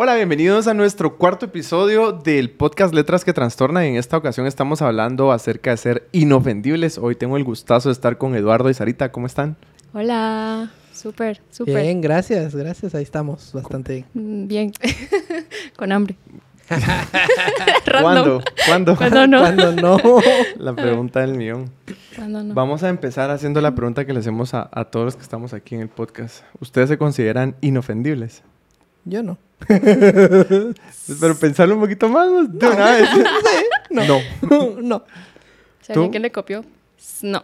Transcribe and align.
Hola, 0.00 0.14
bienvenidos 0.14 0.68
a 0.68 0.74
nuestro 0.74 1.16
cuarto 1.16 1.46
episodio 1.46 2.12
del 2.12 2.50
podcast 2.50 2.94
Letras 2.94 3.24
que 3.24 3.32
Trastornan. 3.32 3.82
En 3.82 3.96
esta 3.96 4.16
ocasión 4.16 4.46
estamos 4.46 4.80
hablando 4.80 5.32
acerca 5.32 5.72
de 5.72 5.76
ser 5.76 6.08
inofendibles. 6.12 6.98
Hoy 6.98 7.16
tengo 7.16 7.36
el 7.36 7.42
gustazo 7.42 7.88
de 7.88 7.94
estar 7.94 8.16
con 8.16 8.36
Eduardo 8.36 8.70
y 8.70 8.74
Sarita. 8.74 9.10
¿Cómo 9.10 9.26
están? 9.26 9.56
Hola, 9.92 10.70
súper, 10.92 11.40
súper. 11.50 11.82
Bien, 11.82 12.00
gracias, 12.00 12.54
gracias. 12.54 12.94
Ahí 12.94 13.02
estamos, 13.02 13.52
bastante 13.52 14.04
Mm, 14.14 14.46
Bien, 14.46 14.72
con 15.76 15.90
hambre. 15.90 16.14
¿Cuándo? 18.00 18.40
¿Cuándo? 18.68 18.94
¿Cuándo 18.94 19.26
no? 19.26 19.40
Cuando 19.40 19.72
no. 19.72 19.98
La 20.58 20.76
pregunta 20.76 21.22
del 21.22 21.34
millón. 21.34 21.72
¿Cuándo 22.14 22.44
no? 22.44 22.54
Vamos 22.54 22.84
a 22.84 22.88
empezar 22.88 23.32
haciendo 23.32 23.60
la 23.60 23.74
pregunta 23.74 24.06
que 24.06 24.12
le 24.12 24.20
hacemos 24.20 24.54
a, 24.54 24.70
a 24.70 24.84
todos 24.84 25.06
los 25.06 25.16
que 25.16 25.22
estamos 25.22 25.54
aquí 25.54 25.74
en 25.74 25.80
el 25.80 25.88
podcast. 25.88 26.44
¿Ustedes 26.60 26.88
se 26.88 26.98
consideran 26.98 27.56
inofendibles? 27.62 28.44
Yo 29.04 29.22
no. 29.22 29.38
Pero 29.68 31.34
pensarlo 31.40 31.74
un 31.74 31.80
poquito 31.80 32.08
más 32.08 32.28
de 32.52 32.66
una 32.66 32.90
vez. 32.92 33.08
No. 33.90 34.04
No. 34.04 34.20
no. 34.82 35.04
Si 35.80 35.92
alguien 35.92 36.10
que 36.10 36.18
le 36.18 36.30
copió, 36.30 36.62
no. 37.22 37.42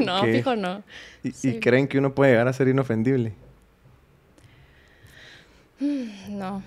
no, 0.00 0.22
fijo, 0.24 0.56
no. 0.56 0.82
¿Y, 1.22 1.60
creen 1.60 1.86
que 1.86 1.98
uno 1.98 2.12
puede 2.14 2.32
llegar 2.32 2.48
a 2.48 2.52
ser 2.52 2.66
inofendible? 2.66 3.32
No, 6.28 6.62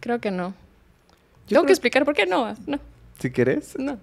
creo 0.00 0.20
que 0.20 0.30
no. 0.30 0.48
Yo 0.48 0.54
Tengo 1.48 1.60
creo- 1.62 1.66
que 1.66 1.72
explicar 1.72 2.04
por 2.04 2.14
qué 2.14 2.26
no. 2.26 2.54
No, 2.66 2.78
Si 3.20 3.30
querés. 3.30 3.78
no. 3.78 3.98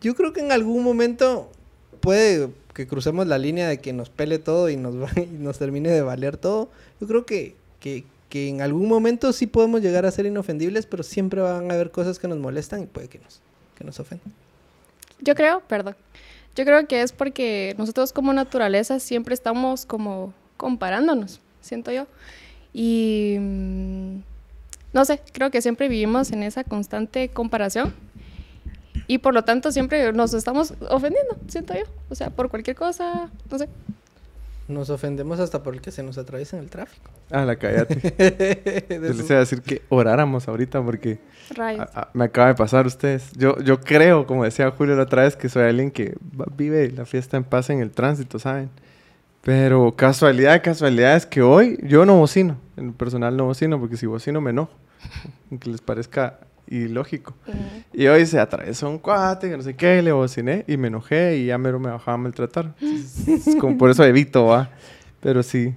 Yo 0.00 0.14
creo 0.14 0.32
que 0.32 0.40
en 0.40 0.52
algún 0.52 0.82
momento 0.82 1.50
puede 2.00 2.50
que 2.74 2.86
crucemos 2.86 3.26
la 3.26 3.38
línea 3.38 3.68
de 3.68 3.78
que 3.78 3.92
nos 3.92 4.10
pele 4.10 4.38
todo 4.38 4.68
y 4.68 4.76
nos, 4.76 4.94
y 5.16 5.26
nos 5.26 5.58
termine 5.58 5.90
de 5.90 6.02
valer 6.02 6.36
todo. 6.36 6.68
Yo 7.00 7.06
creo 7.06 7.26
que, 7.26 7.54
que, 7.80 8.04
que 8.28 8.48
en 8.48 8.62
algún 8.62 8.88
momento 8.88 9.32
sí 9.32 9.46
podemos 9.46 9.82
llegar 9.82 10.06
a 10.06 10.10
ser 10.10 10.26
inofendibles, 10.26 10.86
pero 10.86 11.02
siempre 11.02 11.40
van 11.40 11.70
a 11.70 11.74
haber 11.74 11.90
cosas 11.90 12.18
que 12.18 12.28
nos 12.28 12.38
molestan 12.38 12.82
y 12.82 12.86
puede 12.86 13.08
que 13.08 13.18
nos, 13.18 13.40
que 13.76 13.84
nos 13.84 13.98
ofendan. 14.00 14.32
Yo 15.20 15.34
creo, 15.34 15.60
perdón. 15.60 15.96
Yo 16.56 16.64
creo 16.64 16.86
que 16.86 17.02
es 17.02 17.12
porque 17.12 17.74
nosotros 17.78 18.12
como 18.12 18.32
naturaleza 18.32 18.98
siempre 18.98 19.34
estamos 19.34 19.86
como 19.86 20.34
comparándonos, 20.56 21.40
siento 21.60 21.92
yo. 21.92 22.06
Y 22.72 23.36
mm, 23.38 24.18
no 24.92 25.04
sé, 25.04 25.20
creo 25.32 25.50
que 25.50 25.62
siempre 25.62 25.88
vivimos 25.88 26.32
en 26.32 26.42
esa 26.42 26.64
constante 26.64 27.28
comparación. 27.28 27.94
Y 29.10 29.18
por 29.18 29.34
lo 29.34 29.42
tanto 29.42 29.72
siempre 29.72 30.12
nos 30.12 30.34
estamos 30.34 30.72
ofendiendo, 30.88 31.36
siento 31.48 31.74
yo. 31.74 31.82
O 32.10 32.14
sea, 32.14 32.30
por 32.30 32.48
cualquier 32.48 32.76
cosa, 32.76 33.28
no 33.50 33.58
sé. 33.58 33.68
Nos 34.68 34.88
ofendemos 34.88 35.40
hasta 35.40 35.64
por 35.64 35.74
el 35.74 35.80
que 35.80 35.90
se 35.90 36.04
nos 36.04 36.16
atraviesa 36.16 36.56
en 36.56 36.62
el 36.62 36.70
tráfico. 36.70 37.10
Ah, 37.32 37.44
la 37.44 37.56
cállate. 37.56 37.96
De 37.96 38.86
Yo 39.08 39.12
les 39.14 39.26
iba 39.28 39.36
a 39.36 39.40
decir 39.40 39.62
que 39.62 39.82
oráramos 39.88 40.46
ahorita 40.46 40.80
porque 40.80 41.18
Rayos. 41.56 41.88
a- 41.92 42.02
a- 42.02 42.10
me 42.14 42.26
acaba 42.26 42.46
de 42.48 42.54
pasar 42.54 42.86
ustedes. 42.86 43.32
Yo, 43.36 43.58
yo 43.58 43.80
creo, 43.80 44.26
como 44.26 44.44
decía 44.44 44.70
Julio 44.70 44.94
la 44.94 45.02
otra 45.02 45.22
vez, 45.24 45.34
que 45.34 45.48
soy 45.48 45.64
alguien 45.64 45.90
que 45.90 46.16
vive 46.56 46.92
la 46.92 47.04
fiesta 47.04 47.36
en 47.36 47.42
paz 47.42 47.68
en 47.70 47.80
el 47.80 47.90
tránsito, 47.90 48.38
¿saben? 48.38 48.70
Pero 49.42 49.96
casualidad 49.96 50.52
de 50.52 50.62
casualidades 50.62 51.26
que 51.26 51.42
hoy 51.42 51.80
yo 51.82 52.06
no 52.06 52.16
bocino. 52.16 52.56
En 52.76 52.86
lo 52.88 52.92
personal 52.92 53.36
no 53.36 53.46
bocino 53.46 53.80
porque 53.80 53.96
si 53.96 54.06
bocino 54.06 54.40
me 54.40 54.50
enojo. 54.50 54.70
Aunque 55.50 55.68
les 55.70 55.80
parezca 55.80 56.38
ilógico. 56.70 57.34
Ujú. 57.46 57.56
Y 57.92 58.06
hoy 58.06 58.24
se 58.26 58.38
atravesó 58.38 58.88
un 58.88 58.98
cuate, 58.98 59.50
que 59.50 59.56
no 59.56 59.62
sé 59.62 59.74
qué, 59.74 60.00
le 60.02 60.12
bociné 60.12 60.64
y 60.68 60.76
me 60.76 60.88
enojé 60.88 61.36
y 61.38 61.46
ya 61.46 61.58
mero 61.58 61.78
me 61.80 61.90
bajaba 61.90 62.14
a 62.14 62.18
maltratar. 62.18 62.74
Entonces, 62.80 63.46
es 63.48 63.56
como 63.56 63.76
por 63.76 63.90
eso 63.90 64.04
evito, 64.04 64.46
va. 64.46 64.70
Pero 65.20 65.42
sí, 65.42 65.74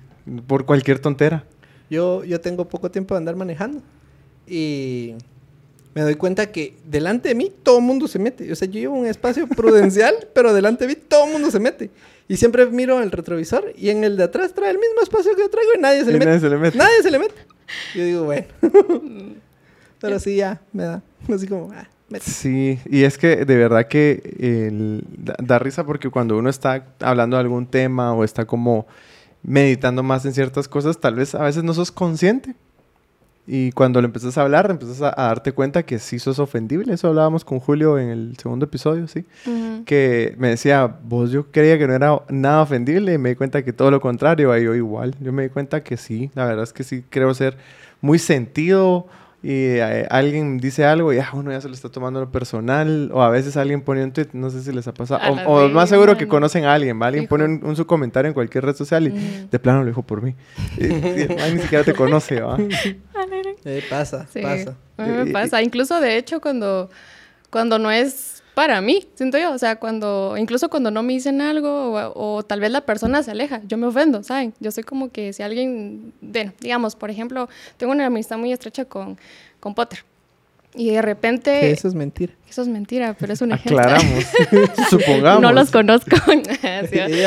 por 0.48 0.66
cualquier 0.66 1.00
tontera. 1.00 1.44
Yo, 1.90 2.24
yo 2.24 2.40
tengo 2.40 2.68
poco 2.70 2.90
tiempo 2.90 3.14
de 3.14 3.18
andar 3.20 3.36
manejando 3.36 3.82
y 4.48 5.16
me 5.96 6.02
doy 6.02 6.16
cuenta 6.16 6.52
que 6.52 6.76
delante 6.86 7.30
de 7.30 7.36
mí 7.36 7.52
todo 7.64 7.80
el 7.80 7.84
mundo 7.84 8.08
se 8.08 8.20
mete. 8.20 8.52
O 8.52 8.56
sea, 8.56 8.68
yo 8.68 8.80
llevo 8.80 8.96
un 8.96 9.06
espacio 9.06 9.48
prudencial, 9.48 10.14
pero 10.34 10.54
delante 10.54 10.88
de 10.88 10.96
mí 10.96 11.02
todo 11.08 11.26
el 11.26 11.34
mundo 11.34 11.52
se 11.52 11.60
mete. 11.60 11.90
Y 12.28 12.38
siempre 12.38 12.66
miro 12.68 13.02
el 13.02 13.12
retrovisor 13.12 13.74
y 13.78 13.90
en 13.90 14.04
el 14.04 14.16
de 14.18 14.24
atrás 14.24 14.54
trae 14.54 14.72
el 14.72 14.78
mismo 14.80 15.02
espacio 15.02 15.36
que 15.36 15.42
yo 15.42 15.50
traigo 15.50 15.72
y 15.78 15.82
nadie 15.82 16.04
se 16.06 16.10
Y 16.10 16.14
le 16.14 16.20
mete. 16.20 16.26
nadie 16.26 16.40
se 16.40 16.50
le 16.50 16.58
mete. 16.58 16.78
Nadie 16.78 17.02
se 17.04 17.12
le 17.12 17.20
mete. 17.20 17.36
Yo 17.96 18.04
digo, 18.06 18.24
bueno. 18.24 18.46
pero 20.04 20.20
sí, 20.20 20.36
ya, 20.36 20.62
me 20.74 20.84
da. 20.84 21.02
Así 21.34 21.48
como, 21.48 21.72
ah, 21.74 21.88
mete. 22.10 22.30
Sí, 22.30 22.80
y 22.86 23.04
es 23.04 23.18
que 23.18 23.46
de 23.46 23.56
verdad 23.58 23.88
que 23.88 24.36
el- 24.40 25.04
da, 25.18 25.36
da 25.42 25.58
risa 25.60 25.86
porque 25.86 26.10
cuando 26.10 26.38
uno 26.38 26.50
está 26.50 26.86
hablando 27.00 27.38
de 27.38 27.42
algún 27.42 27.66
tema 27.66 28.14
o 28.14 28.24
está 28.24 28.46
como 28.46 28.86
meditando 29.42 30.04
más 30.04 30.26
en 30.26 30.34
ciertas 30.34 30.68
cosas, 30.68 31.00
tal 31.00 31.16
vez 31.16 31.34
a 31.36 31.44
veces 31.44 31.64
no 31.64 31.74
sos 31.74 31.92
consciente. 31.92 32.56
Y 33.46 33.74
cuando 33.74 34.00
le 34.00 34.06
empiezas 34.06 34.38
a 34.38 34.44
hablar, 34.44 34.72
empiezas 34.72 35.02
a, 35.02 35.10
a 35.18 35.28
darte 35.28 35.52
cuenta 35.52 35.84
que 35.84 36.00
sí 36.00 36.18
sos 36.18 36.40
ofendible. 36.40 36.94
Eso 36.94 37.10
hablábamos 37.10 37.44
con 37.44 37.60
Julio 37.60 38.00
en 38.00 38.08
el 38.08 38.38
segundo 38.38 38.64
episodio, 38.66 39.06
¿sí? 39.10 39.26
Ujú. 39.46 39.84
Que 39.84 40.34
me 40.38 40.48
decía, 40.48 40.88
vos 41.04 41.30
yo 41.30 41.52
creía 41.52 41.78
que 41.78 41.86
no 41.86 41.94
era 41.94 42.22
nada 42.30 42.62
ofendible 42.62 43.14
y 43.14 43.18
me 43.18 43.30
di 43.30 43.36
cuenta 43.36 43.62
que 43.62 43.74
todo 43.74 43.92
lo 43.92 44.00
contrario, 44.00 44.54
ahí 44.54 44.64
yo 44.64 44.74
igual. 44.76 45.14
Yo 45.20 45.34
me 45.34 45.44
di 45.44 45.50
cuenta 45.50 45.84
que 45.84 45.98
sí, 45.98 46.32
la 46.36 46.46
verdad 46.46 46.64
es 46.64 46.72
que 46.72 46.86
sí 46.86 47.04
creo 47.10 47.34
ser 47.34 47.58
muy 48.00 48.18
sentido 48.18 49.08
y 49.46 49.52
eh, 49.76 50.08
alguien 50.10 50.58
dice 50.58 50.86
algo 50.86 51.12
y 51.12 51.20
ah, 51.20 51.30
uno 51.34 51.52
ya 51.52 51.60
se 51.60 51.68
lo 51.68 51.74
está 51.76 51.90
tomando 51.90 52.22
lo 52.22 52.32
personal 52.32 53.12
o 53.14 53.22
a 53.22 53.30
veces 53.30 53.58
alguien 53.58 53.82
pone 53.82 54.02
un 54.04 54.14
tweet, 54.14 54.30
no 54.32 54.50
sé 54.50 54.64
si 54.64 54.72
les 54.72 54.88
ha 54.88 54.94
pasado, 54.94 55.20
o, 55.46 55.66
o 55.66 55.70
más 55.70 55.90
seguro 55.90 56.18
que 56.18 56.28
conocen 56.30 56.64
a 56.64 56.74
alguien, 56.74 57.00
¿va? 57.02 57.08
alguien 57.08 57.28
pone 57.28 57.44
un, 57.44 57.60
un 57.62 57.76
su 57.76 57.86
comentario 57.86 58.30
en 58.30 58.34
cualquier 58.34 58.64
red 58.66 58.76
social 58.76 59.06
y 59.08 59.10
Ujú. 59.12 59.48
de 59.52 59.60
plano 59.60 59.82
lo 59.82 59.88
dijo 59.88 60.02
por 60.02 60.22
mí. 60.22 60.34
Y, 60.78 60.86
y 60.86 61.22
el 61.30 61.36
man 61.38 61.56
ni 61.56 61.62
siquiera 61.62 61.84
te 61.84 61.94
conoce, 61.94 62.40
¿va? 62.42 62.58
Eh, 63.66 63.82
pasa, 63.90 64.28
Sí, 64.34 64.42
pasa. 64.42 64.76
a 64.98 65.06
mí 65.06 65.12
me 65.26 65.32
pasa. 65.32 65.62
Incluso, 65.62 66.00
de 66.02 66.18
hecho, 66.18 66.42
cuando, 66.42 66.90
cuando 67.50 67.80
no 67.80 67.92
es 67.92 68.43
para 68.54 68.82
mí, 68.82 69.06
siento 69.16 69.38
yo. 69.38 69.52
O 69.52 69.58
sea, 69.58 69.78
cuando, 69.78 70.36
incluso 70.38 70.70
cuando 70.70 70.92
no 70.92 71.04
me 71.04 71.14
dicen 71.14 71.42
algo 71.42 71.94
o, 71.94 72.38
o 72.38 72.44
tal 72.44 72.60
vez 72.60 72.72
la 72.72 72.82
persona 72.82 73.24
se 73.24 73.32
aleja, 73.32 73.62
yo 73.68 73.78
me 73.78 73.88
ofendo, 73.88 74.24
¿saben? 74.24 74.54
Yo 74.60 74.72
soy 74.72 74.84
como 74.84 75.12
que 75.12 75.34
si 75.34 75.44
alguien, 75.44 76.14
bueno, 76.22 76.54
digamos, 76.60 76.96
por 76.96 77.10
ejemplo, 77.10 77.50
tengo 77.78 77.92
una 77.92 78.06
amistad 78.06 78.38
muy 78.38 78.52
estrecha 78.52 78.86
con, 78.86 79.18
con 79.60 79.74
Potter. 79.74 80.00
Y 80.76 80.90
de 80.90 81.04
repente, 81.04 81.60
Que 81.60 81.72
eso 81.72 81.88
es 81.88 81.94
mentira. 81.94 82.34
eso 82.50 82.64
es 82.64 82.68
mentira, 82.68 83.16
pero 83.20 83.34
es 83.34 83.42
un 83.42 83.52
ejemplo. 83.52 83.80
Aclaramos, 83.80 84.24
supongamos. 84.90 85.42
No 85.42 85.52
los 85.52 85.70
conozco. 85.72 86.16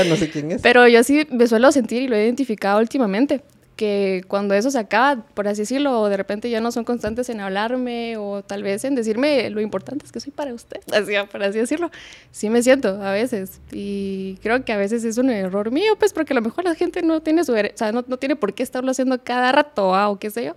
No 0.09 0.17
sé 0.17 0.31
quién 0.31 0.51
es. 0.53 0.63
Pero 0.63 0.89
yo 0.89 1.03
sí 1.05 1.27
me 1.31 1.47
suelo 1.47 1.71
sentir 1.73 2.03
y 2.03 2.09
lo 2.09 2.17
he 2.17 2.25
identificado 2.25 2.81
últimamente, 2.81 3.43
que 3.77 4.25
cuando 4.27 4.55
eso 4.55 4.71
se 4.71 4.79
acaba, 4.79 5.23
por 5.35 5.47
así 5.49 5.61
decirlo, 5.63 6.01
o 6.01 6.09
de 6.09 6.17
repente 6.17 6.49
ya 6.49 6.61
no 6.63 6.73
son 6.73 6.85
constantes 6.85 7.29
en 7.29 7.41
hablarme 7.41 8.17
o 8.17 8.43
tal 8.43 8.63
vez 8.63 8.85
en 8.85 8.95
decirme 8.95 9.51
lo 9.51 9.61
importante 9.61 10.07
es 10.07 10.13
que 10.13 10.19
soy 10.19 10.33
para 10.33 10.55
usted, 10.55 10.81
así, 10.95 11.13
por 11.31 11.43
así 11.43 11.59
decirlo, 11.59 11.91
sí 12.31 12.49
me 12.49 12.63
siento 12.63 13.03
a 13.03 13.13
veces 13.13 13.61
y 13.73 14.39
creo 14.43 14.65
que 14.65 14.73
a 14.73 14.79
veces 14.79 15.05
es 15.05 15.19
un 15.19 15.29
error 15.31 15.71
mío, 15.71 15.93
pues 15.99 16.13
porque 16.15 16.33
a 16.33 16.37
lo 16.37 16.43
mejor 16.43 16.65
la 16.65 16.75
gente 16.75 17.03
no 17.03 17.21
tiene 17.21 17.45
su, 17.45 17.53
o 17.53 17.57
sea, 17.75 17.93
no, 17.93 18.03
no 18.09 18.17
tiene 18.17 18.35
por 18.35 18.55
qué 18.55 18.63
estarlo 18.63 18.91
haciendo 18.91 19.23
cada 19.23 19.53
rato 19.53 19.95
ah, 19.95 20.09
o 20.09 20.19
qué 20.19 20.31
sé 20.31 20.45
yo, 20.47 20.57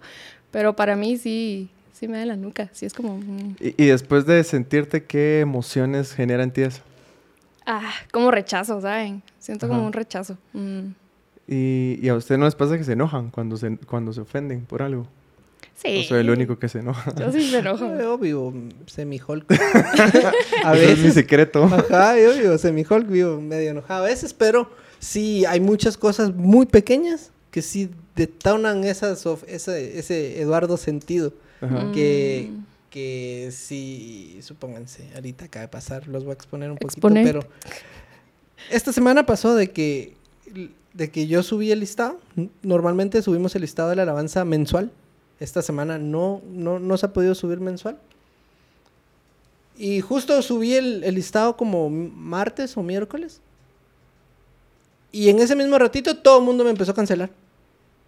pero 0.51 0.75
para 0.77 0.95
mí 0.95 1.17
sí, 1.17 1.69
sí 1.91 2.07
me 2.07 2.19
da 2.19 2.25
la 2.25 2.37
nuca, 2.37 2.69
sí 2.71 2.85
es 2.85 2.93
como, 2.93 3.17
mm, 3.17 3.55
Y, 3.59 3.83
y 3.83 3.87
después 3.87 4.25
de 4.25 4.41
sentirte, 4.45 5.03
¿qué 5.03 5.41
emociones 5.41 6.13
genera 6.13 6.41
en 6.43 6.51
ti 6.51 6.61
eso? 6.61 6.81
ah, 7.65 7.91
como 8.11 8.31
rechazo, 8.31 8.81
¿saben? 8.81 9.21
Siento 9.37 9.67
como 9.67 9.81
Ajá. 9.81 9.87
un 9.87 9.93
rechazo. 9.93 10.37
mm. 10.53 10.87
Y, 11.51 11.97
y 12.01 12.09
a 12.09 12.15
ustedes 12.15 12.37
no 12.37 12.45
les 12.45 12.53
pasa 12.55 12.77
que 12.77 12.83
se 12.83 12.93
enojan 12.93 13.31
cuando 13.31 13.57
se, 13.57 13.77
cuando 13.77 14.13
se 14.13 14.21
ofenden 14.21 14.65
por 14.65 14.81
algo. 14.83 15.07
Sí. 15.75 16.01
O 16.01 16.03
soy 16.09 16.19
el 16.19 16.29
único 16.29 16.59
que 16.59 16.67
se 16.69 16.79
enoja. 16.79 17.13
Yo 17.15 17.31
sí 17.31 17.49
me 17.51 17.59
enojo. 17.59 17.85
Eh, 17.99 18.05
obvio, 18.05 18.53
semi-Hulk. 18.85 19.45
a 20.63 20.75
Ese 20.75 20.91
es 20.91 20.97
mi 20.97 21.03
veces. 21.05 21.13
secreto. 21.15 21.63
Ajá, 21.65 22.19
yo 22.19 22.33
vivo 22.37 22.57
semi-Hulk, 22.57 23.07
vivo 23.07 23.41
medio 23.41 23.71
enojado 23.71 24.03
a 24.03 24.07
veces, 24.07 24.33
pero 24.33 24.69
sí 24.99 25.45
hay 25.45 25.59
muchas 25.59 25.97
cosas 25.97 26.35
muy 26.35 26.65
pequeñas 26.65 27.31
que 27.49 27.61
sí 27.63 27.89
detonan 28.15 28.83
esas, 28.83 29.25
of- 29.25 29.43
ese, 29.47 29.97
ese 29.97 30.41
Eduardo 30.41 30.77
sentido. 30.77 31.33
Ajá. 31.61 31.91
Que, 31.93 32.49
Mm. 32.51 32.63
que 32.89 33.49
sí, 33.51 34.37
supónganse, 34.41 35.07
ahorita 35.15 35.45
acaba 35.45 35.61
de 35.61 35.67
pasar, 35.69 36.07
los 36.07 36.23
voy 36.25 36.31
a 36.31 36.33
exponer 36.33 36.69
un 36.71 36.77
poquito, 36.77 37.07
Exponer. 37.07 37.25
pero 37.25 37.47
esta 38.71 38.91
semana 38.93 39.25
pasó 39.25 39.55
de 39.55 39.69
que, 39.71 40.13
de 40.93 41.11
que 41.11 41.27
yo 41.27 41.43
subí 41.43 41.71
el 41.71 41.79
listado. 41.79 42.19
Normalmente 42.61 43.21
subimos 43.21 43.55
el 43.55 43.61
listado 43.61 43.89
de 43.89 43.95
la 43.95 44.03
alabanza 44.03 44.45
mensual. 44.45 44.91
Esta 45.39 45.61
semana 45.61 45.97
no, 45.97 46.41
no, 46.51 46.79
no 46.79 46.97
se 46.97 47.05
ha 47.05 47.13
podido 47.13 47.35
subir 47.35 47.59
mensual. 47.59 47.97
Y 49.77 50.01
justo 50.01 50.41
subí 50.41 50.73
el, 50.73 51.03
el 51.03 51.15
listado 51.15 51.55
como 51.55 51.89
martes 51.89 52.75
o 52.75 52.83
miércoles. 52.83 53.39
Y 55.11 55.29
en 55.29 55.39
ese 55.39 55.55
mismo 55.55 55.77
ratito 55.79 56.17
todo 56.17 56.39
el 56.39 56.45
mundo 56.45 56.63
me 56.63 56.69
empezó 56.69 56.91
a 56.91 56.95
cancelar. 56.95 57.29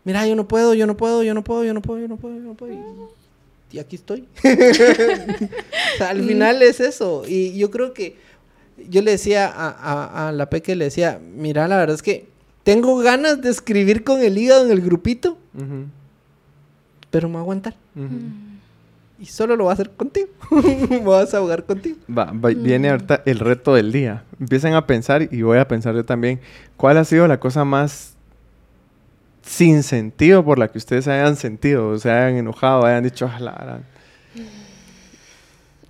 Mira, 0.04 0.28
yo 0.28 0.36
no 0.36 0.48
puedo, 0.48 0.74
yo 0.74 0.86
no 0.86 0.98
puedo, 0.98 1.24
yo 1.24 1.34
no 1.34 1.44
puedo, 1.44 1.64
yo 1.64 1.74
no 1.74 1.82
puedo, 1.82 2.00
yo 2.02 2.08
no 2.08 2.18
puedo, 2.18 2.36
yo 2.36 2.42
no 2.42 2.54
puedo. 2.56 2.74
Y, 2.74 3.78
y 3.78 3.80
aquí 3.80 3.96
estoy. 3.96 4.28
O 5.94 5.98
sea, 5.98 6.10
al 6.10 6.24
final 6.24 6.62
es 6.62 6.80
eso. 6.80 7.24
Y 7.28 7.58
yo 7.58 7.70
creo 7.70 7.94
que 7.94 8.16
yo 8.90 9.02
le 9.02 9.12
decía 9.12 9.48
a, 9.48 9.70
a, 9.70 10.30
a 10.30 10.32
la 10.32 10.50
Peque, 10.50 10.76
le 10.76 10.86
decía, 10.86 11.20
mira, 11.20 11.68
la 11.68 11.78
verdad 11.78 11.96
es 11.96 12.02
que 12.02 12.31
tengo 12.64 12.98
ganas 12.98 13.42
de 13.42 13.50
escribir 13.50 14.04
con 14.04 14.22
el 14.22 14.38
hígado 14.38 14.66
en 14.66 14.72
el 14.72 14.82
grupito, 14.82 15.38
pero 17.10 17.28
me 17.28 17.34
voy 17.34 17.40
a 17.40 17.42
aguantar. 17.42 17.76
Ujú. 17.96 18.20
Y 19.20 19.26
solo 19.28 19.56
lo 19.56 19.66
voy 19.66 19.72
a 19.72 19.74
hacer 19.74 19.92
contigo. 19.92 20.28
me 20.90 21.00
vas 21.00 21.34
a 21.34 21.38
ahogar 21.38 21.64
contigo. 21.66 21.98
Va- 22.10 22.32
va- 22.32 22.50
Viene 22.50 22.90
ahorita 22.90 23.22
el 23.26 23.38
reto 23.40 23.76
del 23.76 23.92
día. 23.92 24.24
Empiecen 24.40 24.74
a 24.74 24.88
pensar 24.88 25.28
y 25.32 25.42
voy 25.44 25.60
a 25.60 25.68
pensar 25.68 25.94
yo 25.94 26.04
también. 26.06 26.40
¿Cuál 26.78 26.98
ha 26.98 27.04
sido 27.04 27.28
la 27.28 27.40
cosa 27.40 27.64
más 27.64 28.16
sin 29.44 29.84
sentido 29.84 30.44
por 30.44 30.58
la 30.58 30.70
que 30.70 30.78
ustedes 30.80 31.06
se 31.06 31.12
hayan 31.12 31.36
sentido? 31.36 31.90
O 31.90 32.00
se 32.00 32.10
hayan 32.10 32.38
enojado, 32.38 32.84
hayan 32.86 33.04
dicho, 33.04 33.30
"Ah, 33.32 33.40
la 33.40 33.52
gran-". 33.52 33.86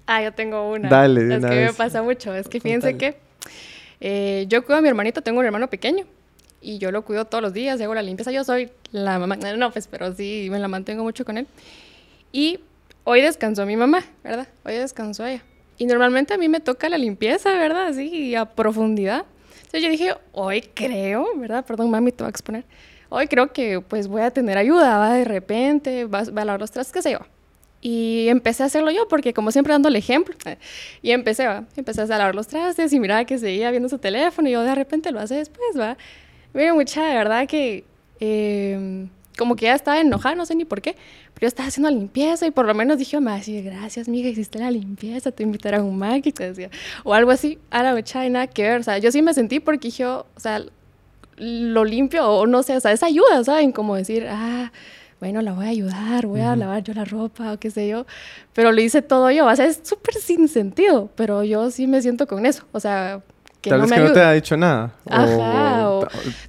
Ah, 0.08 0.22
yo 0.24 0.34
tengo 0.34 0.72
una. 0.72 0.90
Dale, 0.90 1.22
Es 1.34 1.40
una 1.40 1.50
que 1.50 1.66
me 1.68 1.74
pasa 1.74 2.04
mucho. 2.04 2.34
Es 2.34 2.50
que 2.50 2.60
fíjense 2.60 2.98
que 2.98 3.18
eh, 4.02 4.46
yo 4.50 4.66
cuido 4.66 4.80
a 4.80 4.82
mi 4.82 4.90
hermanito, 4.90 5.22
tengo 5.22 5.40
un 5.40 5.46
hermano 5.46 5.70
pequeño. 5.70 6.06
Y 6.62 6.78
yo 6.78 6.92
lo 6.92 7.04
cuido 7.04 7.26
todos 7.26 7.42
los 7.42 7.54
días, 7.54 7.82
hago 7.82 7.96
la 7.96 8.04
limpieza. 8.04 8.32
Yo 8.32 8.44
soy 8.44 8.72
la 8.92 9.20
mamá. 9.20 9.36
No, 9.58 9.72
pues, 9.72 9.88
pero 9.88 10.14
sí, 10.14 10.48
me 10.52 10.60
la 10.60 10.68
mantengo 10.68 11.04
mucho 11.04 11.26
con 11.26 11.38
él. 11.38 11.48
Y 12.32 12.60
hoy 13.04 13.22
descansó 13.22 13.66
mi 13.66 13.76
mamá, 13.76 14.06
¿verdad? 14.24 14.48
Hoy 14.64 14.74
descansó 14.74 15.26
ella. 15.26 15.44
Y 15.78 15.86
normalmente 15.86 16.34
a 16.34 16.38
mí 16.38 16.48
me 16.48 16.60
toca 16.60 16.90
la 16.90 16.98
limpieza, 16.98 17.52
¿verdad? 17.54 17.88
Así, 17.88 18.36
a 18.36 18.46
profundidad. 18.46 19.26
Entonces 19.56 19.82
yo 19.84 19.90
dije, 19.90 20.14
hoy 20.32 20.62
creo, 20.62 21.28
¿verdad? 21.36 21.66
Perdón, 21.66 21.90
mami, 21.90 22.12
te 22.12 22.24
voy 22.24 22.28
a 22.28 22.30
exponer. 22.30 22.66
Hoy 23.10 23.28
creo 23.28 23.52
que 23.52 23.82
pues 23.82 24.08
voy 24.08 24.22
a 24.22 24.32
tener 24.32 24.58
ayuda, 24.58 24.98
va 24.98 25.14
de 25.14 25.26
repente, 25.26 26.06
va, 26.06 26.24
va 26.26 26.44
a 26.44 26.46
lavar 26.46 26.62
los 26.62 26.72
trastes, 26.72 26.94
qué 26.94 27.02
sé 27.02 27.12
yo. 27.12 27.20
Y 27.82 28.28
empecé 28.30 28.62
a 28.64 28.68
hacerlo 28.68 28.92
yo, 28.92 29.08
porque 29.08 29.34
como 29.34 29.52
siempre 29.52 29.74
dando 29.74 29.90
el 29.90 29.96
ejemplo. 29.96 30.36
Y 31.02 31.12
empecé, 31.12 31.48
va. 31.48 31.66
Empecé 31.76 32.02
a 32.02 32.06
lavar 32.06 32.36
los 32.36 32.48
trastes 32.48 32.94
y 32.94 33.00
miraba 33.00 33.26
que 33.26 33.38
seguía 33.40 33.72
viendo 33.72 33.90
su 33.90 33.98
teléfono 33.98 34.48
y 34.48 34.52
yo 34.52 34.62
de 34.62 34.76
repente 34.76 35.12
lo 35.12 35.20
hace 35.20 35.36
después, 35.36 35.78
va. 35.78 35.98
Mira, 36.54 36.74
mucha, 36.74 37.04
de 37.04 37.16
verdad 37.16 37.48
que 37.48 37.86
eh, 38.20 39.08
como 39.38 39.56
que 39.56 39.66
ya 39.66 39.76
estaba 39.76 40.00
enojada, 40.00 40.36
no 40.36 40.46
sé 40.46 40.56
ni 40.56 40.66
por 40.66 40.82
qué, 40.82 40.96
pero 41.34 41.42
yo 41.42 41.48
estaba 41.48 41.68
haciendo 41.68 41.90
la 41.90 41.96
limpieza 41.98 42.46
y 42.46 42.52
por 42.52 42.66
lo 42.66 42.74
menos 42.74 42.98
dije, 42.98 43.20
me 43.20 43.28
va 43.28 43.34
a 43.34 43.38
decir, 43.38 43.64
gracias, 43.64 44.08
mija, 44.08 44.30
hiciste 44.30 44.60
la 44.60 44.70
limpieza, 44.70 45.32
te 45.32 45.44
invitarán 45.44 45.82
a 45.82 45.84
un 45.84 45.98
Mac 45.98 46.26
y 46.26 46.32
te 46.32 46.50
decía, 46.50 46.70
o 47.04 47.14
algo 47.14 47.32
así, 47.32 47.58
a 47.72 47.82
la 47.84 47.96
mucha, 47.96 48.28
nada 48.30 48.48
que 48.48 48.64
ver, 48.64 48.82
o 48.82 48.84
sea, 48.84 48.98
yo 48.98 49.12
sí 49.12 49.22
me 49.22 49.34
sentí 49.34 49.60
porque 49.60 49.90
yo, 49.90 50.28
o 50.36 50.40
sea, 50.40 50.64
lo 51.38 51.86
limpio 51.86 52.28
o 52.28 52.46
no 52.46 52.62
sé, 52.62 52.78
o 52.78 52.80
sea, 52.80 52.92
esa 52.92 53.08
ayuda, 53.08 53.44
¿saben? 53.44 53.72
Como 53.72 53.96
decir, 53.96 54.28
ah, 54.30 54.72
bueno, 55.20 55.42
la 55.42 55.54
voy 55.54 55.66
a 55.66 55.70
ayudar, 55.70 56.28
voy 56.28 56.42
a 56.42 56.56
lavar 56.56 56.84
yo 56.84 56.94
la 56.94 57.06
ropa 57.06 57.54
o 57.54 57.60
qué 57.60 57.72
sé 57.72 57.88
yo, 57.88 58.06
pero 58.54 58.72
lo 58.72 58.82
hice 58.82 59.02
todo 59.02 59.32
yo, 59.32 59.48
o 59.48 59.56
sea, 59.56 59.66
es 59.66 59.80
súper 59.84 60.16
sin 60.16 60.48
sentido, 60.48 61.10
pero 61.16 61.44
yo 61.44 61.72
sí 61.72 61.88
me 61.88 62.02
siento 62.02 62.28
con 62.28 62.46
eso, 62.46 62.66
o 62.72 62.80
sea, 62.80 63.24
que 63.62 63.70
Tal 63.70 63.80
no 63.80 63.84
vez 63.86 63.92
me 63.92 63.98
que 63.98 64.04
no 64.10 64.14
te 64.14 64.20
ha 64.22 64.32
dicho 64.34 64.58
nada. 64.58 64.92
Ajá, 65.08 65.90
o- 65.90 66.08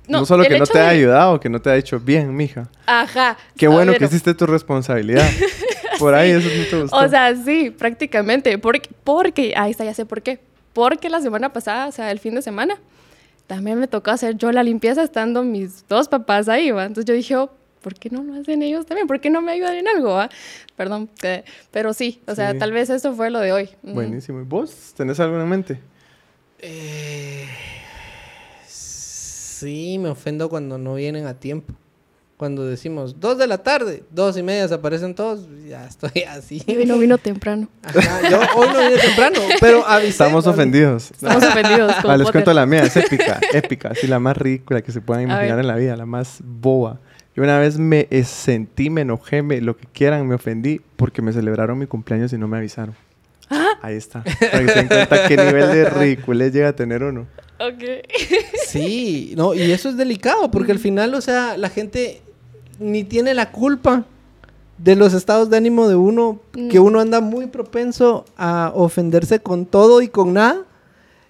no, 0.08 0.20
no, 0.20 0.26
solo 0.26 0.44
que 0.44 0.58
no 0.58 0.64
te 0.66 0.78
ha 0.78 0.84
de- 0.84 0.88
ayudado, 0.88 1.38
que 1.38 1.48
no 1.50 1.60
te 1.60 1.70
ha 1.70 1.74
dicho 1.74 2.00
bien, 2.00 2.34
mija. 2.34 2.68
Ajá. 2.86 3.36
Qué 3.56 3.68
bueno 3.68 3.92
que 3.92 3.98
pero- 3.98 4.08
hiciste 4.10 4.34
tu 4.34 4.46
responsabilidad. 4.46 5.28
Por 5.98 6.14
ahí 6.14 6.30
eso 6.30 6.48
no 6.48 6.64
te 6.64 6.80
gustó. 6.82 6.96
O 6.96 7.08
sea, 7.08 7.36
sí, 7.36 7.70
prácticamente. 7.70 8.56
Porque, 8.58 8.88
porque, 9.04 9.52
ahí 9.56 9.70
está, 9.70 9.84
ya 9.84 9.94
sé 9.94 10.04
por 10.06 10.22
qué. 10.22 10.40
Porque 10.72 11.08
la 11.10 11.20
semana 11.20 11.52
pasada, 11.52 11.86
o 11.86 11.92
sea, 11.92 12.10
el 12.10 12.18
fin 12.18 12.34
de 12.34 12.42
semana, 12.42 12.76
también 13.46 13.78
me 13.78 13.86
tocó 13.86 14.10
hacer 14.10 14.36
yo 14.36 14.50
la 14.50 14.62
limpieza 14.62 15.02
estando 15.02 15.44
mis 15.44 15.86
dos 15.86 16.08
papás 16.08 16.48
ahí, 16.48 16.70
¿va? 16.70 16.84
Entonces 16.86 17.04
yo 17.04 17.14
dije, 17.14 17.36
oh, 17.36 17.52
¿por 17.82 17.94
qué 17.94 18.08
no 18.10 18.22
lo 18.22 18.34
hacen 18.40 18.62
ellos 18.62 18.86
también? 18.86 19.06
¿Por 19.06 19.20
qué 19.20 19.28
no 19.30 19.42
me 19.42 19.52
ayudan 19.52 19.74
en 19.74 19.86
algo, 19.86 20.14
va? 20.14 20.30
Perdón, 20.76 21.10
pero 21.70 21.92
sí, 21.92 22.20
o 22.26 22.34
sea, 22.34 22.52
Sí. 22.52 22.58
tal 22.58 22.72
vez 22.72 22.88
eso 22.90 23.14
fue 23.14 23.30
lo 23.30 23.38
de 23.40 23.52
hoy. 23.52 23.68
Buenísimo. 23.82 24.40
¿Y 24.40 24.44
vos 24.44 24.94
tenés 24.96 25.20
algo 25.20 25.40
en 25.40 25.48
mente? 25.48 25.78
Eh, 26.62 27.44
sí, 28.66 29.98
me 29.98 30.08
ofendo 30.08 30.48
cuando 30.48 30.78
no 30.78 30.94
vienen 30.94 31.26
a 31.26 31.34
tiempo. 31.34 31.74
Cuando 32.36 32.64
decimos 32.64 33.20
dos 33.20 33.38
de 33.38 33.46
la 33.46 33.58
tarde, 33.58 34.02
dos 34.10 34.36
y 34.36 34.42
media 34.42 34.66
se 34.66 34.74
aparecen 34.74 35.14
todos, 35.14 35.46
ya 35.68 35.86
estoy 35.86 36.22
así. 36.28 36.62
Y 36.66 36.76
hoy 36.76 36.86
no 36.86 36.98
vino 36.98 37.18
temprano. 37.18 37.68
Ajá, 37.82 38.28
yo 38.28 38.40
hoy 38.56 38.68
no 38.68 38.80
vine 38.80 38.98
temprano, 39.00 39.38
pero 39.60 39.86
avisé. 39.86 40.08
Estamos 40.10 40.46
ofendidos. 40.46 41.10
Estamos 41.10 41.44
ofendidos. 41.44 41.92
Ah, 42.04 42.16
les 42.16 42.30
cuento 42.30 42.52
la 42.52 42.66
mía, 42.66 42.82
es 42.82 42.96
épica, 42.96 43.40
épica, 43.52 43.90
así 43.90 44.06
la 44.06 44.18
más 44.18 44.36
ridícula 44.36 44.82
que 44.82 44.92
se 44.92 45.00
puedan 45.00 45.24
imaginar 45.24 45.58
en 45.58 45.66
la 45.66 45.76
vida, 45.76 45.96
la 45.96 46.06
más 46.06 46.38
boba. 46.42 46.98
Yo 47.34 47.42
una 47.42 47.58
vez 47.58 47.78
me 47.78 48.06
eh, 48.10 48.24
sentí, 48.24 48.90
me 48.90 49.02
enojé, 49.02 49.42
me, 49.42 49.60
lo 49.60 49.76
que 49.76 49.86
quieran, 49.86 50.26
me 50.26 50.34
ofendí 50.34 50.80
porque 50.96 51.22
me 51.22 51.32
celebraron 51.32 51.78
mi 51.78 51.86
cumpleaños 51.86 52.32
y 52.32 52.38
no 52.38 52.48
me 52.48 52.58
avisaron. 52.58 52.94
Ah. 53.54 53.78
Ahí 53.82 53.96
está. 53.96 54.22
Para 54.22 54.64
que 54.64 54.68
se 54.68 54.74
den 54.78 54.88
cuenta 54.88 55.28
qué 55.28 55.36
nivel 55.36 55.68
de 55.72 55.90
ridiculez 55.90 56.52
llega 56.52 56.68
a 56.68 56.72
tener 56.76 57.02
uno. 57.02 57.26
Ok. 57.60 57.84
Sí, 58.66 59.34
no, 59.36 59.54
y 59.54 59.70
eso 59.70 59.88
es 59.88 59.96
delicado, 59.96 60.50
porque 60.50 60.72
al 60.72 60.78
final, 60.78 61.14
o 61.14 61.20
sea, 61.20 61.56
la 61.56 61.68
gente 61.68 62.22
ni 62.78 63.04
tiene 63.04 63.34
la 63.34 63.52
culpa 63.52 64.04
de 64.78 64.96
los 64.96 65.12
estados 65.14 65.50
de 65.50 65.56
ánimo 65.58 65.86
de 65.88 65.94
uno, 65.94 66.40
que 66.70 66.80
Mm. 66.80 66.84
uno 66.84 67.00
anda 67.00 67.20
muy 67.20 67.46
propenso 67.46 68.24
a 68.36 68.72
ofenderse 68.74 69.38
con 69.40 69.66
todo 69.66 70.00
y 70.02 70.08
con 70.08 70.32
nada. 70.32 70.62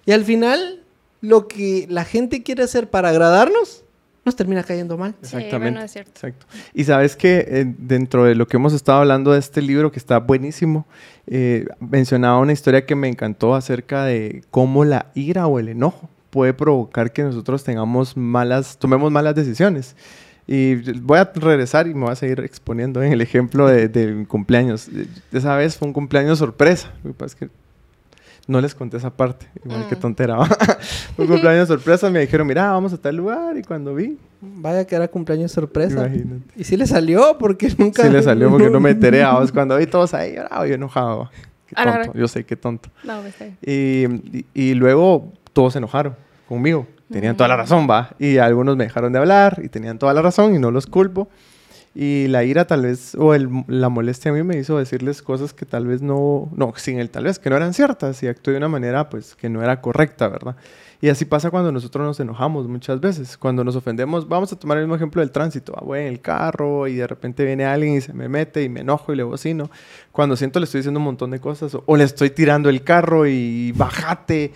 Y 0.05 0.11
al 0.11 0.23
final, 0.23 0.81
lo 1.21 1.47
que 1.47 1.85
la 1.89 2.03
gente 2.05 2.41
quiere 2.41 2.63
hacer 2.63 2.89
para 2.89 3.09
agradarnos, 3.09 3.82
nos 4.25 4.35
termina 4.35 4.63
cayendo 4.63 4.97
mal. 4.97 5.11
Sí, 5.21 5.35
Exactamente. 5.35 5.57
bueno, 5.71 5.81
es 5.81 5.91
cierto. 5.91 6.11
Exacto. 6.11 6.45
Y 6.73 6.83
sabes 6.85 7.15
que 7.15 7.45
eh, 7.47 7.73
dentro 7.77 8.23
de 8.25 8.35
lo 8.35 8.47
que 8.47 8.57
hemos 8.57 8.73
estado 8.73 8.99
hablando 8.99 9.31
de 9.33 9.39
este 9.39 9.61
libro, 9.61 9.91
que 9.91 9.99
está 9.99 10.19
buenísimo, 10.19 10.85
eh, 11.27 11.65
mencionaba 11.79 12.39
una 12.39 12.53
historia 12.53 12.85
que 12.85 12.95
me 12.95 13.07
encantó 13.07 13.55
acerca 13.55 14.05
de 14.05 14.43
cómo 14.51 14.85
la 14.85 15.07
ira 15.13 15.47
o 15.47 15.59
el 15.59 15.69
enojo 15.69 16.09
puede 16.29 16.53
provocar 16.53 17.11
que 17.11 17.23
nosotros 17.23 17.63
tengamos 17.63 18.17
malas, 18.17 18.77
tomemos 18.77 19.11
malas 19.11 19.35
decisiones. 19.35 19.95
Y 20.45 20.75
voy 20.99 21.19
a 21.19 21.31
regresar 21.35 21.87
y 21.87 21.93
me 21.93 22.01
voy 22.01 22.11
a 22.11 22.15
seguir 22.15 22.41
exponiendo 22.41 23.01
en 23.01 23.13
el 23.13 23.21
ejemplo 23.21 23.67
de, 23.67 23.87
de 23.87 24.07
mi 24.07 24.25
cumpleaños. 24.25 24.89
Esa 25.31 25.55
vez 25.55 25.77
fue 25.77 25.87
un 25.87 25.93
cumpleaños 25.93 26.39
sorpresa. 26.39 26.91
Lo 27.03 27.11
que 27.11 27.17
pasa 27.17 27.27
es 27.27 27.35
que 27.35 27.62
no 28.47 28.59
les 28.61 28.75
conté 28.75 28.97
esa 28.97 29.09
parte. 29.09 29.47
Igual 29.63 29.87
que 29.87 29.95
Mm. 29.95 29.99
tontera. 29.99 30.35
¿va? 30.37 30.47
un 31.17 31.27
cumpleaños 31.27 31.67
sorpresa. 31.67 32.09
Me 32.09 32.19
dijeron, 32.19 32.45
mira, 32.47 32.71
vamos 32.71 32.91
a 32.93 32.97
tal 32.97 33.15
lugar. 33.15 33.57
Y 33.57 33.63
cuando 33.63 33.95
vi, 33.95 34.17
Vaya 34.41 34.85
que 34.85 34.95
era 34.95 35.07
cumpleaños 35.07 35.51
sorpresa. 35.51 36.07
imagínate. 36.07 36.41
Y 36.55 36.63
sí 36.65 36.75
le 36.75 36.85
salió, 36.85 37.37
porque 37.39 37.73
nunca... 37.77 38.03
Sí 38.03 38.09
le 38.09 38.21
salió 38.21 38.49
porque 38.49 38.69
no 38.69 38.79
me 38.81 38.89
enteré 38.91 39.23
vos 39.25 39.51
cuando 39.53 39.77
vi 39.77 39.85
todos 39.87 40.13
ahí, 40.13 40.33
bravo, 40.35 40.65
yo 40.65 40.75
enojado. 40.75 41.29
Qué 41.67 41.75
tonto, 41.75 42.13
yo 42.13 42.27
sé 42.27 42.43
qué 42.45 42.55
tonto. 42.57 42.89
No, 43.05 43.21
me 43.23 43.29
está 43.29 43.45
bien. 43.45 43.57
Y, 43.61 44.37
y- 44.39 44.45
y 44.53 44.73
luego 44.73 45.31
todos 45.53 45.71
se 45.73 45.79
enojaron 45.79 46.15
conmigo. 46.47 46.85
Tenían 47.11 47.37
toda 47.37 47.47
la 47.47 47.55
razón, 47.57 47.87
va. 47.89 48.09
Y 48.19 48.37
algunos 48.37 48.75
me 48.75 48.83
dejaron 48.85 49.13
de 49.13 49.19
hablar 49.19 49.61
y 49.63 49.69
tenían 49.69 49.97
toda 49.99 50.13
la 50.13 50.21
razón 50.21 50.53
y 50.55 50.59
no 50.59 50.71
los 50.71 50.87
culpo. 50.87 51.29
Y 51.95 52.27
la 52.27 52.43
ira 52.43 52.65
tal 52.65 52.81
vez, 52.83 53.13
o 53.15 53.35
el- 53.35 53.49
la 53.67 53.87
molestia 53.89 54.31
a 54.31 54.33
mí 54.33 54.41
me 54.41 54.57
hizo 54.57 54.77
decirles 54.79 55.21
cosas 55.21 55.53
que 55.53 55.65
tal 55.67 55.85
vez 55.85 56.01
no, 56.01 56.49
no, 56.55 56.73
sin 56.75 56.99
el 56.99 57.11
tal 57.11 57.25
vez, 57.25 57.37
que 57.37 57.51
no 57.51 57.55
eran 57.55 57.73
ciertas 57.75 58.23
y 58.23 58.27
actué 58.27 58.53
de 58.53 58.57
una 58.57 58.67
manera 58.67 59.09
pues 59.09 59.35
que 59.35 59.47
no 59.47 59.61
era 59.61 59.79
correcta, 59.79 60.27
¿verdad? 60.27 60.55
Y 61.01 61.09
así 61.09 61.25
pasa 61.25 61.51
cuando 61.51 61.71
nosotros 61.71 62.03
nos 62.07 62.19
enojamos 62.19 62.67
muchas 62.67 62.99
veces. 63.01 63.37
Cuando 63.37 63.63
nos 63.65 63.75
ofendemos, 63.75 64.27
vamos 64.27 64.51
a 64.53 64.55
tomar 64.57 64.77
el 64.77 64.85
mismo 64.85 64.95
ejemplo 64.95 65.19
del 65.21 65.31
tránsito. 65.31 65.73
Ah, 65.77 65.81
voy 65.85 65.99
en 65.99 66.07
el 66.07 66.21
carro 66.21 66.87
y 66.87 66.95
de 66.95 67.05
repente 67.05 67.43
viene 67.45 67.65
alguien 67.65 67.95
y 67.95 68.01
se 68.01 68.13
me 68.13 68.27
mete 68.29 68.63
y 68.63 68.69
me 68.69 68.79
enojo 68.79 69.11
y 69.13 69.17
le 69.17 69.23
bocino. 69.23 69.69
Cuando 70.13 70.35
siento 70.37 70.59
le 70.59 70.63
estoy 70.63 70.79
diciendo 70.79 70.99
un 70.99 71.03
montón 71.03 71.29
de 71.31 71.39
cosas 71.41 71.75
o, 71.75 71.83
o 71.85 71.97
le 71.97 72.05
estoy 72.05 72.29
tirando 72.29 72.69
el 72.69 72.83
carro 72.83 73.27
y 73.27 73.73
bájate. 73.73 74.53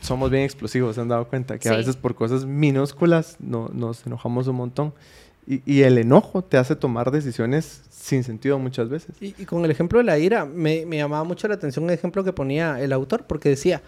Somos 0.00 0.30
bien 0.30 0.44
explosivos, 0.44 0.94
se 0.94 1.00
han 1.00 1.08
dado 1.08 1.26
cuenta 1.26 1.58
que 1.58 1.68
a 1.68 1.72
Sí. 1.72 1.78
veces 1.78 1.96
por 1.96 2.14
cosas 2.14 2.44
minúsculas 2.46 3.36
no, 3.40 3.68
nos 3.74 4.06
enojamos 4.06 4.46
un 4.46 4.56
montón. 4.56 4.94
Y, 5.46 5.62
y 5.66 5.82
el 5.82 5.98
enojo 5.98 6.42
te 6.42 6.56
hace 6.56 6.76
tomar 6.76 7.10
decisiones 7.10 7.82
sin 7.90 8.24
sentido 8.24 8.58
muchas 8.58 8.88
veces. 8.88 9.14
Y, 9.20 9.34
y 9.38 9.44
con 9.44 9.64
el 9.64 9.70
ejemplo 9.70 9.98
de 9.98 10.04
la 10.04 10.18
ira, 10.18 10.44
me, 10.44 10.86
me 10.86 10.98
llamaba 10.98 11.24
mucho 11.24 11.48
la 11.48 11.54
atención 11.54 11.84
el 11.84 11.90
ejemplo 11.90 12.22
que 12.24 12.32
ponía 12.32 12.80
el 12.80 12.92
autor, 12.92 13.24
porque 13.26 13.48
decía, 13.48 13.82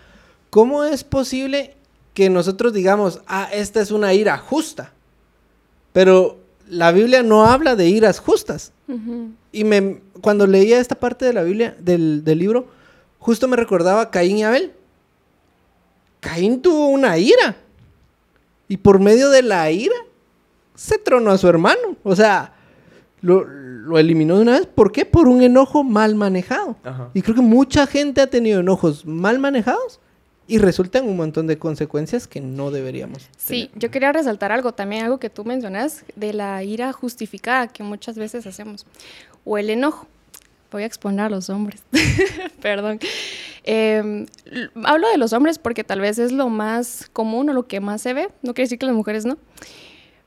¿cómo 0.51 0.85
es 0.85 1.05
posible 1.05 1.75
que 2.13 2.31
nosotros 2.31 2.73
digamos, 2.73 3.21
ah, 3.27 3.49
esta 3.53 3.81
es 3.81 3.91
una 3.91 4.15
ira 4.15 4.39
justa? 4.39 4.93
Pero 5.93 6.39
la 6.69 6.93
Biblia 6.93 7.23
no 7.23 7.47
habla 7.47 7.77
de 7.77 7.89
iras 7.89 8.19
justas. 8.19 8.73
Y 9.53 9.65
me, 9.65 10.01
cuando 10.21 10.47
leía 10.47 10.81
esta 10.81 10.95
parte 10.95 11.25
de 11.25 11.33
la 11.33 11.43
Biblia, 11.43 11.77
del, 11.79 12.25
del 12.25 12.39
libro, 12.39 12.67
justo 13.19 13.49
me 13.49 13.57
recordaba 13.57 14.03
a 14.03 14.11
Caín 14.11 14.39
y 14.39 14.45
Abel. 14.45 14.73
Caín 16.21 16.61
tuvo 16.61 16.89
una 16.89 17.17
ira. 17.17 17.57
Y 18.69 18.77
por 18.77 18.99
medio 18.99 19.31
de 19.31 19.43
la 19.43 19.71
ira, 19.71 19.95
se 20.75 20.99
tronó 20.99 21.31
a 21.31 21.39
su 21.39 21.49
hermano. 21.49 21.97
O 22.03 22.17
sea, 22.17 22.55
lo, 23.21 23.45
lo 23.45 23.99
eliminó 23.99 24.37
de 24.37 24.43
una 24.43 24.53
vez. 24.59 24.67
¿Por 24.67 24.93
qué? 24.93 25.05
Por 25.05 25.29
un 25.29 25.43
enojo 25.43 25.85
mal 25.85 26.15
manejado. 26.15 26.77
Ajá. 26.85 27.11
Y 27.15 27.23
creo 27.23 27.37
que 27.37 27.43
mucha 27.43 27.87
gente 27.87 28.21
ha 28.21 28.27
tenido 28.29 28.61
enojos 28.61 29.07
mal 29.07 29.39
manejados 29.39 30.01
y 30.47 30.59
resultan 30.59 31.09
un 31.09 31.17
montón 31.17 31.47
de 31.47 31.59
consecuencias 31.59 32.27
que 32.27 32.41
no 32.41 32.71
deberíamos. 32.71 33.29
Sí, 33.37 33.71
yo 33.75 33.91
quería 33.91 34.13
resaltar 34.13 34.53
algo 34.53 34.73
también, 34.73 35.05
algo 35.05 35.19
que 35.19 35.31
tú 35.31 35.45
mencionas, 35.45 36.05
de 36.17 36.33
la 36.33 36.63
ira 36.63 36.93
justificada 36.93 37.69
que 37.69 37.83
muchas 37.83 38.19
veces 38.19 38.47
hacemos, 38.47 38.87
o 39.45 39.59
el 39.59 39.71
enojo. 39.71 40.07
Voy 40.71 40.83
a 40.83 40.87
exponer 40.87 41.27
a 41.27 41.31
los 41.31 41.51
hombres, 41.51 41.85
perdón. 42.61 42.99
Eh, 43.63 44.27
hablo 44.83 45.09
de 45.09 45.19
los 45.19 45.33
hombres 45.33 45.59
porque 45.59 45.85
tal 45.85 46.01
vez 46.01 46.19
es 46.19 46.33
lo 46.33 46.49
más 46.49 47.09
común 47.13 47.49
o 47.49 47.53
lo 47.53 47.67
que 47.67 47.81
más 47.81 48.03
se 48.03 48.13
ve, 48.13 48.29
no 48.43 48.55
quiere 48.55 48.67
decir 48.67 48.79
que 48.79 48.87
las 48.87 48.95
mujeres 48.95 49.25
no, 49.25 49.39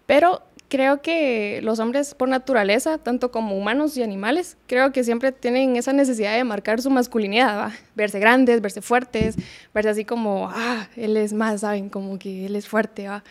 pero 0.07 0.41
creo 0.69 1.01
que 1.01 1.59
los 1.63 1.79
hombres 1.79 2.13
por 2.15 2.27
naturaleza, 2.29 2.97
tanto 2.97 3.31
como 3.31 3.55
humanos 3.55 3.95
y 3.97 4.03
animales, 4.03 4.57
creo 4.67 4.91
que 4.91 5.03
siempre 5.03 5.31
tienen 5.31 5.75
esa 5.75 5.93
necesidad 5.93 6.35
de 6.35 6.43
marcar 6.43 6.81
su 6.81 6.89
masculinidad, 6.89 7.71
verse 7.95 8.19
grandes, 8.19 8.61
verse 8.61 8.81
fuertes, 8.81 9.35
verse 9.73 9.89
así 9.89 10.05
como, 10.05 10.49
ah, 10.51 10.87
él 10.95 11.15
es 11.17 11.33
más, 11.33 11.61
¿saben? 11.61 11.89
Como 11.89 12.17
que 12.19 12.47
él 12.47 12.55
es 12.55 12.67
fuerte. 12.67 13.07
¿va? 13.07 13.23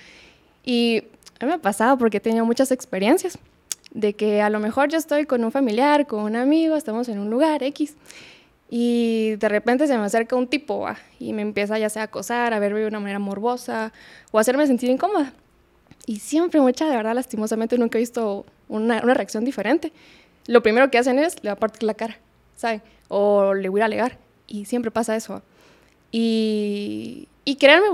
Y 0.64 1.04
me 1.45 1.54
ha 1.54 1.59
pasado 1.59 1.99
porque 1.99 2.18
he 2.18 2.21
tenido 2.21 2.45
muchas 2.45 2.71
experiencias 2.71 3.38
de 3.92 4.14
que 4.14 4.42
a 4.42 4.50
lo 4.50 4.61
mejor 4.61 4.88
yo 4.88 4.99
estoy 4.99 5.26
con 5.26 5.45
un 5.45 5.52
familiar, 5.52 6.06
con 6.06 6.21
un 6.21 6.37
amigo, 6.37 6.76
estamos 6.76 7.09
en 7.09 7.18
un 7.18 7.30
lugar 7.30 7.62
X. 7.62 7.97
Y 8.68 9.37
de 9.37 9.49
repente 9.49 9.87
se 9.87 9.97
me 9.97 10.04
acerca 10.04 10.35
un 10.35 10.49
tipo 10.49 10.80
¿va? 10.80 10.99
y 11.21 11.33
me 11.33 11.42
empieza 11.42 11.78
ya 11.78 11.88
sea 11.88 12.02
a 12.02 12.04
acosar, 12.06 12.52
a 12.52 12.59
verme 12.59 12.80
de 12.80 12.88
una 12.88 12.99
manera 12.99 13.21
morbosa 13.21 13.92
o 14.33 14.38
a 14.38 14.40
hacerme 14.40 14.66
sentir 14.66 14.90
incómoda. 14.90 15.33
Y 16.06 16.20
siempre, 16.20 16.60
mucha, 16.60 16.88
de 16.88 16.96
verdad, 16.96 17.14
lastimosamente 17.14 17.76
nunca 17.76 17.98
he 17.98 18.00
visto 18.00 18.46
una, 18.68 19.02
una 19.02 19.14
reacción 19.14 19.44
diferente. 19.44 19.92
Lo 20.46 20.62
primero 20.62 20.90
que 20.90 20.98
hacen 20.98 21.18
es, 21.18 21.42
le 21.42 21.50
va 21.50 21.54
a 21.54 21.58
partir 21.58 21.82
la 21.82 21.94
cara, 21.94 22.18
¿saben? 22.56 22.80
O 23.08 23.54
le 23.54 23.68
voy 23.68 23.80
a 23.80 23.86
alegar. 23.86 24.18
Y 24.46 24.64
siempre 24.66 24.92
pasa 24.92 25.16
eso. 25.16 25.42
Y, 26.12 27.28
y 27.44 27.56
créanme, 27.56 27.88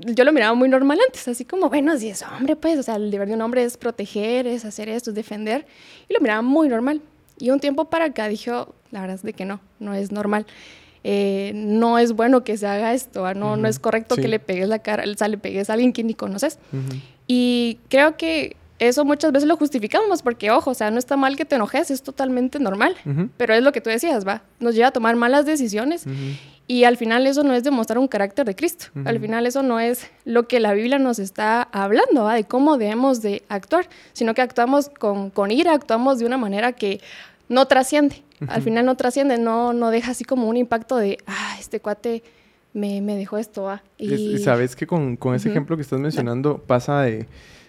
yo 0.00 0.24
lo 0.24 0.32
miraba 0.32 0.54
muy 0.54 0.68
normal 0.68 0.98
antes, 1.06 1.26
así 1.28 1.44
como, 1.44 1.68
bueno, 1.68 1.96
si 1.98 2.08
es 2.08 2.22
hombre, 2.22 2.56
pues, 2.56 2.78
o 2.78 2.82
sea, 2.82 2.96
el 2.96 3.10
deber 3.10 3.28
de 3.28 3.34
un 3.34 3.40
hombre 3.40 3.64
es 3.64 3.76
proteger, 3.76 4.46
es 4.46 4.64
hacer 4.64 4.88
esto, 4.88 5.10
es 5.10 5.16
defender. 5.16 5.66
Y 6.08 6.14
lo 6.14 6.20
miraba 6.20 6.42
muy 6.42 6.68
normal. 6.68 7.00
Y 7.38 7.50
un 7.50 7.60
tiempo 7.60 7.86
para 7.86 8.06
acá 8.06 8.28
dijo, 8.28 8.74
la 8.90 9.00
verdad 9.00 9.16
es 9.16 9.22
de 9.22 9.32
que 9.32 9.44
no, 9.44 9.60
no 9.80 9.94
es 9.94 10.12
normal. 10.12 10.46
Eh, 11.04 11.52
no 11.54 11.98
es 11.98 12.12
bueno 12.12 12.44
que 12.44 12.56
se 12.56 12.66
haga 12.66 12.94
esto, 12.94 13.34
no, 13.34 13.56
no 13.56 13.68
es 13.68 13.78
correcto 13.78 14.14
que 14.16 14.28
le 14.28 14.38
pegues 14.38 14.68
la 14.68 14.78
cara, 14.78 15.04
o 15.04 15.14
sea, 15.14 15.28
le 15.28 15.38
pegues 15.38 15.68
a 15.68 15.72
alguien 15.72 15.92
que 15.92 16.04
ni 16.04 16.14
conoces. 16.14 16.58
Y 17.26 17.78
creo 17.88 18.16
que 18.16 18.56
eso 18.78 19.04
muchas 19.04 19.30
veces 19.32 19.48
lo 19.48 19.56
justificamos 19.56 20.22
porque, 20.22 20.50
ojo, 20.50 20.70
o 20.70 20.74
sea, 20.74 20.90
no 20.90 20.98
está 20.98 21.16
mal 21.16 21.36
que 21.36 21.44
te 21.44 21.54
enojes, 21.54 21.90
es 21.90 22.02
totalmente 22.02 22.58
normal, 22.58 22.96
pero 23.36 23.54
es 23.54 23.62
lo 23.62 23.72
que 23.72 23.80
tú 23.80 23.90
decías, 23.90 24.26
va, 24.26 24.42
nos 24.60 24.74
lleva 24.74 24.88
a 24.88 24.90
tomar 24.90 25.14
malas 25.16 25.46
decisiones 25.46 26.04
y 26.66 26.84
al 26.84 26.96
final 26.96 27.26
eso 27.26 27.42
no 27.42 27.54
es 27.54 27.64
demostrar 27.64 27.98
un 27.98 28.08
carácter 28.08 28.44
de 28.44 28.56
Cristo, 28.56 28.86
al 29.04 29.20
final 29.20 29.46
eso 29.46 29.62
no 29.62 29.78
es 29.78 30.08
lo 30.24 30.48
que 30.48 30.58
la 30.58 30.72
Biblia 30.72 30.98
nos 30.98 31.18
está 31.18 31.62
hablando, 31.62 32.24
¿va? 32.24 32.34
de 32.34 32.44
cómo 32.44 32.76
debemos 32.76 33.22
de 33.22 33.42
actuar, 33.48 33.88
sino 34.12 34.34
que 34.34 34.42
actuamos 34.42 34.88
con, 34.88 35.30
con 35.30 35.50
ira, 35.52 35.74
actuamos 35.74 36.18
de 36.18 36.26
una 36.26 36.38
manera 36.38 36.72
que 36.72 37.00
no 37.52 37.66
trasciende. 37.66 38.22
Al 38.48 38.62
final 38.62 38.84
no 38.84 38.96
trasciende, 38.96 39.38
no, 39.38 39.72
no 39.72 39.90
deja 39.90 40.10
así 40.10 40.24
como 40.24 40.48
un 40.48 40.56
impacto 40.56 40.96
de, 40.96 41.18
ah, 41.26 41.56
este 41.60 41.78
cuate 41.78 42.24
me, 42.72 43.00
me 43.00 43.14
dejó 43.14 43.38
esto. 43.38 43.68
Ah. 43.68 43.82
Y... 43.98 44.38
sabes 44.38 44.74
que 44.74 44.86
con, 44.86 45.16
con 45.16 45.34
ese 45.34 45.50
ejemplo 45.50 45.76
que 45.76 45.82
estás 45.82 46.00
mencionando 46.00 46.58
pasa 46.58 47.02
de 47.02 47.26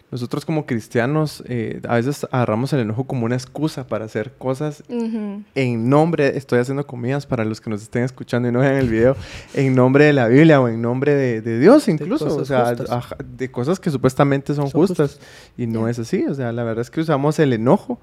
nosotros 0.10 0.46
como 0.46 0.68
cristianos 0.68 1.44
eh, 1.48 1.82
a 1.88 1.96
veces 1.96 2.28
agarramos 2.30 2.72
el 2.72 2.82
enojo 2.82 3.06
como 3.06 3.26
una 3.26 3.34
excusa 3.34 3.88
para 3.88 4.06
hacer 4.06 4.34
cosas 4.38 4.84
en 4.88 5.90
nombre, 5.90 6.38
estoy 6.38 6.60
haciendo 6.60 6.86
comidas 6.86 7.26
para 7.26 7.44
los 7.44 7.60
que 7.60 7.72
nos 7.72 7.82
estén 7.82 8.04
escuchando 8.04 8.48
y 8.48 8.52
no 8.52 8.60
vean 8.60 8.76
el 8.76 8.90
video, 8.90 9.16
en 9.56 9.74
nombre 9.74 10.06
de 10.06 10.14
la 10.14 10.28
Biblia 10.28 10.62
o 10.62 10.68
en 10.68 10.84
nombre 10.84 11.16
de, 11.16 11.42
de 11.42 11.60
Dios 11.60 11.88
incluso, 11.88 12.28
o 12.28 12.46
sea, 12.46 12.76
de 12.76 13.50
cosas 13.50 13.80
que 13.80 13.90
supuestamente 13.90 14.54
son, 14.54 14.70
justas, 14.70 15.20
y 15.58 15.66
no 15.66 15.88
es 15.88 15.98
así, 15.98 16.24
o 16.28 16.36
sea, 16.36 16.52
la 16.52 16.64
verdad 16.64 16.84
es 16.84 16.92
que 16.92 17.02
usamos 17.02 17.40
el 17.40 17.52
enojo 17.52 18.00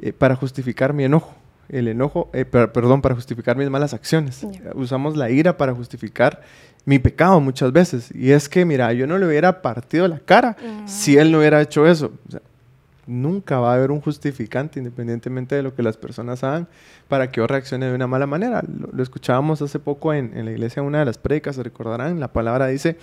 eh, 0.00 0.12
para 0.12 0.36
justificar 0.36 0.92
mi 0.92 1.04
enojo. 1.04 1.34
El 1.68 1.88
enojo, 1.88 2.30
eh, 2.32 2.44
perdón, 2.46 3.02
para 3.02 3.14
justificar 3.14 3.56
mis 3.56 3.68
malas 3.68 3.92
acciones. 3.92 4.46
Usamos 4.74 5.16
la 5.16 5.28
ira 5.28 5.56
para 5.56 5.74
justificar 5.74 6.40
mi 6.86 6.98
pecado 6.98 7.40
muchas 7.40 7.72
veces. 7.72 8.10
Y 8.14 8.30
es 8.30 8.48
que, 8.48 8.64
mira, 8.64 8.90
yo 8.94 9.06
no 9.06 9.18
le 9.18 9.26
hubiera 9.26 9.60
partido 9.60 10.08
la 10.08 10.18
cara 10.18 10.56
si 10.86 11.18
él 11.18 11.30
no 11.30 11.38
hubiera 11.38 11.60
hecho 11.60 11.86
eso. 11.86 12.12
nunca 13.06 13.58
va 13.58 13.72
a 13.72 13.74
haber 13.74 13.90
un 13.90 14.00
justificante, 14.00 14.78
independientemente 14.78 15.56
de 15.56 15.62
lo 15.62 15.74
que 15.74 15.82
las 15.82 15.96
personas 15.96 16.44
hagan, 16.44 16.68
para 17.08 17.30
que 17.30 17.38
yo 17.38 17.46
reaccione 17.46 17.86
de 17.86 17.94
una 17.94 18.06
mala 18.06 18.26
manera. 18.26 18.62
Lo, 18.92 19.02
escuchábamos 19.02 19.60
hace 19.60 19.78
poco 19.78 20.14
en, 20.14 20.36
en, 20.36 20.46
la 20.46 20.52
iglesia, 20.52 20.82
una 20.82 21.00
de 21.00 21.04
las 21.04 21.18
predicas, 21.18 21.56
se 21.56 21.62
recordarán, 21.62 22.20
la 22.20 22.32
palabra 22.32 22.66
dice, 22.68 22.96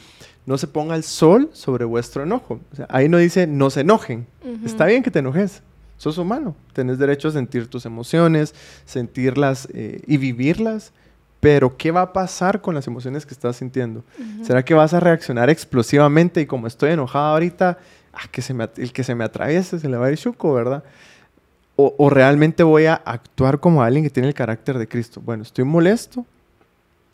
no 0.46 0.58
se 0.58 0.68
ponga 0.68 0.96
el 0.96 1.04
sol 1.04 1.50
sobre 1.54 1.86
vuestro 1.86 2.24
enojo. 2.24 2.60
ahí 2.90 3.10
no 3.10 3.18
dice, 3.18 3.48
no 3.48 3.70
se 3.70 3.82
enojen. 3.82 4.28
Está 4.64 4.86
bien 4.86 5.04
que 5.04 5.12
te 5.12 5.20
enojes, 5.20 5.64
sos 5.98 6.18
humano, 6.18 6.56
tenés 6.74 6.98
derecho 6.98 7.30
a 7.30 7.32
sentir 7.32 7.68
tus 7.68 7.86
emociones, 7.86 8.54
sentirlas 8.86 9.68
eh, 9.74 10.02
y 10.08 10.18
vivirlas, 10.18 10.92
pero 11.40 11.78
¿qué 11.78 11.92
va 11.92 12.02
a 12.02 12.14
pasar 12.14 12.62
con 12.62 12.74
las 12.74 12.88
emociones 12.88 13.25
que 13.25 13.34
estás 13.34 13.58
sintiendo? 13.58 14.04
¿Será 14.44 14.66
que 14.66 14.74
vas 14.74 14.94
a 14.94 15.00
reaccionar 15.00 15.50
explosivamente 15.50 16.42
y 16.42 16.46
como 16.46 16.66
estoy 16.68 16.92
enojada 16.92 17.34
ahorita, 17.34 17.78
ah, 18.14 18.28
que 18.32 18.42
se 18.42 18.54
me, 18.54 18.68
el 18.78 18.92
que 18.92 19.04
se 19.04 19.14
me 19.14 19.24
atraviese 19.24 19.80
se 19.80 19.88
le 19.88 19.98
va 19.98 20.08
a 20.08 20.12
ir 20.12 20.18
chuco, 20.18 20.54
¿verdad? 20.54 20.84
O, 21.75 21.94
o, 21.98 22.10
realmente 22.10 22.64
voy 22.64 22.86
a 22.86 22.96
actuar 22.96 23.60
como 23.60 23.84
alguien 23.84 24.04
que 24.04 24.10
tiene 24.10 24.30
el 24.30 24.34
carácter 24.34 24.78
de 24.78 24.88
Cristo. 24.88 25.22
Bueno, 25.24 25.44
estoy 25.44 25.66
molesto, 25.66 26.25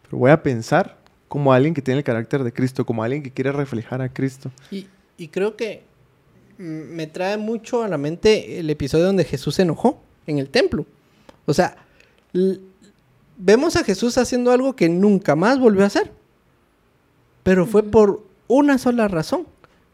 pero 0.04 0.20
voy 0.20 0.32
a 0.32 0.42
pensar 0.42 0.98
como 1.28 1.52
alguien 1.52 1.74
que 1.74 1.82
tiene 1.82 1.98
el 1.98 2.04
carácter 2.04 2.44
de 2.44 2.54
Cristo, 2.54 2.86
como 2.86 3.04
alguien 3.04 3.24
que 3.24 3.32
quiere 3.32 3.52
reflejar 3.52 4.02
a 4.02 4.10
Cristo. 4.10 4.52
Y, 4.70 4.88
y 5.18 5.30
creo 5.30 5.58
que 5.58 5.84
me 6.62 7.08
trae 7.08 7.38
mucho 7.38 7.84
a 7.84 7.88
la 7.88 7.98
mente 7.98 8.60
el 8.60 8.70
episodio 8.70 9.06
donde 9.06 9.26
Jesús 9.26 9.56
se 9.56 9.64
enojó 9.64 10.02
en 10.28 10.38
el 10.38 10.50
templo. 10.50 10.86
O 11.46 11.54
sea, 11.54 11.78
vemos 13.38 13.76
a 13.76 13.84
Jesús 13.84 14.18
haciendo 14.18 14.52
algo 14.52 14.76
que 14.76 14.88
nunca 14.88 15.36
más 15.36 15.60
volvió 15.60 15.84
a 15.84 15.88
hacer. 15.88 16.12
Pero 17.44 17.66
fue 17.66 17.82
por 17.82 18.24
una 18.48 18.78
sola 18.78 19.08
razón, 19.08 19.48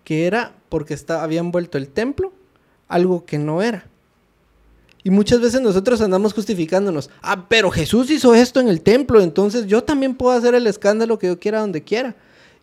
que 0.04 0.28
era 0.28 0.54
porque 0.68 0.94
está, 0.94 1.24
habían 1.24 1.52
vuelto 1.52 1.78
el 1.78 1.88
templo 1.88 2.34
algo 2.90 3.26
que 3.26 3.38
no 3.38 3.62
era. 3.62 3.88
Y 5.04 5.10
muchas 5.10 5.40
veces 5.40 5.62
nosotros 5.62 6.02
andamos 6.02 6.34
justificándonos. 6.34 7.10
Ah, 7.22 7.46
pero 7.48 7.72
Jesús 7.72 8.10
hizo 8.12 8.36
esto 8.36 8.60
en 8.60 8.68
el 8.68 8.82
templo, 8.82 9.22
entonces 9.22 9.68
yo 9.68 9.84
también 9.84 10.16
puedo 10.16 10.38
hacer 10.38 10.54
el 10.54 10.68
escándalo 10.68 11.18
que 11.18 11.28
yo 11.28 11.40
quiera 11.40 11.62
donde 11.62 11.82
quiera. 11.82 12.16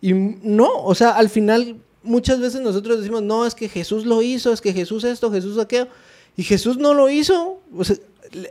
Y 0.02 0.12
no, 0.12 0.68
o 0.82 0.94
sea, 0.94 1.12
al 1.12 1.30
final 1.30 1.78
muchas 2.04 2.40
veces 2.40 2.60
nosotros 2.60 2.98
decimos, 2.98 3.22
no, 3.22 3.46
es 3.46 3.54
que 3.54 3.68
Jesús 3.68 4.06
lo 4.06 4.22
hizo, 4.22 4.52
es 4.52 4.60
que 4.60 4.72
Jesús 4.72 5.04
esto, 5.04 5.32
Jesús 5.32 5.58
aquello. 5.58 5.88
Y 6.36 6.42
Jesús 6.42 6.76
no 6.78 6.94
lo 6.94 7.08
hizo. 7.10 7.60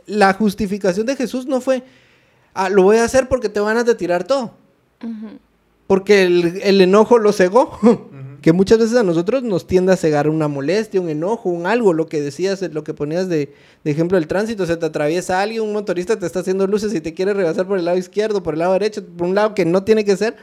la 0.06 0.32
justificación 0.34 1.06
de 1.06 1.16
Jesús 1.16 1.46
no 1.46 1.60
fue, 1.60 1.82
ah, 2.54 2.68
lo 2.68 2.82
voy 2.82 2.98
a 2.98 3.04
hacer 3.04 3.28
porque 3.28 3.48
te 3.48 3.60
van 3.60 3.76
a 3.76 3.84
tirar 3.96 4.24
todo. 4.24 4.52
Porque 5.86 6.24
el, 6.24 6.80
enojo 6.80 7.18
lo 7.18 7.32
cegó. 7.32 7.78
que 8.44 8.52
muchas 8.52 8.76
veces 8.76 8.98
a 8.98 9.02
nosotros 9.02 9.42
nos 9.42 9.66
tiende 9.66 9.94
a 9.94 9.96
cegar 9.96 10.28
una 10.28 10.48
molestia, 10.48 11.00
un 11.00 11.08
enojo, 11.08 11.48
un 11.48 11.66
algo, 11.66 11.94
lo 11.94 12.08
que 12.08 12.20
decías, 12.20 12.60
lo 12.74 12.84
que 12.84 12.92
ponías 12.92 13.26
de, 13.26 13.54
ejemplo 13.84 14.18
del 14.18 14.26
tránsito, 14.26 14.66
se 14.66 14.76
te 14.76 14.84
atraviesa 14.84 15.40
alguien, 15.40 15.62
un 15.62 15.72
motorista 15.72 16.18
te 16.18 16.26
está 16.26 16.40
haciendo 16.40 16.66
luces 16.66 16.92
y 16.92 17.00
te 17.00 17.14
quiere 17.14 17.32
rebasar 17.32 17.66
por 17.66 17.78
el 17.78 17.86
lado 17.86 17.96
izquierdo, 17.96 18.42
por 18.42 18.52
el 18.52 18.58
lado 18.58 18.74
derecho, 18.74 19.02
por 19.02 19.28
un 19.28 19.34
lado 19.34 19.54
que 19.54 19.64
no 19.64 19.82
tiene 19.82 20.04
que 20.04 20.14
ser, 20.18 20.36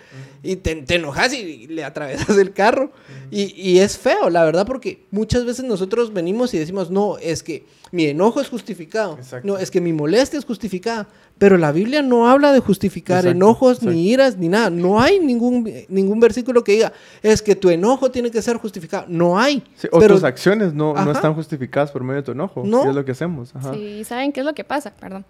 y 0.44 0.56
te, 0.56 0.84
enojas 0.96 1.34
y, 1.34 1.68
le 1.68 1.84
atravesas 1.84 2.38
el 2.38 2.54
carro. 2.54 2.92
y, 3.30 3.54
y, 3.56 3.80
es 3.80 3.98
feo, 3.98 4.30
la 4.30 4.44
verdad, 4.44 4.66
porque 4.66 5.06
muchas 5.12 5.46
veces 5.46 5.66
nosotros 5.66 6.14
venimos 6.14 6.54
y 6.54 6.60
decimos, 6.60 6.90
no, 6.90 7.18
es 7.18 7.44
que 7.44 7.66
mi 7.92 8.06
enojo 8.06 8.40
es 8.40 8.48
justificado, 8.48 9.20
no, 9.44 9.58
es 9.58 9.70
que 9.70 9.82
mi 9.82 9.92
molestia 9.92 10.40
es 10.40 10.46
justificada, 10.46 11.08
pero 11.38 11.58
la 11.58 11.72
Biblia 11.72 12.02
no 12.02 12.30
habla 12.30 12.54
de 12.54 12.60
justificar 12.60 13.26
enojos, 13.26 13.84
ni 13.84 14.08
iras, 14.10 14.38
ni 14.38 14.48
nada. 14.48 14.70
No 14.70 15.02
hay 15.02 15.20
ningún, 15.20 15.70
ningún 15.90 16.20
versículo 16.20 16.64
que 16.64 16.74
diga, 16.74 16.94
es 17.22 17.42
que 17.42 17.56
tu 17.56 17.70
enojo 17.70 18.10
tiene 18.10 18.32
que 18.32 18.42
ser 18.42 18.58
justificado. 18.58 19.06
No 19.10 19.38
hay. 19.38 19.64
o 19.92 20.00
tus 20.00 20.24
acciones 20.24 20.74
no, 20.74 20.94
no, 20.94 21.12
están 21.12 21.34
justificadas 21.34 21.92
por 21.92 22.04
medio 22.04 22.22
de 22.22 22.26
tu 22.26 22.32
enojo. 22.32 22.64
No. 22.66 22.88
es 22.88 22.96
lo 22.96 23.04
que 23.04 23.12
hacemos. 23.12 23.54
Sí, 23.74 24.04
¿saben 24.06 24.32
qué 24.32 24.40
es 24.40 24.46
lo 24.46 24.54
que 24.54 24.64
pasa? 24.64 24.94
Perdón. 24.98 25.26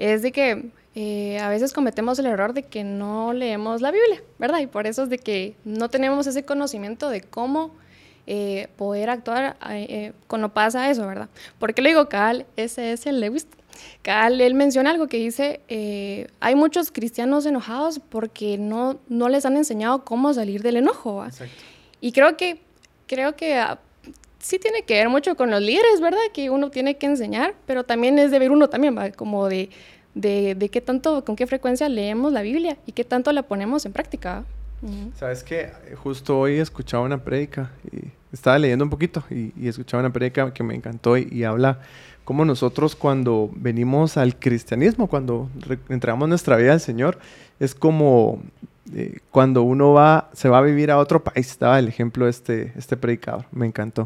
Es 0.00 0.22
de 0.22 0.32
que 0.32 0.70
eh, 0.94 1.38
a 1.40 1.50
veces 1.50 1.74
cometemos 1.74 2.18
el 2.18 2.24
error 2.24 2.54
de 2.54 2.62
que 2.62 2.84
no 2.84 3.34
leemos 3.34 3.82
la 3.82 3.90
Biblia, 3.90 4.22
¿verdad? 4.38 4.60
Y 4.60 4.66
por 4.66 4.86
eso 4.86 5.02
es 5.02 5.10
de 5.10 5.18
que 5.18 5.56
no 5.62 5.90
tenemos 5.90 6.26
ese 6.26 6.42
conocimiento 6.42 7.10
de 7.10 7.20
cómo 7.20 7.74
eh, 8.26 8.68
poder 8.78 9.10
actuar 9.10 9.58
eh, 9.68 10.14
cuando 10.26 10.54
pasa 10.54 10.90
eso, 10.90 11.06
¿verdad? 11.06 11.28
¿Por 11.58 11.74
qué 11.74 11.82
le 11.82 11.90
digo 11.90 12.08
Cal? 12.08 12.46
Ese 12.56 12.92
es 12.92 13.04
el 13.04 13.20
Lewis 13.20 13.46
Cal, 14.00 14.40
él 14.40 14.54
menciona 14.54 14.90
algo 14.90 15.06
que 15.06 15.18
dice, 15.18 15.60
hay 16.40 16.54
muchos 16.54 16.90
cristianos 16.90 17.44
enojados 17.44 17.98
porque 17.98 18.56
no, 18.56 18.98
no 19.10 19.28
les 19.28 19.44
han 19.44 19.58
enseñado 19.58 20.06
cómo 20.06 20.32
salir 20.32 20.62
del 20.62 20.76
enojo. 20.76 21.26
Y 22.00 22.12
creo 22.12 22.38
que, 22.38 22.62
creo 23.06 23.36
que 23.36 23.58
ah, 23.58 23.80
sí 24.40 24.58
tiene 24.58 24.82
que 24.82 24.94
ver 24.94 25.08
mucho 25.08 25.36
con 25.36 25.50
los 25.50 25.60
líderes, 25.60 26.00
¿verdad? 26.00 26.18
Que 26.32 26.50
uno 26.50 26.70
tiene 26.70 26.96
que 26.96 27.06
enseñar, 27.06 27.54
pero 27.66 27.84
también 27.84 28.18
es 28.18 28.30
deber 28.30 28.50
uno 28.50 28.68
también, 28.68 28.96
como 29.16 29.48
de, 29.48 29.70
de, 30.14 30.54
de, 30.54 30.68
qué 30.68 30.80
tanto, 30.80 31.24
con 31.24 31.36
qué 31.36 31.46
frecuencia 31.46 31.88
leemos 31.88 32.32
la 32.32 32.42
Biblia 32.42 32.76
y 32.86 32.92
qué 32.92 33.04
tanto 33.04 33.32
la 33.32 33.42
ponemos 33.42 33.86
en 33.86 33.92
práctica. 33.92 34.44
Sabes 35.14 35.44
que 35.44 35.70
justo 36.02 36.38
hoy 36.38 36.58
escuchaba 36.58 37.04
una 37.04 37.22
prédica 37.22 37.70
y 37.92 38.08
estaba 38.32 38.58
leyendo 38.58 38.82
un 38.82 38.90
poquito 38.90 39.22
y, 39.30 39.52
y 39.54 39.68
escuchaba 39.68 40.00
una 40.00 40.12
prédica 40.12 40.54
que 40.54 40.62
me 40.62 40.74
encantó 40.74 41.18
y, 41.18 41.28
y 41.30 41.44
habla 41.44 41.80
como 42.24 42.44
nosotros 42.46 42.96
cuando 42.96 43.50
venimos 43.52 44.16
al 44.16 44.38
cristianismo, 44.38 45.06
cuando 45.08 45.50
entregamos 45.88 46.28
nuestra 46.28 46.56
vida 46.56 46.72
al 46.72 46.80
Señor, 46.80 47.18
es 47.58 47.74
como 47.74 48.40
eh, 48.94 49.20
cuando 49.30 49.62
uno 49.62 49.92
va, 49.92 50.30
se 50.32 50.48
va 50.48 50.58
a 50.58 50.62
vivir 50.62 50.90
a 50.90 50.98
otro 50.98 51.22
país, 51.22 51.50
estaba 51.50 51.78
el 51.78 51.88
ejemplo 51.88 52.24
de 52.24 52.30
este, 52.30 52.72
este 52.76 52.96
predicador, 52.96 53.46
me 53.52 53.66
encantó. 53.66 54.02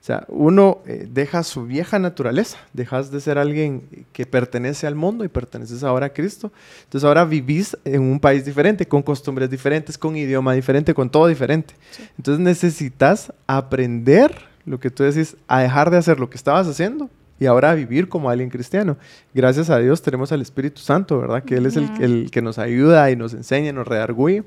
O 0.00 0.02
sea, 0.02 0.24
uno 0.28 0.80
eh, 0.86 1.06
deja 1.10 1.42
su 1.42 1.66
vieja 1.66 1.98
naturaleza, 1.98 2.56
dejas 2.72 3.10
de 3.10 3.20
ser 3.20 3.36
alguien 3.36 4.06
que 4.14 4.24
pertenece 4.24 4.86
al 4.86 4.94
mundo 4.94 5.24
y 5.24 5.28
perteneces 5.28 5.84
ahora 5.84 6.06
a 6.06 6.12
Cristo. 6.14 6.50
Entonces 6.84 7.06
ahora 7.06 7.26
vivís 7.26 7.76
en 7.84 8.00
un 8.00 8.18
país 8.18 8.46
diferente, 8.46 8.88
con 8.88 9.02
costumbres 9.02 9.50
diferentes, 9.50 9.98
con 9.98 10.16
idioma 10.16 10.54
diferente, 10.54 10.94
con 10.94 11.10
todo 11.10 11.26
diferente. 11.26 11.74
Entonces 12.16 12.42
necesitas 12.42 13.30
aprender 13.46 14.34
lo 14.64 14.80
que 14.80 14.90
tú 14.90 15.02
decís, 15.02 15.36
a 15.48 15.60
dejar 15.60 15.90
de 15.90 15.98
hacer 15.98 16.18
lo 16.18 16.30
que 16.30 16.36
estabas 16.36 16.66
haciendo 16.66 17.10
y 17.40 17.46
ahora 17.46 17.72
a 17.72 17.74
vivir 17.74 18.08
como 18.08 18.30
alguien 18.30 18.50
cristiano. 18.50 18.96
Gracias 19.34 19.70
a 19.70 19.78
Dios 19.78 20.02
tenemos 20.02 20.30
al 20.30 20.40
Espíritu 20.40 20.80
Santo, 20.80 21.18
¿verdad? 21.18 21.42
Que 21.42 21.56
Él 21.56 21.66
es 21.66 21.76
el, 21.76 21.90
el 22.00 22.30
que 22.30 22.42
nos 22.42 22.58
ayuda 22.58 23.10
y 23.10 23.16
nos 23.16 23.34
enseña, 23.34 23.72
nos 23.72 23.88
redarguye 23.88 24.44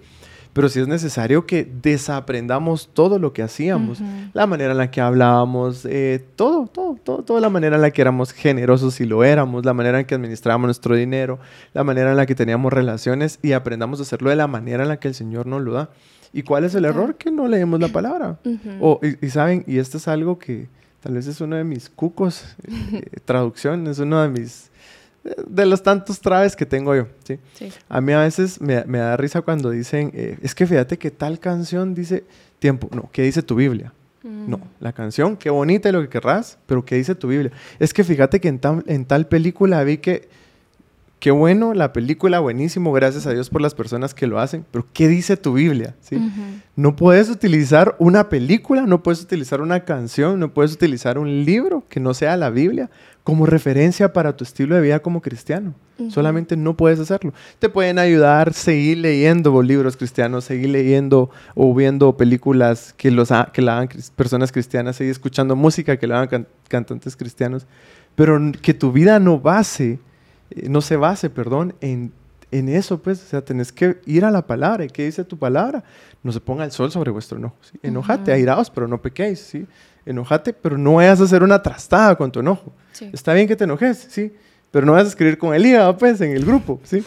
pero 0.53 0.69
sí 0.69 0.79
es 0.79 0.87
necesario 0.87 1.45
que 1.45 1.67
desaprendamos 1.81 2.89
todo 2.93 3.17
lo 3.17 3.33
que 3.33 3.41
hacíamos, 3.41 3.99
la 4.33 4.45
manera 4.45 4.71
en 4.71 4.77
la 4.77 4.91
que 4.91 5.01
hablábamos, 5.01 5.83
eh, 5.85 6.23
todo, 6.35 6.67
todo, 6.67 6.95
todo, 7.03 7.23
toda 7.23 7.41
la 7.41 7.49
manera 7.49 7.75
en 7.75 7.81
la 7.81 7.91
que 7.91 8.01
éramos 8.01 8.31
generosos 8.31 8.93
si 8.93 9.05
lo 9.05 9.23
éramos, 9.23 9.65
la 9.65 9.73
manera 9.73 9.99
en 9.99 10.05
que 10.05 10.13
administrábamos 10.13 10.67
nuestro 10.67 10.95
dinero, 10.95 11.39
la 11.73 11.83
manera 11.83 12.11
en 12.11 12.17
la 12.17 12.27
que 12.27 12.35
teníamos 12.35 12.71
relaciones 12.71 13.39
y 13.41 13.53
aprendamos 13.53 13.99
a 13.99 14.03
hacerlo 14.03 14.29
de 14.29 14.35
la 14.35 14.47
manera 14.47 14.83
en 14.83 14.89
la 14.89 14.97
que 14.97 15.07
el 15.07 15.15
Señor 15.15 15.47
nos 15.47 15.61
lo 15.63 15.73
da. 15.73 15.89
¿Y 16.31 16.43
cuál 16.43 16.63
es 16.63 16.73
el 16.75 16.85
error? 16.85 17.15
Que 17.15 17.31
no 17.31 17.47
leemos 17.47 17.79
la 17.79 17.89
palabra. 17.89 18.39
o, 18.79 18.99
y, 19.21 19.29
saben, 19.29 19.63
y 19.67 19.77
esto 19.79 19.97
es 19.97 20.07
algo 20.07 20.39
que 20.39 20.67
tal 21.03 21.13
vez 21.13 21.27
es 21.27 21.41
uno 21.41 21.57
de 21.57 21.65
mis 21.65 21.89
cucos, 21.89 22.55
eh, 22.67 23.03
traducción, 23.25 23.85
es 23.87 23.99
uno 23.99 24.21
de 24.21 24.29
mis 24.29 24.71
de 25.47 25.65
los 25.65 25.81
tantos 25.81 26.19
traves 26.19 26.55
que 26.55 26.65
tengo 26.65 26.93
yo, 26.95 27.07
¿sí? 27.23 27.39
A 27.87 28.01
mí 28.01 28.11
a 28.11 28.19
veces 28.19 28.59
me, 28.59 28.83
da 28.83 29.15
risa 29.15 29.41
cuando 29.41 29.69
dicen, 29.69 30.11
eh, 30.13 30.37
es 30.41 30.53
que 30.53 30.67
fíjate 30.67 30.97
que 30.97 31.11
tal 31.11 31.39
canción 31.39 31.95
dice 31.95 32.25
tiempo, 32.59 32.89
no, 32.91 33.09
¿qué 33.11 33.21
dice 33.23 33.41
tu 33.41 33.55
Biblia? 33.55 33.93
Mm. 34.21 34.49
No, 34.49 34.59
la 34.81 34.91
canción, 34.91 35.37
qué 35.37 35.49
bonita 35.49 35.87
y 35.87 35.91
lo 35.93 36.01
que 36.01 36.09
querrás, 36.09 36.57
pero 36.65 36.83
¿qué 36.83 36.95
dice 36.95 37.15
tu 37.15 37.29
Biblia? 37.29 37.53
Es 37.79 37.93
que 37.93 38.03
fíjate 38.03 38.41
que 38.41 38.49
en, 38.49 38.59
en 38.85 39.05
tal 39.05 39.27
película 39.27 39.81
vi 39.85 39.97
que, 39.97 40.27
qué 41.23 41.31
bueno, 41.31 41.73
la 41.73 41.93
película, 41.93 42.41
buenísimo, 42.41 42.91
gracias 42.91 43.25
a 43.27 43.31
Dios 43.31 43.49
por 43.49 43.61
las 43.61 43.73
personas 43.73 44.13
que 44.13 44.27
lo 44.27 44.41
hacen, 44.41 44.65
pero 44.71 44.85
¿qué 44.91 45.07
dice 45.07 45.37
tu 45.37 45.53
Biblia? 45.53 45.95
¿Sí? 46.01 46.17
No 46.75 46.97
puedes 46.97 47.29
utilizar 47.29 47.95
una 47.97 48.27
película, 48.27 48.81
no 48.81 49.01
puedes 49.01 49.21
utilizar 49.21 49.61
una 49.61 49.85
canción, 49.85 50.37
no 50.37 50.53
puedes 50.53 50.73
utilizar 50.73 51.17
un 51.17 51.45
libro 51.45 51.85
que 51.87 52.01
no 52.01 52.13
sea 52.13 52.35
la 52.35 52.49
Biblia 52.49 52.89
como 53.23 53.45
referencia 53.45 54.11
para 54.11 54.35
tu 54.35 54.43
estilo 54.43 54.75
de 54.75 54.81
vida 54.81 54.99
como 54.99 55.21
cristiano. 55.21 55.73
Solamente 56.09 56.57
no 56.57 56.75
puedes 56.75 56.99
hacerlo. 56.99 57.33
Te 57.57 57.69
pueden 57.69 57.99
ayudar 57.99 58.49
a 58.49 58.51
seguir 58.51 58.97
leyendo 58.97 59.61
libros 59.61 59.95
cristianos, 59.95 60.43
seguir 60.43 60.71
leyendo 60.71 61.29
o 61.55 61.73
viendo 61.73 62.17
películas 62.17 62.93
que, 62.97 63.11
los 63.11 63.29
que 63.53 63.61
la 63.61 63.77
hagan 63.77 63.87
personas 64.17 64.51
cristianas, 64.51 64.97
seguir 64.97 65.11
escuchando 65.11 65.55
música 65.55 65.95
que 65.95 66.05
la 66.05 66.19
hagan 66.19 66.47
cantantes 66.67 67.15
cristianos, 67.15 67.65
pero 68.15 68.37
que 68.61 68.73
tu 68.73 68.91
vida 68.91 69.19
no 69.19 69.39
base, 69.39 69.99
no 70.67 70.81
se 70.81 70.95
base, 70.95 71.29
perdón, 71.29 71.75
en, 71.81 72.11
en 72.51 72.69
eso, 72.69 73.01
pues, 73.01 73.23
o 73.23 73.27
sea, 73.27 73.43
tenés 73.43 73.71
que 73.71 73.97
ir 74.05 74.25
a 74.25 74.31
la 74.31 74.45
palabra. 74.45 74.85
¿Y 74.85 74.89
qué 74.89 75.05
dice 75.05 75.23
tu 75.23 75.37
palabra? 75.37 75.83
No 76.21 76.31
se 76.31 76.39
ponga 76.39 76.63
el 76.63 76.71
sol 76.71 76.91
sobre 76.91 77.11
vuestro 77.11 77.37
enojo. 77.37 77.55
Enojate, 77.81 78.31
airaos, 78.31 78.69
pero 78.69 78.87
no 78.87 79.01
pequéis, 79.01 79.39
¿sí? 79.39 79.65
Enojate, 80.05 80.53
pero 80.53 80.77
no 80.77 80.95
vayas 80.95 81.19
a 81.21 81.23
hacer 81.23 81.43
una 81.43 81.61
trastada 81.61 82.15
con 82.15 82.31
tu 82.31 82.39
enojo. 82.39 82.73
Está 83.11 83.33
bien 83.33 83.47
que 83.47 83.55
te 83.55 83.63
enojes, 83.63 84.07
sí, 84.09 84.33
pero 84.71 84.85
no 84.85 84.93
vas 84.93 85.05
a 85.05 85.07
escribir 85.07 85.37
con 85.37 85.53
el 85.53 85.65
hígado, 85.65 85.97
pues, 85.97 86.19
en 86.21 86.31
el 86.31 86.45
grupo, 86.45 86.79
¿sí? 86.83 87.03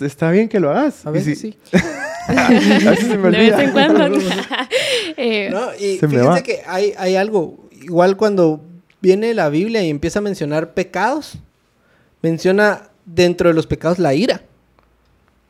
está 0.00 0.30
bien 0.30 0.48
que 0.48 0.58
lo 0.60 0.70
hagas. 0.70 1.06
A 1.06 1.10
veces 1.10 1.38
sí. 1.38 1.56
se 1.70 3.18
me. 3.18 3.30
De 3.30 3.38
vez 3.38 3.58
en 3.58 3.70
cuando. 3.72 4.18
Eh, 5.16 5.48
no, 5.50 5.72
y 5.74 5.98
fíjense 5.98 6.42
que 6.42 6.62
hay, 6.66 6.92
hay 6.98 7.14
algo, 7.14 7.68
igual 7.70 8.16
cuando 8.16 8.64
viene 9.00 9.32
la 9.32 9.48
Biblia 9.48 9.82
y 9.84 9.90
empieza 9.90 10.18
a 10.18 10.22
mencionar 10.22 10.74
pecados, 10.74 11.38
menciona 12.24 12.88
dentro 13.04 13.50
de 13.50 13.54
los 13.54 13.66
pecados 13.66 13.98
la 13.98 14.14
ira. 14.14 14.40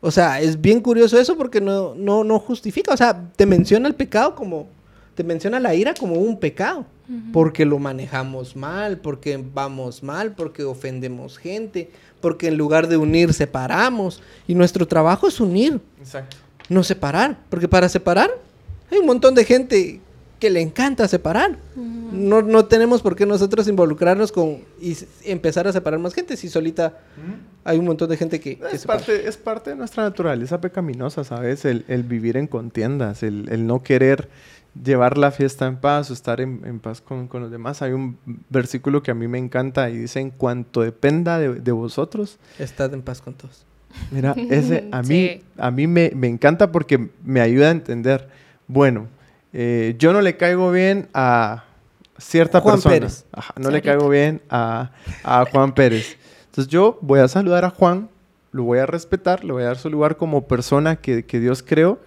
O 0.01 0.11
sea, 0.11 0.41
es 0.41 0.61
bien 0.61 0.81
curioso 0.81 1.19
eso 1.19 1.37
porque 1.37 1.61
no, 1.61 1.95
no, 1.95 2.25
no 2.25 2.41
justifica. 2.41 2.93
O 2.93 2.97
sea, 2.97 3.31
te 3.37 3.47
menciona 3.47 3.87
el 3.87 3.95
pecado 3.95 4.35
como 4.35 4.67
te 5.15 5.23
menciona 5.23 5.61
la 5.61 5.73
ira 5.77 5.95
como 5.95 6.15
un 6.15 6.41
pecado, 6.41 6.85
porque 7.33 7.65
lo 7.65 7.79
manejamos 7.79 8.57
mal, 8.57 8.99
porque 8.99 9.41
vamos 9.55 10.03
mal, 10.03 10.33
porque 10.33 10.65
ofendemos 10.65 11.39
gente, 11.39 11.93
porque 12.21 12.49
en 12.49 12.57
lugar 12.57 12.89
de 12.89 12.97
unir 12.97 13.33
separamos. 13.33 14.21
Y 14.49 14.57
nuestro 14.57 14.89
trabajo 14.89 15.29
es 15.29 15.39
unir, 15.39 15.81
Exacto. 16.01 16.37
no 16.69 16.83
separar, 16.83 17.39
porque 17.49 17.69
para 17.69 17.89
separar 17.89 18.33
hay 18.91 18.99
un 18.99 19.07
montón 19.07 19.37
de 19.37 19.45
gente 19.45 20.01
que 20.39 20.51
le 20.51 20.61
encanta 20.61 21.09
separar. 21.09 21.59
no, 21.77 22.43
no, 22.43 22.65
tenemos 22.67 23.03
por 23.03 23.17
qué 23.17 23.27
nosotros 23.27 23.69
involucrarnos 23.69 24.33
con 24.33 24.59
y 24.81 24.97
empezar 25.25 25.67
a 25.67 25.73
separar 25.73 26.01
más 26.01 26.15
gente 26.15 26.37
si 26.37 26.49
solita 26.49 26.99
hay 27.65 27.79
un 27.79 27.87
montón 27.87 28.11
de 28.11 28.17
gente 28.17 28.41
que... 28.41 28.59
es, 28.73 28.85
parte, 28.85 29.27
es 29.27 29.37
parte 29.37 29.71
de 29.71 29.77
nuestra 29.77 30.03
naturaleza 30.03 30.61
pecaminosa, 30.61 31.25
¿sabes? 31.25 31.65
El, 31.65 31.85
el 31.89 32.03
vivir 32.03 32.37
en 32.37 32.47
contiendas, 32.47 33.23
el, 33.23 33.49
el 33.51 33.67
no 33.67 33.83
querer 33.83 34.29
llevar 34.83 35.19
la 35.19 35.31
fiesta 35.31 35.67
en 35.67 35.77
paz 35.77 36.11
o 36.11 36.13
estar 36.13 36.41
en, 36.41 36.81
paz 36.81 37.01
con, 37.01 37.29
los 37.33 37.51
demás. 37.51 37.83
Hay 37.83 37.93
un 37.93 38.19
versículo 38.49 39.03
que 39.03 39.11
a 39.11 39.15
mí 39.15 39.29
me 39.29 39.39
encanta 39.39 39.89
y 39.91 39.99
dice, 39.99 40.21
en 40.21 40.31
cuanto 40.31 40.83
dependa 40.83 41.39
de, 41.39 41.73
vosotros. 41.73 42.39
Estad 42.59 42.93
en 42.95 43.03
paz 43.03 43.21
con 43.21 43.35
todos. 43.35 43.65
Mira, 44.11 44.35
ese 44.51 44.89
a 44.91 45.03
mí, 45.05 45.43
a 45.57 45.71
mí 45.71 45.87
me, 45.87 46.11
encanta 46.23 46.73
porque 46.73 47.11
me 47.25 47.41
ayuda 47.41 47.69
a 47.69 47.73
entender, 47.73 48.29
bueno, 48.67 49.07
eh, 49.55 49.95
yo 49.99 50.13
no 50.13 50.21
le 50.21 50.37
caigo 50.37 50.71
bien 50.71 51.09
a 51.15 51.65
cierta 52.19 52.61
Juan 52.61 52.75
persona. 52.75 52.95
Pérez. 52.95 53.25
no 53.57 53.71
le 53.71 53.81
caigo 53.81 54.11
bien 54.11 54.43
a, 54.51 54.91
a 55.23 55.47
Juan 55.51 55.73
Pérez. 55.73 56.19
Entonces 56.47 56.71
yo 56.71 56.99
voy 57.01 57.21
a 57.21 57.29
saludar 57.29 57.65
a 57.65 57.71
Juan 57.71 58.11
lo 58.55 58.63
voy 58.63 58.79
a 58.79 58.87
respetar, 58.87 59.45
le 59.45 59.53
voy 59.53 59.65
a 59.65 59.67
dar 59.67 59.79
su 59.79 59.91
lugar 59.91 60.17
como 60.17 60.47
persona 60.47 60.95
que, 60.95 61.25
Dios 61.25 61.65
creó, 61.65 61.99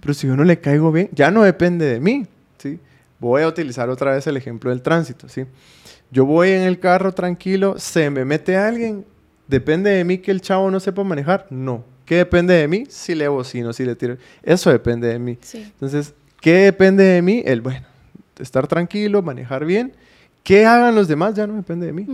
pero 0.00 0.14
si 0.14 0.26
yo 0.26 0.34
no 0.34 0.44
le 0.44 0.58
caigo 0.58 0.90
bien, 0.90 1.10
ya 1.12 1.30
no 1.30 1.42
depende 1.42 1.84
de 1.84 2.00
mí, 2.00 2.26
¿sí? 2.56 2.80
Voy 3.18 3.42
a 3.42 3.48
utilizar 3.48 3.90
otra 3.90 4.12
vez 4.12 4.26
el 4.26 4.38
ejemplo 4.38 4.70
del 4.70 4.80
tránsito, 4.80 5.28
¿sí? 5.28 5.44
Yo 6.10 6.24
voy 6.24 6.52
en 6.52 6.62
el 6.62 6.80
carro 6.80 7.12
tranquilo, 7.12 7.74
se 7.76 8.08
me 8.08 8.24
mete 8.24 8.56
alguien, 8.56 9.04
¿depende 9.46 9.90
de 9.90 10.02
mí 10.04 10.16
que 10.16 10.30
el 10.30 10.40
chavo 10.40 10.70
no 10.70 10.80
sepa 10.80 11.04
manejar? 11.04 11.46
No. 11.50 11.84
¿Qué 12.06 12.16
depende 12.16 12.54
de 12.54 12.66
mí? 12.66 12.86
Si 12.88 13.14
le 13.14 13.28
bocino, 13.28 13.74
si 13.74 13.84
le 13.84 13.94
tiro. 13.94 14.16
Eso 14.42 14.70
depende 14.70 15.06
de 15.06 15.18
mí. 15.18 15.38
Entonces, 15.52 16.14
¿qué 16.40 16.52
depende 16.52 17.04
de 17.04 17.22
mí? 17.22 17.42
El, 17.44 17.60
bueno, 17.60 17.86
estar 18.38 18.66
tranquilo, 18.66 19.22
manejar 19.22 19.64
bien. 19.64 19.94
¿Qué 20.42 20.66
hagan 20.66 20.94
los 20.94 21.08
demás? 21.08 21.34
Ya 21.34 21.46
no 21.46 21.54
depende 21.54 21.86
de 21.86 21.92
mí 21.92 22.06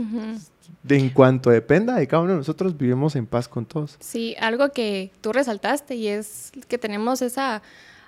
de 0.86 0.98
en 0.98 1.10
cuanto 1.10 1.50
dependa 1.50 1.96
de 1.96 2.06
cada 2.06 2.22
uno 2.22 2.32
de 2.32 2.38
nosotros, 2.38 2.76
vivimos 2.76 3.16
en 3.16 3.26
paz 3.26 3.48
con 3.48 3.66
todos. 3.66 3.96
Sí, 3.98 4.36
algo 4.38 4.70
que 4.70 5.10
tú 5.20 5.32
resaltaste 5.32 5.96
y 5.96 6.08
es 6.08 6.52
que 6.68 6.78
tenemos 6.78 7.22
esa 7.22 7.62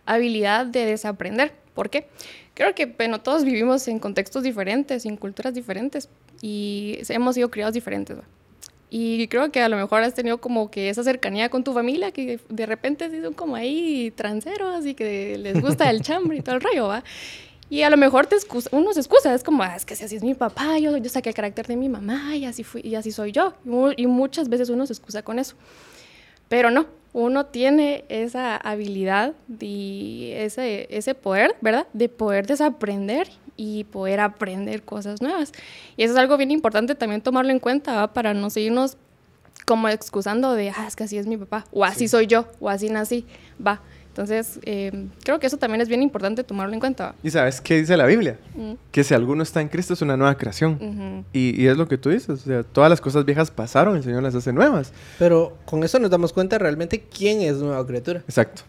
habilidad 0.06 0.66
de 0.66 0.86
desaprender. 0.86 1.52
¿Por 1.74 1.90
qué? 1.90 2.08
Creo 2.54 2.74
que 2.74 2.86
bueno, 2.86 3.20
todos 3.20 3.44
vivimos 3.44 3.88
en 3.88 3.98
contextos 3.98 4.42
diferentes, 4.42 5.06
en 5.06 5.16
culturas 5.16 5.54
diferentes 5.54 6.08
y 6.40 6.98
hemos 7.08 7.34
sido 7.34 7.50
criados 7.50 7.74
diferentes. 7.74 8.16
Y 8.90 9.28
creo 9.28 9.52
que 9.52 9.60
a 9.60 9.68
lo 9.68 9.76
mejor 9.76 10.02
has 10.02 10.14
tenido 10.14 10.38
como 10.38 10.70
que 10.70 10.88
esa 10.88 11.02
cercanía 11.02 11.50
con 11.50 11.62
tu 11.62 11.74
familia, 11.74 12.10
que 12.10 12.40
de 12.48 12.66
repente 12.66 13.10
son 13.22 13.34
como 13.34 13.54
ahí 13.54 14.10
tranceros 14.12 14.86
y 14.86 14.94
que 14.94 15.36
les 15.36 15.60
gusta 15.60 15.90
el 15.90 16.00
chambre 16.02 16.38
y 16.38 16.40
todo 16.40 16.54
el 16.54 16.60
rollo, 16.62 16.88
¿va? 16.88 17.04
Y 17.70 17.82
a 17.82 17.90
lo 17.90 17.98
mejor 17.98 18.26
te 18.26 18.34
excusa, 18.34 18.70
uno 18.72 18.94
se 18.94 19.00
excusa, 19.00 19.34
es 19.34 19.42
como, 19.42 19.62
ah, 19.62 19.76
es 19.76 19.84
que 19.84 19.94
si 19.94 20.04
así 20.04 20.16
es 20.16 20.22
mi 20.22 20.34
papá, 20.34 20.78
yo, 20.78 20.96
yo 20.96 21.10
saqué 21.10 21.28
el 21.28 21.34
carácter 21.34 21.66
de 21.66 21.76
mi 21.76 21.90
mamá 21.90 22.34
y 22.34 22.46
así, 22.46 22.64
fui, 22.64 22.80
y 22.82 22.94
así 22.94 23.12
soy 23.12 23.32
yo. 23.32 23.52
Y, 23.96 24.06
muchas 24.06 24.48
veces 24.48 24.70
uno 24.70 24.86
se 24.86 24.94
excusa 24.94 25.22
con 25.22 25.38
eso. 25.38 25.54
Pero 26.48 26.70
no, 26.70 26.86
uno 27.12 27.44
tiene 27.44 28.06
esa 28.08 28.56
habilidad 28.56 29.34
y 29.60 30.30
ese, 30.32 30.86
ese 30.90 31.14
poder, 31.14 31.56
¿verdad? 31.60 31.86
De 31.92 32.08
poder 32.08 32.46
desaprender 32.46 33.28
y 33.58 33.84
poder 33.84 34.20
aprender 34.20 34.82
cosas 34.84 35.20
nuevas. 35.20 35.52
Y 35.98 36.04
eso 36.04 36.14
es 36.14 36.18
algo 36.18 36.38
bien 36.38 36.50
importante 36.50 36.94
también 36.94 37.20
tomarlo 37.20 37.50
en 37.50 37.58
cuenta 37.58 38.14
para 38.14 38.32
no 38.32 38.48
seguirnos 38.48 38.96
como 39.66 39.88
excusando 39.88 40.54
de, 40.54 40.70
ah, 40.70 40.86
es 40.86 40.96
que 40.96 41.04
así 41.04 41.18
es 41.18 41.26
mi 41.26 41.36
papá, 41.36 41.66
o 41.72 41.84
así 41.84 42.08
soy 42.08 42.26
yo, 42.26 42.46
o 42.60 42.70
así 42.70 42.88
nací, 42.88 43.26
va 43.64 43.82
Entonces, 44.18 44.58
eh, 44.64 45.06
creo 45.22 45.38
que 45.38 45.46
eso 45.46 45.58
también 45.58 45.80
es 45.80 45.88
bien 45.88 46.02
importante 46.02 46.42
tomarlo 46.42 46.74
en 46.74 46.80
cuenta. 46.80 47.14
¿Y 47.22 47.30
sabes 47.30 47.60
qué 47.60 47.78
dice 47.78 47.96
la 47.96 48.04
Biblia? 48.04 48.36
Mm, 48.56 48.72
Que 48.90 49.04
si 49.04 49.14
alguno 49.14 49.44
está 49.44 49.60
en 49.60 49.68
Cristo 49.68 49.94
es 49.94 50.02
una 50.02 50.16
nueva 50.16 50.36
creación. 50.36 51.24
Y, 51.32 51.54
y 51.62 51.68
es 51.68 51.76
lo 51.76 51.86
que 51.86 51.98
tú 51.98 52.10
dices, 52.10 52.28
o 52.30 52.36
sea, 52.36 52.64
todas 52.64 52.90
las 52.90 53.00
cosas 53.00 53.24
viejas 53.24 53.52
pasaron, 53.52 53.96
el 53.96 54.02
Señor 54.02 54.24
las 54.24 54.34
hace 54.34 54.52
nuevas. 54.52 54.92
Pero 55.20 55.56
con 55.66 55.84
eso 55.84 56.00
nos 56.00 56.10
damos 56.10 56.32
cuenta 56.32 56.58
realmente 56.58 57.00
quién 57.16 57.42
es 57.42 57.58
nueva 57.58 57.86
criatura. 57.86 58.18
Exacto, 58.26 58.62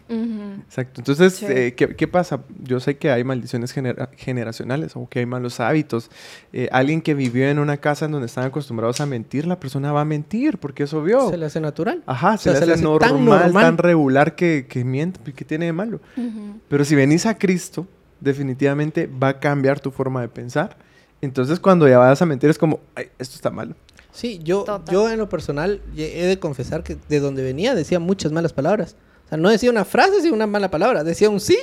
exacto. 0.68 1.00
Entonces, 1.00 1.32
Sí. 1.34 1.46
eh, 1.48 1.74
¿qué, 1.76 1.96
qué 1.96 2.06
pasa? 2.06 2.42
Yo 2.62 2.78
sé 2.78 2.96
que 2.96 3.10
hay 3.10 3.24
maldiciones 3.24 3.72
genera- 3.72 4.08
generacionales 4.16 4.92
o 4.94 5.08
que 5.08 5.18
hay 5.18 5.26
malos 5.26 5.58
hábitos. 5.58 6.10
Eh, 6.52 6.68
alguien 6.70 7.02
que 7.02 7.14
vivió 7.14 7.48
en 7.48 7.58
una 7.58 7.76
casa 7.78 8.04
en 8.04 8.12
donde 8.12 8.26
están 8.26 8.44
acostumbrados 8.44 9.00
a 9.00 9.06
mentir, 9.06 9.48
la 9.48 9.58
persona 9.58 9.90
va 9.90 10.02
a 10.02 10.04
mentir 10.04 10.58
porque 10.58 10.84
eso 10.84 11.02
vio. 11.02 11.28
Se 11.28 11.36
le 11.36 11.46
hace 11.46 11.60
natural. 11.60 12.04
Ajá, 12.06 12.34
O 12.34 12.36
se, 12.36 12.44
sea, 12.44 12.52
le 12.52 12.58
se 12.60 12.66
le 12.66 12.72
hace 12.74 12.82
normal, 12.84 13.10
tan 13.10 13.26
tan, 13.26 13.52
normal. 13.52 13.78
regular 13.78 14.36
que, 14.36 14.66
que 14.68 14.84
miente. 14.84 15.18
¿Qué 15.40 15.44
tiene 15.46 15.64
de 15.64 15.72
malo? 15.72 16.02
Ujú. 16.18 16.60
Pero 16.68 16.84
si 16.84 16.94
venís 16.94 17.24
a 17.24 17.38
Cristo, 17.38 17.86
definitivamente 18.20 19.06
va 19.06 19.28
a 19.28 19.40
cambiar 19.40 19.80
tu 19.80 19.90
forma 19.90 20.20
de 20.20 20.28
pensar. 20.28 20.76
Entonces, 21.22 21.58
cuando 21.58 21.88
ya 21.88 21.96
vas 21.96 22.20
a 22.20 22.26
mentir, 22.26 22.50
es 22.50 22.58
como, 22.58 22.80
ay, 22.94 23.06
esto 23.18 23.36
está 23.36 23.48
malo. 23.48 23.74
Sí, 24.12 24.38
yo, 24.44 24.64
Total. 24.64 24.92
yo 24.94 25.08
en 25.08 25.16
lo 25.18 25.30
personal 25.30 25.80
he 25.96 26.26
de 26.26 26.38
confesar 26.38 26.82
que 26.82 26.98
de 27.08 27.20
donde 27.20 27.42
venía 27.42 27.74
decía 27.74 27.98
muchas 27.98 28.32
malas 28.32 28.52
palabras. 28.52 28.96
O 29.24 29.28
sea, 29.30 29.38
no 29.38 29.48
decía 29.48 29.70
una 29.70 29.86
frase, 29.86 30.20
sino 30.20 30.34
una 30.34 30.46
mala 30.46 30.70
palabra. 30.70 31.04
Decía 31.04 31.30
un 31.30 31.40
sí 31.40 31.56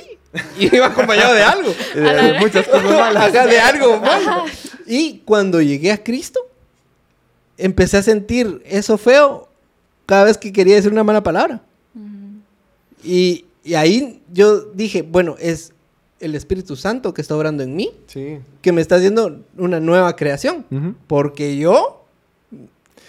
y 0.58 0.74
iba 0.74 0.86
acompañado 0.86 1.32
de 1.34 1.44
algo. 1.44 1.70
Hay 1.94 2.40
muchas 2.40 2.66
cosas 2.66 2.82
malas. 2.82 3.32
Ajá, 3.32 3.46
de 3.46 3.60
algo 3.60 4.00
malo. 4.00 4.44
Y 4.88 5.18
cuando 5.24 5.62
llegué 5.62 5.92
a 5.92 6.02
Cristo, 6.02 6.40
empecé 7.56 7.98
a 7.98 8.02
sentir 8.02 8.60
eso 8.66 8.98
feo 8.98 9.48
cada 10.04 10.24
vez 10.24 10.36
que 10.36 10.52
quería 10.52 10.74
decir 10.74 10.90
una 10.90 11.04
mala 11.04 11.22
palabra. 11.22 11.62
Ujú. 11.94 12.42
Y, 13.04 13.44
y 13.68 13.74
ahí 13.74 14.22
yo 14.32 14.60
dije, 14.74 15.02
bueno, 15.02 15.36
es 15.38 15.72
el 16.20 16.34
Espíritu 16.34 16.74
Santo 16.74 17.14
que 17.14 17.20
está 17.22 17.36
obrando 17.36 17.62
en 17.62 17.76
mí, 17.76 17.90
Sí. 18.06 18.38
que 18.62 18.72
me 18.72 18.80
está 18.80 18.96
haciendo 18.96 19.40
una 19.56 19.78
nueva 19.80 20.16
creación. 20.16 20.64
Porque 21.06 21.56
yo 21.56 21.94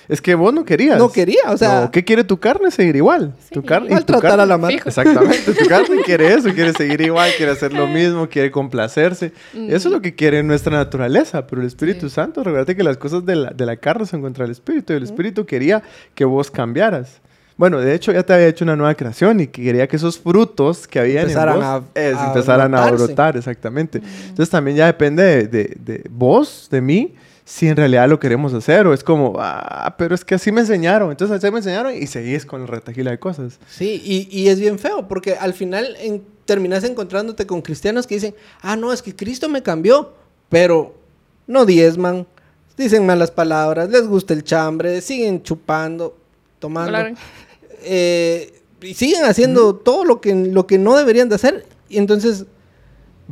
Es 0.08 0.22
que 0.22 0.34
vos 0.36 0.52
no 0.54 0.66
querías. 0.66 0.98
no 0.98 1.12
quería, 1.12 1.42
o 1.50 1.58
sea, 1.58 1.82
No, 1.82 1.92
¿Qué 1.92 2.04
quiere 2.04 2.24
tu 2.24 2.40
carne? 2.40 2.72
Seguir 2.72 2.96
igual. 2.96 3.36
Sí, 3.48 3.54
tu 3.54 3.64
carne, 3.64 3.88
igual 3.90 4.02
y 4.02 4.06
tu 4.06 4.14
tratar 4.14 4.32
carne- 4.32 4.44
a 4.44 4.46
la 4.48 4.58
madre. 4.58 4.76
Fijo. 4.78 4.90
Exactamente. 4.90 5.54
Tu 5.54 5.68
carne 5.68 6.02
quiere 6.04 6.34
eso, 6.34 6.50
quiere 6.54 6.74
seguir 6.74 7.02
igual, 7.02 7.30
quiere 7.38 7.52
hacer 7.52 7.74
lo 7.74 7.86
mismo, 8.00 8.28
quiere 8.28 8.50
complacerse. 8.52 9.32
Eso 9.54 9.88
es 9.88 9.92
lo 9.94 10.02
que 10.02 10.16
quiere 10.16 10.42
nuestra 10.44 10.76
naturaleza. 10.78 11.46
Pero 11.46 11.62
el 11.62 11.68
Espíritu 11.68 12.10
Sí. 12.10 12.16
Santo, 12.16 12.44
recuerda 12.44 12.74
que 12.74 12.84
las 12.84 12.98
cosas 12.98 13.24
de 13.26 13.36
la, 13.36 13.50
de 13.52 13.66
la 13.68 13.78
carne 13.78 14.06
son 14.08 14.22
contra 14.22 14.46
el 14.46 14.52
Espíritu. 14.52 14.94
Y 14.94 14.98
el 14.98 15.04
Espíritu 15.04 15.46
quería 15.46 15.84
que 16.16 16.26
vos 16.26 16.50
cambiaras. 16.52 17.22
Bueno, 17.60 17.80
de 17.80 17.94
hecho, 17.94 18.14
ya 18.14 18.24
te 18.24 18.32
había 18.34 18.48
hecho 18.48 18.64
una 18.64 18.78
nueva 18.78 18.96
creación 18.96 19.42
y 19.42 19.48
que 19.48 19.62
quería 19.62 19.86
que 19.86 19.98
esos 19.98 20.18
frutos 20.18 20.88
que 20.88 20.98
habían 20.98 21.24
Empezaran 21.24 21.56
en 21.56 21.62
vos 21.62 21.70
a- 21.96 22.00
es, 22.00 22.16
a 22.16 22.28
empezaran 22.28 22.74
a 22.74 22.90
brotar, 22.92 23.36
exactamente. 23.36 24.02
Entonces 24.30 24.50
también 24.50 24.78
ya 24.78 24.86
depende 24.86 25.24
de, 25.24 25.48
de- 25.48 25.78
de 25.78 26.04
vos, 26.10 26.70
de 26.72 26.80
mí, 26.80 27.16
si 27.44 27.68
en 27.68 27.76
realidad 27.76 28.08
lo 28.08 28.18
queremos 28.18 28.54
hacer 28.54 28.88
o 28.88 28.94
es 28.94 29.04
como, 29.04 29.34
ah, 29.40 29.94
pero 29.98 30.16
es 30.16 30.24
que 30.24 30.36
así 30.36 30.54
me 30.54 30.62
enseñaron. 30.62 31.12
Entonces 31.12 31.36
así 31.44 31.52
me 31.52 31.58
enseñaron 31.58 31.94
y 31.94 32.08
seguís 32.08 32.46
con 32.46 32.62
el 32.62 32.68
retajila 32.70 33.12
de 33.12 33.20
cosas. 33.20 33.60
sí, 33.70 34.02
y, 34.06 34.30
y 34.32 34.48
es 34.48 34.58
bien 34.60 34.80
feo, 34.80 35.08
porque 35.10 35.34
al 35.36 35.54
final 35.54 35.98
en- 36.00 36.24
terminas 36.46 36.84
encontrándote 36.86 37.46
con 37.46 37.62
cristianos 37.62 38.08
que 38.08 38.16
dicen, 38.16 38.36
ah, 38.62 38.78
no, 38.78 38.94
es 38.94 39.02
que 39.02 39.14
Cristo 39.16 39.50
me 39.50 39.62
cambió, 39.62 40.14
pero 40.48 40.96
no 41.46 41.66
diezman, 41.66 42.26
dicen 42.78 43.06
malas 43.06 43.32
palabras, 43.32 43.90
les 43.90 44.08
gusta 44.08 44.34
el 44.34 44.44
chambre, 44.46 45.02
siguen 45.02 45.44
chupando, 45.44 46.16
tomando. 46.60 46.92
Claro. 46.92 47.16
Eh, 47.84 48.62
y 48.82 48.94
siguen 48.94 49.26
haciendo 49.26 49.76
todo 49.76 50.06
lo 50.06 50.22
que, 50.22 50.34
lo 50.34 50.68
que 50.68 50.78
no 50.78 50.96
deberían 50.96 51.30
de 51.30 51.36
hacer. 51.36 51.66
Y 51.90 51.98
entonces, 51.98 52.46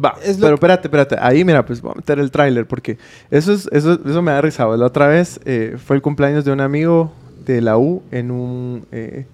Va, 0.03 0.15
Es 0.23 0.37
pero 0.37 0.53
espérate, 0.53 0.87
espérate. 0.87 1.15
Ahí, 1.19 1.43
mira, 1.43 1.65
pues 1.65 1.81
voy 1.81 1.91
a 1.91 1.95
meter 1.95 2.19
el 2.19 2.29
tráiler 2.29 2.67
porque 2.67 2.97
eso, 3.31 3.51
es, 3.51 3.67
eso, 3.71 3.99
eso 4.05 4.21
me 4.21 4.31
da 4.31 4.41
risa. 4.41 4.65
La 4.77 4.85
otra 4.85 5.07
vez 5.07 5.39
eh, 5.45 5.77
fue 5.83 5.95
el 5.95 6.01
cumpleaños 6.01 6.45
de 6.45 6.51
un 6.51 6.61
amigo 6.61 7.11
de 7.45 7.61
la 7.61 7.77
U 7.79 8.03
en 8.11 8.29
un, 8.29 8.85
eh, 8.91 9.25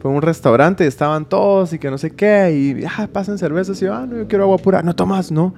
fue 0.00 0.10
un 0.10 0.20
restaurante. 0.20 0.84
Estaban 0.86 1.26
todos 1.26 1.72
y 1.72 1.78
que 1.78 1.90
no 1.90 1.98
sé 1.98 2.10
qué. 2.10 2.50
Y, 2.52 2.84
ah, 2.84 3.08
pasan 3.12 3.38
cervezas. 3.38 3.80
Y 3.82 3.84
yo, 3.84 3.94
ah, 3.94 4.04
no, 4.04 4.16
yo 4.16 4.26
quiero 4.26 4.44
agua 4.44 4.58
pura. 4.58 4.82
No 4.82 4.96
tomas, 4.96 5.30
no. 5.30 5.54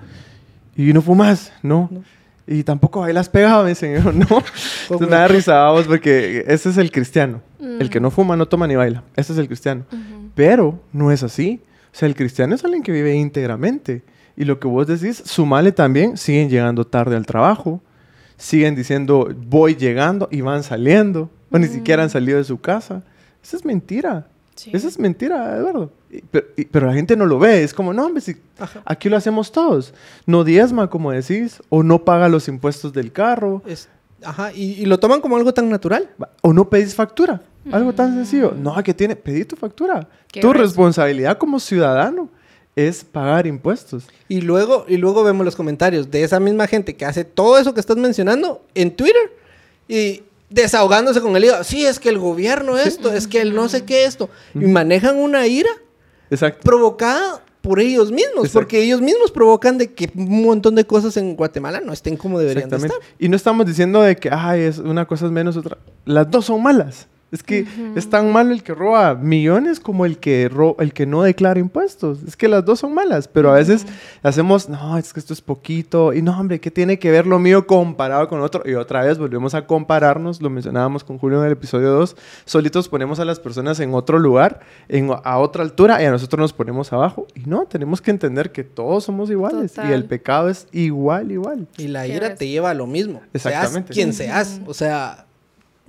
Y 0.76 0.92
no 0.92 1.00
fumas, 1.00 1.50
no. 1.62 1.88
No. 1.90 2.02
Y 2.46 2.64
tampoco 2.64 3.00
bailas 3.00 3.28
pegado, 3.28 3.62
me 3.64 3.70
dicen. 3.70 4.02
Yo, 4.02 4.12
no. 4.12 4.26
Entonces 4.82 5.08
me 5.08 5.16
da 5.16 5.28
risa, 5.28 5.54
vamos, 5.64 5.86
porque 5.86 6.44
ese 6.48 6.70
es 6.70 6.76
el 6.76 6.90
cristiano. 6.90 7.40
El 7.60 7.88
que 7.90 8.00
no 8.00 8.10
fuma, 8.10 8.36
no 8.36 8.46
toma 8.46 8.66
ni 8.66 8.74
baila. 8.74 9.02
Ese 9.16 9.32
es 9.32 9.38
el 9.38 9.46
cristiano. 9.46 9.84
Pero 10.34 10.80
no 10.92 11.12
es 11.12 11.22
así. 11.22 11.60
O 11.92 11.96
sea, 11.96 12.08
el 12.08 12.14
cristiano 12.16 12.54
es 12.54 12.64
alguien 12.64 12.82
que 12.82 12.90
vive 12.92 13.14
íntegramente. 13.14 14.02
Y 14.36 14.44
lo 14.44 14.58
que 14.58 14.66
vos 14.66 14.86
decís, 14.86 15.22
sumale 15.24 15.72
también, 15.72 16.16
siguen 16.16 16.48
llegando 16.48 16.86
tarde 16.86 17.16
al 17.16 17.26
trabajo, 17.26 17.80
siguen 18.36 18.74
diciendo 18.74 19.28
voy 19.46 19.74
llegando 19.76 20.26
y 20.32 20.40
van 20.40 20.62
saliendo, 20.62 21.30
o 21.50 21.58
ni 21.58 21.66
Mm. 21.66 21.70
siquiera 21.72 22.02
han 22.02 22.10
salido 22.10 22.38
de 22.38 22.44
su 22.44 22.60
casa. 22.60 23.02
Esa 23.44 23.56
es 23.58 23.64
mentira. 23.64 24.26
Sí. 24.54 24.70
Esa 24.72 24.88
es 24.88 24.98
mentira, 24.98 25.56
Eduardo. 25.56 25.92
Pero, 26.30 26.46
y- 26.56 26.64
pero 26.66 26.86
la 26.86 26.94
gente 26.94 27.16
no 27.16 27.26
lo 27.26 27.38
ve. 27.38 27.62
Es 27.62 27.72
como, 27.72 27.92
no, 27.92 28.06
hombre, 28.06 28.20
si 28.20 28.36
aquí 28.84 29.08
lo 29.08 29.16
hacemos 29.16 29.50
todos. 29.52 29.94
No 30.26 30.44
diezma, 30.44 30.90
como 30.90 31.10
decís, 31.12 31.62
o 31.68 31.82
no 31.82 32.04
paga 32.04 32.28
los 32.28 32.48
impuestos 32.48 32.92
del 32.92 33.12
carro, 33.12 33.62
es, 33.66 33.88
ajá, 34.24 34.52
y, 34.52 34.72
y 34.82 34.84
lo 34.86 34.98
toman 35.00 35.20
como 35.20 35.36
algo 35.36 35.54
tan 35.54 35.68
natural. 35.70 36.10
O 36.42 36.52
no 36.52 36.68
pedís 36.68 36.94
factura. 36.94 37.40
Algo 37.70 37.92
tan 37.94 38.12
Mm. 38.12 38.16
sencillo. 38.16 38.54
No, 38.56 38.82
que 38.82 38.92
tiene, 38.92 39.14
pedí 39.16 39.44
tu 39.44 39.56
factura. 39.56 40.08
Tu 40.40 40.52
responsabilidad 40.52 41.38
como 41.38 41.60
ciudadano 41.60 42.28
es 42.74 43.04
pagar 43.04 43.46
impuestos. 43.46 44.04
Y 44.28 44.40
luego, 44.40 44.84
y 44.88 44.96
luego 44.96 45.22
vemos 45.24 45.44
los 45.44 45.54
comentarios 45.56 46.10
de 46.10 46.24
esa 46.24 46.40
misma 46.40 46.66
gente 46.66 46.96
que 46.96 47.04
hace 47.04 47.24
todo 47.24 47.58
eso 47.58 47.72
que 47.74 47.80
estás 47.80 47.96
mencionando 47.98 48.64
en 48.74 48.90
Twitter 48.96 49.30
y 49.88 50.22
desahogándose 50.50 51.20
con 51.20 51.36
el 51.36 51.44
hígado. 51.44 51.64
Sí, 51.64 51.84
es 51.86 51.98
que 52.00 52.08
el 52.08 52.18
gobierno 52.18 52.78
esto, 52.78 53.12
es 53.12 53.26
que 53.28 53.40
el 53.40 53.54
no 53.54 53.68
sé 53.68 53.84
qué 53.84 54.04
esto. 54.04 54.28
Y 54.54 54.66
manejan 54.66 55.16
una 55.16 55.46
ira 55.46 55.70
Exacto. 56.32 56.60
provocada 56.64 57.42
por 57.60 57.78
ellos 57.78 58.10
mismos, 58.10 58.46
Exacto. 58.46 58.52
porque 58.54 58.82
ellos 58.82 59.00
mismos 59.00 59.30
provocan 59.30 59.78
de 59.78 59.92
que 59.92 60.10
un 60.16 60.42
montón 60.42 60.74
de 60.74 60.84
cosas 60.84 61.16
en 61.16 61.36
Guatemala 61.36 61.80
no 61.80 61.92
estén 61.92 62.16
como 62.16 62.38
deberían 62.38 62.68
de 62.68 62.76
estar. 62.76 62.92
Y 63.18 63.28
no 63.28 63.36
estamos 63.36 63.66
diciendo 63.66 64.02
de 64.02 64.16
que, 64.16 64.30
ay, 64.32 64.62
es 64.62 64.78
una 64.78 65.06
cosa 65.06 65.26
es 65.26 65.32
menos 65.32 65.56
otra. 65.56 65.78
Las 66.04 66.28
dos 66.30 66.46
son 66.46 66.62
malas. 66.62 67.06
Es 67.32 67.42
que 67.42 67.66
es 67.96 68.10
tan 68.10 68.30
malo 68.30 68.52
el 68.52 68.62
que 68.62 68.74
roba 68.74 69.14
millones 69.14 69.80
como 69.80 70.04
el 70.04 70.18
que, 70.18 70.48
ro- 70.50 70.76
el 70.78 70.92
que 70.92 71.06
no 71.06 71.22
declara 71.22 71.58
impuestos. 71.58 72.22
Es 72.28 72.36
que 72.36 72.46
las 72.46 72.64
dos 72.64 72.80
son 72.80 72.92
malas, 72.94 73.26
pero 73.26 73.50
a 73.50 73.54
veces 73.54 73.86
hacemos, 74.22 74.68
no, 74.68 74.98
es 74.98 75.12
que 75.14 75.18
esto 75.20 75.32
es 75.32 75.40
poquito. 75.40 76.12
Y 76.12 76.20
no, 76.20 76.38
hombre, 76.38 76.60
¿qué 76.60 76.70
tiene 76.70 76.98
que 76.98 77.10
ver 77.10 77.26
lo 77.26 77.38
mío 77.38 77.66
comparado 77.66 78.28
con 78.28 78.40
otro? 78.40 78.62
Y 78.68 78.74
otra 78.74 79.02
vez 79.02 79.16
volvemos 79.18 79.54
a 79.54 79.66
compararnos, 79.66 80.42
lo 80.42 80.50
mencionábamos 80.50 81.04
con 81.04 81.18
Julio 81.18 81.40
en 81.40 81.46
el 81.46 81.52
episodio 81.52 81.88
2. 81.92 82.16
Solitos 82.44 82.88
ponemos 82.88 83.18
a 83.18 83.24
las 83.24 83.40
personas 83.40 83.80
en 83.80 83.94
otro 83.94 84.18
lugar, 84.18 84.60
en, 84.88 85.10
a 85.24 85.38
otra 85.38 85.62
altura, 85.62 86.02
y 86.02 86.04
a 86.04 86.10
nosotros 86.10 86.38
nos 86.38 86.52
ponemos 86.52 86.92
abajo. 86.92 87.26
Y 87.34 87.48
no, 87.48 87.64
tenemos 87.64 88.02
que 88.02 88.10
entender 88.10 88.52
que 88.52 88.62
todos 88.62 89.04
somos 89.04 89.30
iguales. 89.30 89.72
Y 89.88 89.90
el 89.92 90.04
pecado 90.04 90.50
es 90.50 90.66
igual, 90.72 91.32
igual. 91.32 91.66
Y 91.78 91.88
la 91.88 92.06
ira 92.06 92.34
te 92.34 92.46
lleva 92.48 92.70
a 92.70 92.74
lo 92.74 92.86
mismo. 92.86 93.22
Seas 93.32 93.46
Exactamente. 93.46 93.92
quien 93.94 94.12
seas. 94.12 94.60
O 94.66 94.74
sea, 94.74 95.26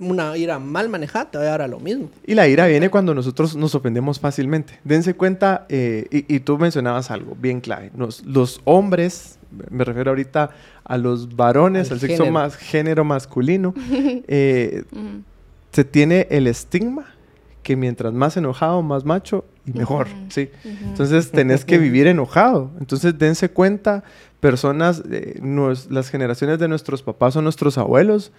una 0.04 0.36
ira 0.36 0.58
mal 0.58 0.88
manejada 0.88 1.30
te 1.30 1.38
va 1.38 1.44
a 1.54 1.54
a 1.54 1.68
lo 1.68 1.80
mismo. 1.80 2.10
Y 2.26 2.34
la 2.34 2.46
ira 2.48 2.66
viene 2.66 2.88
cuando 2.90 3.14
nosotros 3.14 3.56
nos 3.56 3.74
ofendemos 3.74 4.20
fácilmente. 4.20 4.78
Dense 4.84 5.14
cuenta, 5.14 5.66
eh, 5.68 6.06
y, 6.10 6.34
y 6.36 6.40
tú 6.40 6.58
mencionabas 6.58 7.10
algo 7.10 7.36
bien 7.40 7.60
clave. 7.60 7.90
Nos- 7.94 8.24
los 8.24 8.60
hombres, 8.64 9.38
me 9.70 9.84
refiero 9.84 10.10
ahorita 10.10 10.50
a 10.84 10.98
los 10.98 11.36
varones, 11.36 11.88
Al 11.88 11.94
al, 11.94 12.00
sexo 12.00 12.16
género. 12.24 12.32
más 12.32 12.56
género 12.56 13.04
masculino, 13.04 13.72
eh, 14.28 14.84
se 15.72 15.84
tiene 15.84 16.26
el 16.30 16.46
estigma 16.46 17.06
que 17.62 17.76
mientras 17.76 18.12
más 18.12 18.36
enojado, 18.36 18.82
más 18.82 19.04
macho 19.04 19.44
y 19.66 19.72
mejor. 19.72 20.06
¿sí? 20.28 20.50
Entonces 20.82 21.30
tenés 21.30 21.64
que 21.64 21.78
vivir 21.86 22.06
enojado. 22.06 22.70
Entonces 22.78 23.18
dense 23.18 23.48
cuenta, 23.48 24.04
personas, 24.40 25.02
eh, 25.10 25.38
nos- 25.42 25.90
las 25.90 26.10
generaciones 26.10 26.58
de 26.58 26.68
nuestros 26.68 27.02
papás 27.02 27.34
o 27.36 27.42
nuestros 27.42 27.78
abuelos, 27.78 28.32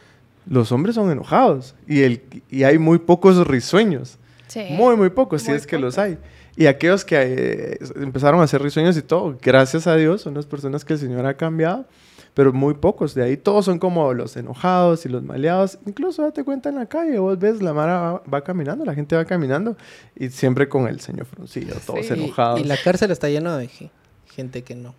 los 0.47 0.71
hombres 0.71 0.95
son 0.95 1.11
enojados 1.11 1.75
y, 1.87 2.01
el, 2.03 2.21
y 2.49 2.63
hay 2.63 2.77
muy 2.77 2.99
pocos 2.99 3.45
risueños. 3.47 4.17
Sí. 4.47 4.63
Muy, 4.71 4.95
muy 4.95 5.09
pocos, 5.09 5.41
si 5.41 5.49
Muy 5.49 5.57
es 5.57 5.65
que 5.67 5.77
los 5.79 5.97
hay. 5.97 6.17
Y 6.55 6.67
aquellos 6.67 7.03
que 7.03 7.15
eh, 7.19 7.79
empezaron 7.95 8.39
a 8.39 8.43
hacer 8.43 8.61
risueños 8.61 8.95
y 8.95 9.01
todo, 9.01 9.37
gracias 9.41 9.87
a 9.87 9.95
Dios, 9.95 10.21
son 10.21 10.35
las 10.35 10.45
personas 10.45 10.85
que 10.85 10.93
el 10.93 10.99
Señor 10.99 11.25
ha 11.25 11.35
cambiado, 11.35 11.85
pero 12.33 12.53
muy 12.53 12.75
pocos. 12.75 13.13
De 13.15 13.23
ahí 13.23 13.35
todos 13.37 13.65
son 13.65 13.79
como 13.79 14.13
los 14.13 14.37
enojados 14.37 15.05
y 15.05 15.09
los 15.09 15.23
maleados. 15.23 15.79
Incluso 15.85 16.21
date 16.21 16.43
cuenta 16.45 16.69
en 16.69 16.75
la 16.75 16.85
calle, 16.85 17.17
vos 17.19 17.37
ves, 17.39 17.61
la 17.61 17.73
Mara 17.73 17.99
va, 17.99 18.23
va 18.33 18.41
caminando, 18.41 18.85
la 18.85 18.93
gente 18.93 19.15
va 19.17 19.25
caminando 19.25 19.75
y 20.15 20.29
siempre 20.29 20.69
con 20.69 20.87
el 20.87 21.01
señor 21.01 21.25
fruncido, 21.25 21.75
todos 21.85 22.05
Sí. 22.05 22.13
Y- 22.15 22.23
enojados. 22.23 22.61
Y, 22.61 22.63
la 22.65 22.77
cárcel 22.77 23.11
está 23.11 23.27
llena 23.29 23.57
de 23.57 23.67
ge- 23.67 23.91
gente 24.27 24.61
que 24.63 24.75
no 24.75 24.93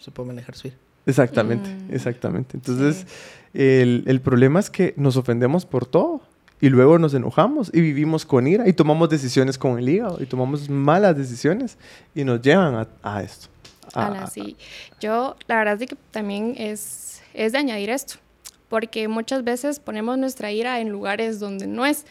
se 0.00 0.10
puede 0.10 0.28
manejar 0.28 0.56
su 0.56 0.68
ira. 0.68 0.76
Exactamente, 1.06 1.68
Mm. 1.68 1.94
exactamente. 1.94 2.56
Entonces, 2.56 3.06
el, 3.54 4.04
el 4.06 4.20
problema 4.20 4.60
es 4.60 4.70
que 4.70 4.94
nos 4.96 5.16
ofendemos 5.16 5.66
por 5.66 5.86
todo. 5.86 6.20
y 6.60 6.68
luego 6.68 6.96
nos 6.96 7.12
enojamos 7.12 7.72
y 7.74 7.80
vivimos 7.80 8.24
con 8.24 8.46
ira 8.46 8.68
y 8.68 8.72
tomamos 8.72 9.08
decisiones 9.10 9.58
con 9.58 9.80
el 9.80 9.88
hígado 9.88 10.18
y 10.22 10.26
tomamos 10.26 10.70
malas 10.70 11.16
decisiones 11.16 11.76
y 12.14 12.22
nos 12.22 12.40
llevan 12.40 12.76
a, 12.76 12.86
a 13.02 13.20
esto. 13.24 13.48
a- 13.94 14.06
Ala, 14.06 14.26
sí. 14.28 14.56
Yo, 15.00 15.34
la 15.48 15.56
verdad 15.56 15.82
es 15.82 15.88
que 15.88 15.96
también 16.12 16.54
es, 16.56 17.20
es 17.34 17.50
de 17.50 17.58
añadir 17.58 17.90
esto, 17.90 18.14
porque 18.68 19.08
muchas 19.08 19.42
veces 19.42 19.80
ponemos 19.80 20.16
nuestra 20.18 20.52
ira 20.52 20.78
en 20.78 20.88
lugares 20.90 21.40
donde 21.40 21.66
no 21.66 21.84
es. 21.84 22.06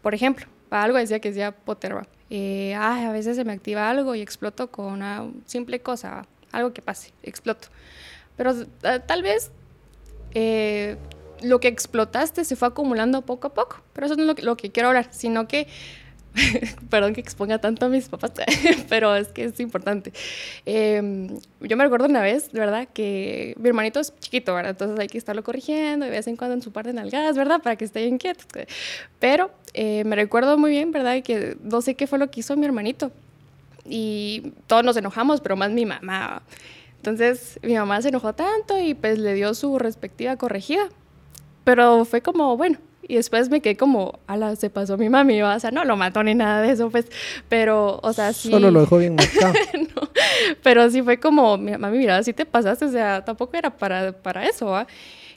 Por 0.00 0.14
ejemplo, 0.14 0.46
para 0.70 0.84
algo 0.84 0.96
decía 0.96 1.20
que 1.20 1.28
decía 1.28 1.52
Potter, 1.52 1.94
¿va? 1.94 2.06
Eh, 2.30 2.74
ay, 2.74 3.04
a 3.04 3.12
veces 3.12 3.36
se 3.36 3.44
me 3.44 3.52
activa 3.52 3.90
algo 3.90 4.14
y 4.14 4.22
exploto 4.22 4.70
con 4.70 4.86
una 4.86 5.26
simple 5.44 5.80
cosa, 5.80 6.24
algo 6.50 6.72
que 6.72 6.80
pase, 6.80 7.12
exploto. 7.22 7.68
Pero 8.36 8.52
eh, 8.52 9.00
tal 9.06 9.22
vez 9.22 9.50
eh, 10.34 10.96
lo 11.42 11.60
que 11.60 11.68
explotaste 11.68 12.44
se 12.44 12.56
fue 12.56 12.68
acumulando 12.68 13.22
poco 13.22 13.48
a 13.48 13.54
poco, 13.54 13.82
pero 13.92 14.06
eso 14.06 14.16
no 14.16 14.22
es 14.22 14.26
lo 14.28 14.34
que, 14.34 14.42
lo 14.42 14.56
que 14.56 14.70
quiero 14.70 14.88
hablar, 14.88 15.08
sino 15.10 15.48
que 15.48 15.66
Perdón 16.90 17.14
que 17.14 17.20
exponga 17.20 17.58
tanto 17.58 17.86
a 17.86 17.88
mis 17.88 18.08
papás, 18.08 18.32
pero 18.88 19.14
es 19.14 19.28
que 19.28 19.44
es 19.44 19.60
importante. 19.60 20.12
Eh, 20.64 21.28
yo 21.60 21.76
me 21.76 21.84
recuerdo 21.84 22.06
una 22.06 22.22
vez, 22.22 22.50
¿verdad? 22.52 22.88
Que 22.92 23.54
mi 23.58 23.68
hermanito 23.68 24.00
es 24.00 24.14
chiquito, 24.18 24.54
¿verdad? 24.54 24.70
Entonces 24.70 24.98
hay 24.98 25.08
que 25.08 25.18
estarlo 25.18 25.42
corrigiendo 25.42 26.06
de 26.06 26.10
vez 26.10 26.26
en 26.26 26.36
cuando 26.36 26.54
en 26.54 26.62
su 26.62 26.72
parte 26.72 26.90
de 26.90 26.94
nalgadas, 26.94 27.36
¿verdad? 27.36 27.60
Para 27.62 27.76
que 27.76 27.84
esté 27.84 28.06
inquieto. 28.06 28.44
Pero 29.18 29.50
eh, 29.74 30.04
me 30.04 30.16
recuerdo 30.16 30.56
muy 30.56 30.70
bien, 30.70 30.90
¿verdad? 30.90 31.22
Que 31.22 31.56
no 31.62 31.82
sé 31.82 31.94
qué 31.94 32.06
fue 32.06 32.18
lo 32.18 32.30
que 32.30 32.40
hizo 32.40 32.56
mi 32.56 32.64
hermanito. 32.64 33.12
Y 33.84 34.52
todos 34.68 34.84
nos 34.84 34.96
enojamos, 34.96 35.40
pero 35.40 35.56
más 35.56 35.70
mi 35.70 35.84
mamá. 35.84 36.42
Entonces 37.02 37.58
mi 37.64 37.74
mamá 37.74 38.00
se 38.00 38.10
enojó 38.10 38.32
tanto 38.32 38.78
y 38.78 38.94
pues 38.94 39.18
le 39.18 39.34
dio 39.34 39.54
su 39.54 39.76
respectiva 39.80 40.36
corregida. 40.36 40.84
Pero 41.64 42.04
fue 42.04 42.20
como, 42.22 42.56
bueno, 42.56 42.78
y 43.08 43.16
después 43.16 43.50
me 43.50 43.60
quedé 43.60 43.76
como, 43.76 44.20
ala, 44.28 44.54
se 44.54 44.70
pasó 44.70 44.96
mi 44.96 45.08
mami, 45.08 45.42
o 45.42 45.58
sea, 45.58 45.72
no 45.72 45.84
lo 45.84 45.96
mató 45.96 46.22
ni 46.22 46.36
nada 46.36 46.62
de 46.62 46.70
eso, 46.70 46.90
pues, 46.90 47.06
pero, 47.48 47.98
o 48.04 48.12
sea, 48.12 48.32
sí. 48.32 48.50
Solo 48.50 48.70
lo 48.70 48.80
dejó 48.82 48.98
bien 48.98 49.14
marcado. 49.16 49.52
no, 49.96 50.08
pero 50.62 50.88
sí 50.90 51.02
fue 51.02 51.18
como, 51.18 51.58
"Mi- 51.58 51.76
mami, 51.76 51.98
mira, 51.98 52.22
sí 52.22 52.32
te 52.32 52.46
pasaste, 52.46 52.84
o 52.84 52.90
sea, 52.92 53.24
tampoco 53.24 53.56
era 53.56 53.70
para, 53.70 54.12
para 54.12 54.46
eso, 54.46 54.66
¿va? 54.66 54.86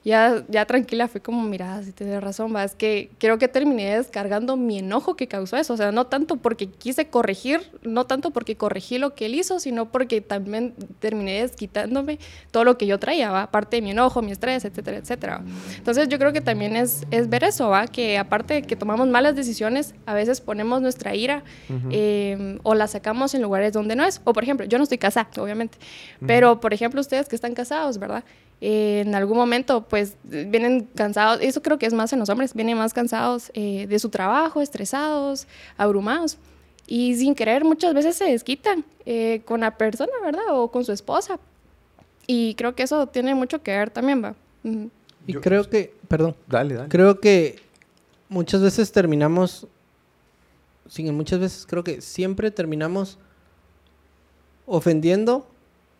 Ya, 0.06 0.44
ya 0.50 0.66
tranquila, 0.66 1.08
fue 1.08 1.20
como, 1.20 1.42
mira, 1.42 1.82
sí 1.82 1.92
tienes 1.92 2.22
razón, 2.22 2.54
va, 2.56 2.64
es 2.64 2.76
que 2.76 3.10
creo 3.18 3.40
que 3.40 3.48
terminé 3.48 3.98
descargando 3.98 4.56
mi 4.56 4.78
enojo 4.78 5.16
que 5.16 5.28
causó 5.28 5.58
eso, 5.58 5.74
o 5.74 5.78
sea, 5.78 5.92
no 5.92 6.06
tanto 6.06 6.36
porque 6.36 6.68
quise 6.68 7.08
corregir, 7.08 7.72
no 7.82 8.06
tanto 8.06 8.30
porque 8.30 8.56
corregí 8.56 9.00
lo 9.00 9.16
que 9.16 9.26
él 9.26 9.34
hizo, 9.34 9.60
sino 9.60 9.92
porque 9.92 10.22
también 10.22 10.76
terminé 11.00 11.42
desquitándome 11.42 12.20
todo 12.52 12.64
lo 12.66 12.78
que 12.78 12.86
yo 12.86 13.00
traía, 13.00 13.32
¿va? 13.32 13.42
Aparte 13.42 13.78
de 13.78 13.82
mi 13.82 13.92
enojo, 13.92 14.22
mi 14.22 14.32
estrés, 14.32 14.64
etcétera, 14.64 14.98
etcétera. 14.98 15.42
Entonces 15.76 16.08
yo 16.08 16.20
creo 16.20 16.32
que 16.32 16.42
también 16.42 16.76
es, 16.76 17.08
es 17.10 17.28
ver 17.28 17.44
eso, 17.44 17.70
¿va? 17.70 17.88
Que 17.88 18.20
aparte 18.20 18.54
de 18.54 18.62
que 18.62 18.76
tomamos 18.76 19.08
malas 19.08 19.36
decisiones, 19.36 19.96
a 20.06 20.14
veces 20.14 20.40
ponemos 20.40 20.84
nuestra 20.84 21.16
ira 21.16 21.44
eh, 21.90 22.60
o 22.62 22.76
la 22.76 22.86
sacamos 22.86 23.34
en 23.34 23.42
lugares 23.42 23.74
donde 23.74 23.96
no 23.96 24.06
es. 24.06 24.22
O 24.24 24.34
por 24.34 24.44
ejemplo, 24.44 24.68
yo 24.68 24.78
no 24.78 24.84
estoy 24.84 25.00
casada, 25.00 25.30
obviamente, 25.38 25.80
pero 26.28 26.60
por 26.60 26.76
ejemplo 26.76 27.02
ustedes 27.02 27.28
que 27.28 27.36
están 27.36 27.56
casados, 27.56 27.98
¿verdad? 27.98 28.24
Eh, 28.68 29.02
en 29.06 29.14
algún 29.14 29.38
momento 29.38 29.84
pues 29.88 30.16
vienen 30.24 30.90
cansados, 30.96 31.38
eso 31.40 31.62
creo 31.62 31.78
que 31.78 31.86
es 31.86 31.94
más 31.94 32.12
en 32.14 32.18
los 32.20 32.30
hombres, 32.30 32.56
vienen 32.56 32.76
más 32.80 32.96
cansados 32.96 33.52
eh, 33.54 33.86
de 33.86 34.00
su 34.00 34.10
trabajo, 34.10 34.60
estresados, 34.60 35.46
abrumados. 35.78 36.40
Y 36.88 37.14
sin 37.16 37.36
querer 37.36 37.64
muchas 37.64 37.94
veces 37.94 38.16
se 38.16 38.26
desquitan 38.26 38.84
eh, 39.06 39.44
con 39.46 39.60
la 39.60 39.78
persona, 39.78 40.12
¿verdad? 40.24 40.46
O 40.50 40.72
con 40.72 40.84
su 40.84 40.92
esposa. 40.92 41.38
Y 42.26 42.56
creo 42.56 42.74
que 42.74 42.82
eso 42.82 43.06
tiene 43.06 43.36
mucho 43.36 43.62
que 43.62 43.70
ver 43.70 43.92
también, 43.92 44.24
¿va? 44.24 44.34
Ujú. 44.64 44.90
Y 45.28 45.34
Yo- 45.34 45.42
creo 45.42 45.70
que, 45.70 45.94
perdón, 46.08 46.36
Dale, 46.48 46.74
dale. 46.74 46.90
creo 46.90 47.20
que 47.20 47.60
muchas 48.30 48.62
veces 48.64 48.92
terminamos, 48.92 49.68
sin 50.90 51.14
muchas 51.16 51.40
veces, 51.40 51.68
creo 51.68 51.84
que 51.84 52.02
siempre 52.02 52.50
terminamos 52.50 53.20
ofendiendo 54.66 55.46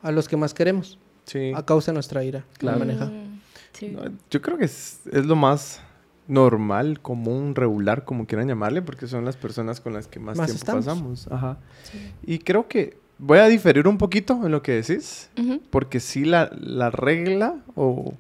a 0.02 0.12
los 0.12 0.28
que 0.28 0.36
más 0.36 0.56
queremos 0.56 0.98
Sí. 1.26 1.52
a 1.56 1.66
causa 1.66 1.92
de 1.92 1.96
nuestra 1.96 2.24
ira 2.24 2.40
la 2.40 2.58
Claro. 2.58 2.80
maneja. 2.80 3.06
Mm, 3.06 3.40
sí. 3.74 3.90
No, 3.90 4.02
Yo 4.30 4.42
creo 4.42 4.58
que 4.58 4.66
es, 4.66 5.00
es 5.12 5.26
lo 5.26 5.36
más 5.36 5.82
normal, 6.28 7.00
común, 7.02 7.54
regular, 7.56 8.04
como 8.06 8.26
quieran 8.26 8.48
llamarle, 8.48 8.82
porque 8.82 9.08
son 9.08 9.26
las 9.26 9.36
personas 9.38 9.80
con 9.82 9.94
las 9.94 10.08
que 10.08 10.20
más, 10.20 10.38
Más 10.38 10.48
tiempo 10.48 10.60
estamos. 10.80 10.86
pasamos. 10.86 11.28
Ajá. 11.32 11.58
Sí. 11.92 12.00
Y 12.26 12.40
creo 12.40 12.68
que 12.68 12.98
voy 13.20 13.38
a 13.40 13.46
diferir 13.46 13.88
un 13.88 13.98
poquito 13.98 14.34
en 14.46 14.52
lo 14.52 14.62
que 14.62 14.72
decís, 14.74 15.30
porque 15.70 16.00
sí 16.00 16.26
la, 16.26 16.50
la 16.60 16.90
regla, 16.90 17.56
o 17.76 18.14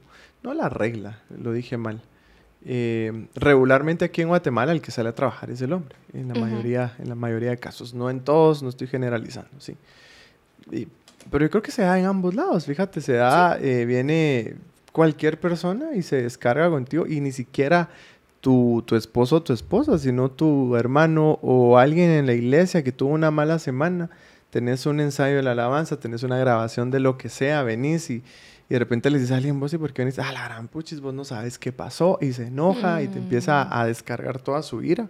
no 0.43 0.53
la 0.53 0.69
regla, 0.69 1.19
lo 1.41 1.51
dije 1.51 1.77
mal. 1.77 2.01
eh, 2.67 3.27
regularmente 3.35 4.05
aquí 4.05 4.23
en 4.23 4.27
Guatemala 4.29 4.71
el 4.71 4.81
que 4.81 4.89
sale 4.89 5.09
a 5.09 5.13
trabajar 5.13 5.51
es 5.51 5.61
el 5.61 5.71
hombre, 5.73 5.95
en 6.13 6.29
la, 6.29 6.33
mayoría, 6.39 6.95
en 6.97 7.09
la 7.09 7.13
mayoría 7.15 7.51
de 7.51 7.57
casos. 7.57 7.93
No 7.93 8.09
en 8.09 8.21
todos, 8.21 8.63
no 8.63 8.69
estoy 8.69 8.87
generalizando, 8.87 9.51
sí. 9.59 9.75
Y- 10.71 10.87
pero 11.31 11.45
yo 11.45 11.49
creo 11.49 11.61
que 11.61 11.71
se 11.71 11.81
da 11.81 11.97
en 11.99 12.05
ambos 12.05 12.35
lados, 12.35 12.65
fíjate, 12.65 13.01
se 13.01 13.13
da, 13.13 13.57
eh, 13.59 13.85
viene 13.85 14.55
cualquier 14.91 15.39
persona 15.39 15.95
y 15.95 16.01
se 16.03 16.21
descarga 16.21 16.69
contigo 16.69 17.05
y 17.07 17.19
ni 17.19 17.31
siquiera 17.31 17.89
tu, 18.41 18.83
tu 18.85 18.95
esposo 18.95 19.38
o 19.38 19.43
tu 19.43 19.51
esposa, 19.53 19.97
sino 19.97 20.29
tu 20.31 20.75
hermano 20.75 21.39
o 21.41 21.77
alguien 21.77 22.09
en 22.11 22.25
la 22.27 22.33
iglesia 22.33 22.83
que 22.83 22.91
tuvo 22.91 23.13
una 23.13 23.31
mala 23.31 23.59
semana, 23.59 24.09
tenés 24.51 24.85
un 24.85 24.99
ensayo 24.99 25.35
de 25.38 25.43
la 25.43 25.51
alabanza, 25.51 25.99
tenés 25.99 26.23
una 26.23 26.38
grabación 26.38 26.91
de 26.91 26.99
lo 26.99 27.17
que 27.17 27.27
sea, 27.29 27.63
venís 27.63 28.09
y, 28.09 28.15
y 28.69 28.73
de 28.73 28.79
repente 28.79 29.09
le 29.09 29.17
dices 29.17 29.33
a 29.33 29.38
alguien, 29.38 29.59
vos 29.59 29.73
y 29.73 29.77
por 29.77 29.91
qué 29.93 30.03
venís, 30.03 30.19
ah, 30.19 30.31
la 30.31 30.45
gran 30.45 30.67
puchis, 30.67 31.01
vos 31.01 31.13
no 31.13 31.25
sabes 31.25 31.57
qué 31.59 31.71
pasó 31.73 32.17
y 32.21 32.33
se 32.33 32.47
enoja 32.47 33.01
y 33.01 33.07
te 33.07 33.17
empieza 33.19 33.63
a, 33.63 33.81
a 33.81 33.85
descargar 33.88 34.39
toda 34.41 34.61
su 34.61 34.81
ira, 34.83 35.09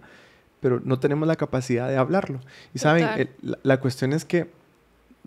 pero 0.60 0.80
no 0.82 0.98
tenemos 0.98 1.28
la 1.28 1.36
capacidad 1.36 1.88
de 1.88 1.96
hablarlo. 1.98 2.40
Y 2.74 2.78
saben, 2.80 3.04
el- 3.20 3.30
la, 3.42 3.58
la 3.62 3.80
cuestión 3.80 4.12
es 4.14 4.24
que 4.24 4.50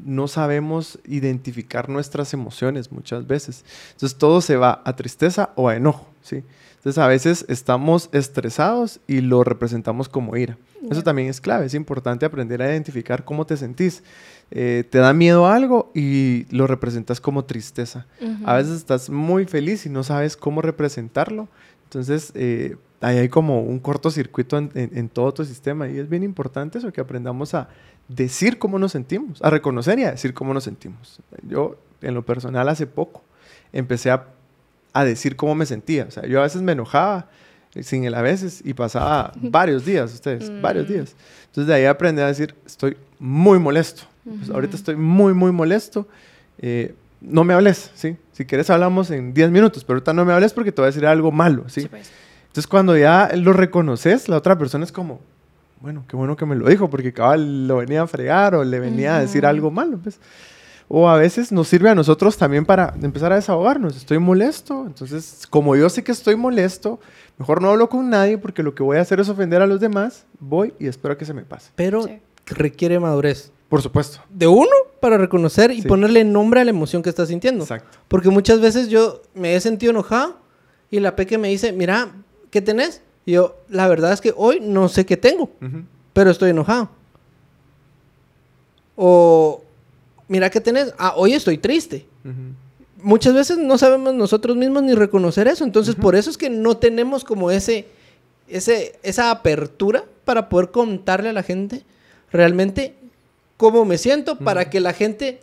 no 0.05 0.27
sabemos 0.27 0.99
identificar 1.05 1.89
nuestras 1.89 2.33
emociones 2.33 2.91
muchas 2.91 3.27
veces. 3.27 3.63
Entonces 3.91 4.17
todo 4.17 4.41
se 4.41 4.55
va 4.57 4.81
a 4.85 4.95
tristeza 4.95 5.51
o 5.55 5.69
a 5.69 5.75
enojo, 5.75 6.07
¿sí? 6.21 6.43
Entonces 6.77 6.97
a 6.97 7.07
veces 7.07 7.45
estamos 7.49 8.09
estresados 8.13 9.01
y 9.07 9.19
lo 9.21 9.43
representamos 9.43 10.07
como 10.07 10.37
ira. 10.37 10.57
Eso 10.89 11.03
también 11.03 11.27
es 11.27 11.41
clave, 11.41 11.65
es 11.65 11.73
importante 11.73 12.25
aprender 12.25 12.61
a 12.61 12.71
identificar 12.71 13.25
cómo 13.25 13.45
te 13.45 13.57
sentís. 13.57 14.01
Eh, 14.51 14.85
te 14.89 14.97
da 14.99 15.13
miedo 15.13 15.45
algo 15.47 15.91
y 15.93 16.45
lo 16.55 16.67
representas 16.67 17.19
como 17.19 17.43
tristeza. 17.45 18.07
A 18.45 18.55
veces 18.55 18.77
estás 18.77 19.09
muy 19.09 19.45
feliz 19.45 19.85
y 19.85 19.89
no 19.89 20.03
sabes 20.03 20.37
cómo 20.37 20.61
representarlo. 20.61 21.49
Entonces, 21.83 22.31
eh, 22.35 22.77
ahí 23.01 23.17
hay 23.17 23.29
como 23.29 23.61
un 23.61 23.79
cortocircuito 23.79 24.57
en, 24.57 24.71
en- 24.73 24.97
en 24.97 25.09
todo 25.09 25.33
tu 25.33 25.43
sistema 25.43 25.87
y 25.89 25.99
es 25.99 26.07
bien 26.09 26.23
importante 26.23 26.77
eso, 26.77 26.93
que 26.93 27.01
aprendamos 27.01 27.53
a 27.55 27.67
decir 28.09 28.57
cómo 28.59 28.77
nos 28.79 28.91
sentimos, 28.91 29.41
a 29.41 29.49
reconocer 29.49 29.97
y 29.99 30.03
a 30.03 30.11
decir 30.11 30.33
cómo 30.33 30.53
nos 30.53 30.65
sentimos. 30.65 31.19
Yo, 31.47 31.77
en 32.01 32.13
lo 32.15 32.25
personal, 32.25 32.67
hace 32.67 32.85
poco 32.87 33.23
empecé 33.71 34.11
a, 34.11 34.25
a 34.93 35.05
decir 35.05 35.35
cómo 35.37 35.55
me 35.55 35.65
sentía. 35.65 36.05
O 36.07 36.11
sea, 36.11 36.25
yo 36.25 36.39
a 36.39 36.43
veces 36.43 36.61
me 36.61 36.71
enojaba, 36.73 37.29
eh, 37.75 37.83
sin 37.83 38.03
el 38.03 38.15
a 38.15 38.21
veces, 38.21 38.61
y 38.65 38.73
pasaba 38.73 39.31
varios 39.41 39.85
días, 39.85 40.13
ustedes, 40.13 40.51
varios 40.61 40.89
Mm. 40.89 40.91
días. 40.93 41.15
Entonces, 41.47 41.67
de 41.67 41.73
ahí 41.75 41.85
aprendí 41.85 42.21
a 42.21 42.27
decir, 42.27 42.55
estoy 42.65 42.97
muy 43.19 43.59
molesto. 43.59 44.03
Pues, 44.25 44.49
ahorita 44.49 44.75
estoy 44.75 44.95
muy, 44.95 45.33
muy 45.33 45.51
molesto. 45.51 46.07
Eh, 46.59 46.93
no 47.21 47.43
me 47.43 47.53
hables, 47.53 47.91
¿sí? 47.95 48.17
Si 48.33 48.45
quieres 48.45 48.69
hablamos 48.69 49.11
en 49.11 49.33
10 49.33 49.51
minutos, 49.51 49.83
pero 49.83 49.97
ahorita 49.97 50.13
no 50.13 50.25
me 50.25 50.33
hables 50.33 50.53
porque 50.53 50.71
te 50.71 50.81
voy 50.81 50.87
a 50.87 50.91
decir 50.91 51.05
algo 51.05 51.31
malo, 51.31 51.65
¿sí? 51.67 51.81
Sí, 51.81 51.87
pues. 51.87 52.09
Entonces 52.47 52.65
cuando 52.67 52.97
ya 52.97 53.29
lo 53.35 53.53
reconoces, 53.53 54.29
la 54.29 54.37
otra 54.37 54.57
persona 54.57 54.83
es 54.83 54.91
como, 54.91 55.19
bueno, 55.81 56.03
qué 56.07 56.15
bueno 56.15 56.35
que 56.35 56.45
me 56.45 56.55
lo 56.55 56.67
dijo 56.67 56.89
porque 56.89 57.13
cabal 57.13 57.67
lo 57.67 57.77
venía 57.77 58.01
a 58.01 58.07
fregar 58.07 58.55
o 58.55 58.63
le 58.63 58.79
venía 58.79 59.15
a 59.17 59.19
decir 59.21 59.45
algo 59.45 59.71
malo, 59.71 59.97
pues. 60.01 60.19
O 60.91 61.07
a 61.07 61.17
veces 61.17 61.51
nos 61.51 61.67
sirve 61.67 61.89
a 61.89 61.95
nosotros 61.95 62.35
también 62.37 62.65
para 62.65 62.95
empezar 63.01 63.31
a 63.31 63.35
desahogarnos. 63.35 63.95
Estoy 63.95 64.17
molesto, 64.17 64.85
entonces 64.87 65.45
como 65.49 65.75
yo 65.75 65.87
sé 65.89 66.03
que 66.03 66.11
estoy 66.11 66.35
molesto, 66.35 66.99
mejor 67.37 67.61
no 67.61 67.69
hablo 67.69 67.89
con 67.89 68.09
nadie 68.09 68.37
porque 68.39 68.63
lo 68.63 68.73
que 68.73 68.81
voy 68.81 68.97
a 68.97 69.01
hacer 69.01 69.19
es 69.19 69.29
ofender 69.29 69.61
a 69.61 69.67
los 69.67 69.79
demás, 69.79 70.25
voy 70.39 70.73
y 70.79 70.87
espero 70.87 71.13
a 71.13 71.17
que 71.17 71.25
se 71.25 71.33
me 71.35 71.43
pase. 71.43 71.69
Pero 71.75 72.03
Sí. 72.03 72.19
requiere 72.47 72.99
madurez. 72.99 73.51
Por 73.69 73.83
supuesto. 73.83 74.19
De 74.31 74.47
uno, 74.47 74.67
para 74.99 75.19
reconocer 75.19 75.69
y 75.69 75.83
Sí. 75.83 75.87
ponerle 75.87 76.23
nombre 76.23 76.59
a 76.59 76.63
la 76.63 76.71
emoción 76.71 77.03
que 77.03 77.09
estás 77.09 77.27
sintiendo. 77.27 77.63
Exacto. 77.65 77.99
Porque 78.07 78.29
muchas 78.29 78.59
veces 78.59 78.89
yo 78.89 79.21
me 79.35 79.55
he 79.55 79.59
sentido 79.61 79.91
enojado 79.91 80.37
y 80.89 80.99
la 81.01 81.15
peque 81.15 81.37
me 81.37 81.49
dice, 81.49 81.71
mira, 81.71 82.09
¿qué 82.49 82.61
tenés? 82.63 83.03
Y 83.29 83.33
yo, 83.33 83.57
la 83.69 83.87
verdad 83.87 84.11
es 84.11 84.21
que 84.21 84.33
hoy 84.35 84.59
no 84.59 84.89
sé 84.89 85.05
qué 85.05 85.15
tengo, 85.15 85.51
pero 86.13 86.31
estoy 86.31 86.49
enojado. 86.49 86.89
O, 88.95 89.61
mira, 90.27 90.49
¿qué 90.49 90.59
tenés? 90.59 90.95
Ah, 90.97 91.13
hoy 91.15 91.33
estoy 91.33 91.59
triste. 91.59 92.07
Muchas 93.03 93.35
veces 93.35 93.59
no 93.59 93.77
sabemos 93.77 94.15
nosotros 94.15 94.57
mismos 94.57 94.81
ni 94.81 94.95
reconocer 94.95 95.47
eso. 95.47 95.63
Entonces, 95.63 95.93
por 95.93 96.15
eso 96.15 96.31
es 96.31 96.39
que 96.39 96.49
no 96.49 96.77
tenemos 96.77 97.23
como 97.23 97.51
ese, 97.51 97.85
ese, 98.47 98.97
esa 99.03 99.29
apertura 99.29 100.05
para 100.25 100.49
poder 100.49 100.71
contarle 100.71 101.29
a 101.29 101.33
la 101.33 101.43
gente 101.43 101.83
realmente 102.31 102.95
cómo 103.57 103.85
me 103.85 103.99
siento 103.99 104.39
para 104.39 104.71
que 104.71 104.79
la 104.79 104.93
gente... 104.93 105.39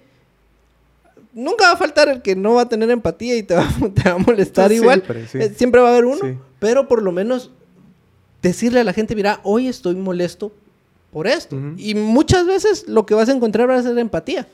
Nunca 1.33 1.67
va 1.67 1.73
a 1.75 1.77
faltar 1.77 2.09
el 2.09 2.21
que 2.21 2.35
no 2.35 2.55
va 2.55 2.63
a 2.63 2.69
tener 2.69 2.91
empatía 2.91 3.37
y 3.37 3.45
te 3.45 3.55
va, 3.55 3.69
te 3.95 4.09
va 4.09 4.17
a 4.17 4.19
molestar 4.19 4.71
Sí, 4.71 4.77
igual. 4.77 5.03
siempre, 5.05 5.29
sí. 5.29 5.39
Eh, 5.39 5.55
siempre 5.57 5.81
va 5.83 5.91
a 5.91 5.93
haber 5.93 6.07
uno. 6.07 6.19
Sí. 6.21 6.37
Pero 6.59 6.89
por 6.89 7.01
lo 7.01 7.13
menos 7.13 7.53
decirle 8.49 8.81
a 8.81 8.85
la 8.85 8.93
gente, 8.93 9.15
mira, 9.15 9.41
hoy 9.43 9.69
estoy 9.69 9.95
molesto 9.95 10.53
por 11.13 11.27
esto. 11.27 11.57
Y 11.77 11.95
muchas 11.95 12.47
veces 12.47 12.87
lo 12.89 13.07
que 13.07 13.15
vas 13.15 13.29
a 13.29 13.33
encontrar 13.33 13.69
va 13.69 13.77
a 13.77 13.83
ser 13.83 13.97
empatía. 13.99 14.47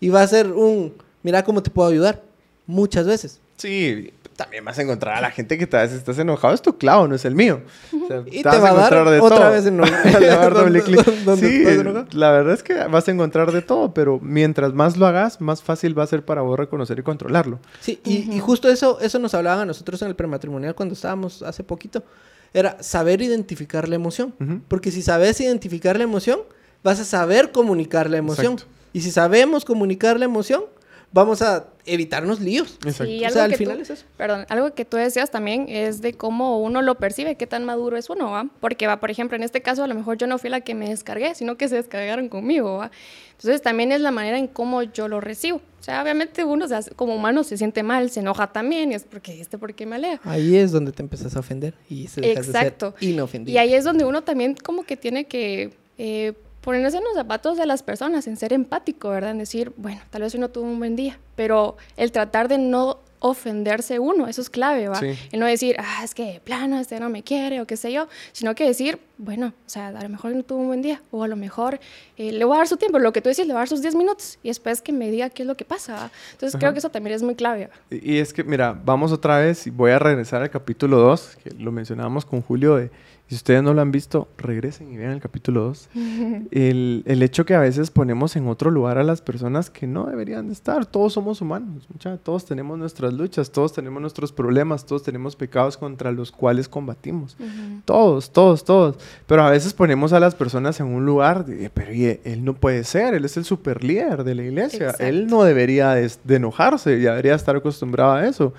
Y 0.00 0.08
va 0.10 0.22
a 0.22 0.26
ser 0.28 0.52
un, 0.52 0.94
mira 1.22 1.42
cómo 1.44 1.62
te 1.62 1.70
puedo 1.70 1.88
ayudar. 1.88 2.22
Muchas 2.66 3.06
veces. 3.06 3.40
Sí, 3.56 4.12
también 4.36 4.64
vas 4.64 4.78
a 4.78 4.82
encontrar 4.82 5.16
a 5.16 5.20
la 5.20 5.30
gente 5.32 5.58
que 5.58 5.66
te 5.66 5.88
si 5.88 5.96
estás 5.96 6.16
enojado, 6.18 6.54
es 6.54 6.62
tu 6.62 6.76
clavo, 6.78 7.08
no 7.08 7.14
es 7.16 7.24
el 7.24 7.34
mío. 7.34 7.60
O 7.92 8.06
sea, 8.06 8.22
Y 8.26 8.42
te 8.42 8.48
va 8.48 8.54
a 8.54 8.60
dar 8.60 8.72
encontrar 8.74 9.10
de 9.10 9.20
otra 9.20 9.36
todo. 9.38 9.50
vez 9.50 9.66
en- 9.66 9.80
Le 10.20 10.28
va 10.28 10.34
a 10.34 10.36
dar 10.38 10.54
doble 10.62 10.82
clic. 10.82 11.04
¿Dónde 11.24 11.48
Sí, 11.48 12.16
la 12.16 12.30
verdad 12.30 12.54
es 12.54 12.62
que 12.62 12.74
vas 12.84 13.08
a 13.08 13.10
encontrar 13.10 13.50
de 13.50 13.62
todo, 13.62 13.92
pero 13.94 14.20
mientras 14.22 14.74
más 14.74 14.96
lo 14.96 15.06
hagas, 15.06 15.40
más 15.40 15.62
fácil 15.62 15.98
va 15.98 16.04
a 16.04 16.06
ser 16.06 16.24
para 16.24 16.42
vos 16.42 16.56
reconocer 16.58 16.98
y 17.00 17.02
controlarlo. 17.02 17.58
Sí, 17.80 18.00
y, 18.04 18.32
y 18.32 18.38
justo 18.38 18.68
eso, 18.68 19.00
eso 19.00 19.18
nos 19.18 19.34
hablaban 19.34 19.60
a 19.62 19.66
nosotros 19.66 20.00
en 20.02 20.08
el 20.08 20.14
prematrimonial 20.14 20.74
cuando 20.76 20.92
estábamos 20.94 21.42
hace 21.42 21.64
poquito. 21.64 22.04
Era 22.52 22.82
saber 22.82 23.22
identificar 23.22 23.88
la 23.88 23.96
emoción. 23.96 24.34
Porque 24.68 24.90
si 24.90 25.02
sabes 25.02 25.40
identificar 25.40 25.96
la 25.96 26.04
emoción, 26.04 26.40
vas 26.82 27.00
a 27.00 27.04
saber 27.04 27.52
comunicar 27.52 28.08
la 28.08 28.18
emoción. 28.18 28.54
Exacto. 28.54 28.72
Y 28.92 29.00
si 29.02 29.10
sabemos 29.10 29.64
comunicar 29.64 30.18
la 30.18 30.24
emoción, 30.24 30.64
vamos 31.12 31.40
a 31.42 31.66
evitarnos 31.86 32.40
líos. 32.40 32.74
Exacto. 32.84 33.04
Sí, 33.06 33.24
O 33.24 33.30
sea, 33.30 33.44
al 33.44 33.50
que 33.50 33.56
final 33.56 33.76
tú- 33.76 33.82
es 33.82 33.90
eso. 33.90 34.04
Perdón, 34.16 34.44
algo 34.50 34.74
que 34.74 34.84
tú 34.84 34.96
decías 34.98 35.30
también 35.30 35.66
es 35.68 36.02
de 36.02 36.12
cómo 36.12 36.60
uno 36.60 36.82
lo 36.82 36.96
percibe, 36.96 37.36
qué 37.36 37.46
tan 37.46 37.64
maduro 37.64 37.96
es 37.96 38.10
uno, 38.10 38.30
¿va? 38.30 38.46
Porque, 38.60 38.86
va, 38.86 39.00
por 39.00 39.10
ejemplo, 39.10 39.36
en 39.36 39.42
este 39.42 39.62
caso 39.62 39.82
a 39.82 39.86
lo 39.86 39.94
mejor 39.94 40.18
yo 40.18 40.26
no 40.26 40.36
fui 40.38 40.50
la 40.50 40.60
que 40.60 40.74
me 40.74 40.88
descargué, 40.90 41.34
sino 41.34 41.56
que 41.56 41.66
se 41.68 41.76
descargaron 41.76 42.28
conmigo, 42.28 42.76
¿va? 42.78 42.90
Entonces 43.32 43.62
también 43.62 43.92
es 43.92 44.00
la 44.00 44.10
manera 44.10 44.36
en 44.38 44.48
cómo 44.48 44.82
yo 44.82 45.08
lo 45.08 45.20
recibo. 45.20 45.58
O 45.80 45.82
sea, 45.82 46.02
obviamente 46.02 46.44
uno 46.44 46.68
se 46.68 46.74
hace- 46.74 46.90
como 46.90 47.14
humano 47.14 47.42
se 47.44 47.56
siente 47.56 47.82
mal, 47.82 48.10
se 48.10 48.20
enoja 48.20 48.48
también, 48.48 48.92
y 48.92 48.96
es 48.96 49.04
porque 49.04 49.40
este, 49.40 49.56
¿por 49.56 49.74
qué 49.74 49.86
me 49.86 49.96
alea? 49.96 50.20
Ahí 50.24 50.56
es 50.56 50.72
donde 50.72 50.92
te 50.92 51.02
empezás 51.02 51.36
a 51.36 51.40
ofender 51.40 51.72
y 51.88 52.08
se 52.08 52.20
dejas 52.20 52.48
Exacto. 52.48 52.90
de 52.92 52.98
ser 52.98 53.08
inofendido. 53.10 53.54
Y 53.54 53.58
ahí 53.58 53.72
es 53.74 53.84
donde 53.84 54.04
uno 54.04 54.22
también 54.22 54.54
como 54.62 54.82
que 54.84 54.96
tiene 54.96 55.24
que 55.26 55.70
eh, 55.96 56.34
ponerse 56.68 56.98
en 56.98 57.04
los 57.04 57.14
zapatos 57.14 57.56
de 57.56 57.64
las 57.64 57.82
personas, 57.82 58.26
en 58.26 58.36
ser 58.36 58.52
empático, 58.52 59.08
¿verdad? 59.08 59.30
En 59.30 59.38
decir, 59.38 59.72
bueno, 59.78 60.02
tal 60.10 60.20
vez 60.20 60.34
hoy 60.34 60.40
no 60.40 60.50
tuvo 60.50 60.66
un 60.66 60.78
buen 60.78 60.96
día, 60.96 61.18
pero 61.34 61.78
el 61.96 62.12
tratar 62.12 62.46
de 62.46 62.58
no 62.58 62.98
ofenderse 63.20 63.98
uno, 63.98 64.28
eso 64.28 64.42
es 64.42 64.50
clave, 64.50 64.86
¿va? 64.86 64.96
Sí. 64.96 65.18
El 65.32 65.40
no 65.40 65.46
decir, 65.46 65.76
ah, 65.78 66.02
es 66.04 66.14
que 66.14 66.34
de 66.34 66.40
plano 66.40 66.78
este 66.78 67.00
no 67.00 67.08
me 67.08 67.22
quiere 67.22 67.62
o 67.62 67.66
qué 67.66 67.78
sé 67.78 67.90
yo, 67.90 68.06
sino 68.32 68.54
que 68.54 68.66
decir, 68.66 68.98
bueno, 69.16 69.54
o 69.66 69.68
sea, 69.70 69.88
a 69.88 70.02
lo 70.02 70.10
mejor 70.10 70.36
no 70.36 70.42
tuvo 70.42 70.58
un 70.58 70.66
buen 70.66 70.82
día 70.82 71.00
o 71.10 71.24
a 71.24 71.28
lo 71.28 71.36
mejor 71.36 71.80
eh, 72.18 72.32
le 72.32 72.44
voy 72.44 72.56
a 72.56 72.58
dar 72.58 72.68
su 72.68 72.76
tiempo, 72.76 72.98
lo 72.98 73.14
que 73.14 73.22
tú 73.22 73.30
decís, 73.30 73.46
le 73.46 73.54
voy 73.54 73.60
a 73.60 73.60
dar 73.60 73.68
sus 73.68 73.80
10 73.80 73.94
minutos 73.94 74.38
y 74.42 74.48
después 74.48 74.82
que 74.82 74.92
me 74.92 75.10
diga 75.10 75.30
qué 75.30 75.44
es 75.44 75.46
lo 75.48 75.56
que 75.56 75.64
pasa, 75.64 75.94
¿va? 75.94 76.10
Entonces 76.32 76.54
Ajá. 76.54 76.58
creo 76.58 76.72
que 76.74 76.80
eso 76.80 76.90
también 76.90 77.16
es 77.16 77.22
muy 77.22 77.34
clave, 77.34 77.68
¿va? 77.68 77.96
Y 77.96 78.18
y 78.18 78.18
es 78.18 78.34
que, 78.34 78.44
mira, 78.44 78.78
vamos 78.84 79.10
otra 79.10 79.38
vez 79.38 79.66
y 79.66 79.70
voy 79.70 79.90
a 79.90 79.98
regresar 79.98 80.42
al 80.42 80.50
capítulo 80.50 80.98
2, 80.98 81.38
que 81.42 81.50
lo 81.52 81.72
mencionábamos 81.72 82.26
con 82.26 82.42
Julio, 82.42 82.76
de, 82.76 82.90
si 83.28 83.34
ustedes 83.34 83.62
no 83.62 83.74
lo 83.74 83.82
han 83.82 83.92
visto, 83.92 84.26
regresen 84.38 84.90
y 84.92 84.96
vean 84.96 85.12
el 85.12 85.20
capítulo 85.20 85.62
2. 85.64 85.88
El, 86.50 87.02
el 87.06 87.22
hecho 87.22 87.44
que 87.44 87.54
a 87.54 87.60
veces 87.60 87.90
ponemos 87.90 88.36
en 88.36 88.48
otro 88.48 88.70
lugar 88.70 88.96
a 88.98 89.04
las 89.04 89.20
personas 89.20 89.68
que 89.70 89.86
no 89.86 90.06
deberían 90.06 90.46
de 90.46 90.52
estar. 90.54 90.86
Todos 90.86 91.12
somos 91.12 91.40
humanos, 91.40 91.86
mucha- 91.92 92.16
todos 92.16 92.44
tenemos 92.46 92.78
nuestras 92.78 93.12
luchas, 93.12 93.50
todos 93.50 93.72
tenemos 93.72 94.00
nuestros 94.00 94.32
problemas, 94.32 94.86
todos 94.86 95.02
tenemos 95.02 95.36
pecados 95.36 95.76
contra 95.76 96.10
los 96.10 96.32
cuales 96.32 96.68
combatimos. 96.68 97.36
Ujú. 97.38 97.80
Todos, 97.84 98.30
todos, 98.32 98.64
todos. 98.64 98.96
Pero 99.26 99.42
a 99.42 99.50
veces 99.50 99.74
ponemos 99.74 100.12
a 100.12 100.20
las 100.20 100.34
personas 100.34 100.80
en 100.80 100.86
un 100.86 101.04
lugar 101.04 101.44
de, 101.44 101.68
pero 101.70 101.92
y 101.92 102.18
él 102.24 102.44
no 102.44 102.54
puede 102.54 102.84
ser, 102.84 103.14
él 103.14 103.24
es 103.24 103.36
el 103.36 103.44
super 103.44 103.84
líder 103.84 104.24
de 104.24 104.34
la 104.34 104.42
iglesia. 104.44 104.86
Exacto. 104.86 105.04
Él 105.04 105.26
no 105.26 105.42
debería 105.42 105.90
de, 105.94 106.10
de 106.24 106.36
enojarse, 106.36 107.00
ya 107.00 107.10
debería 107.10 107.34
estar 107.34 107.56
acostumbrado 107.56 108.12
a 108.12 108.26
eso. 108.26 108.54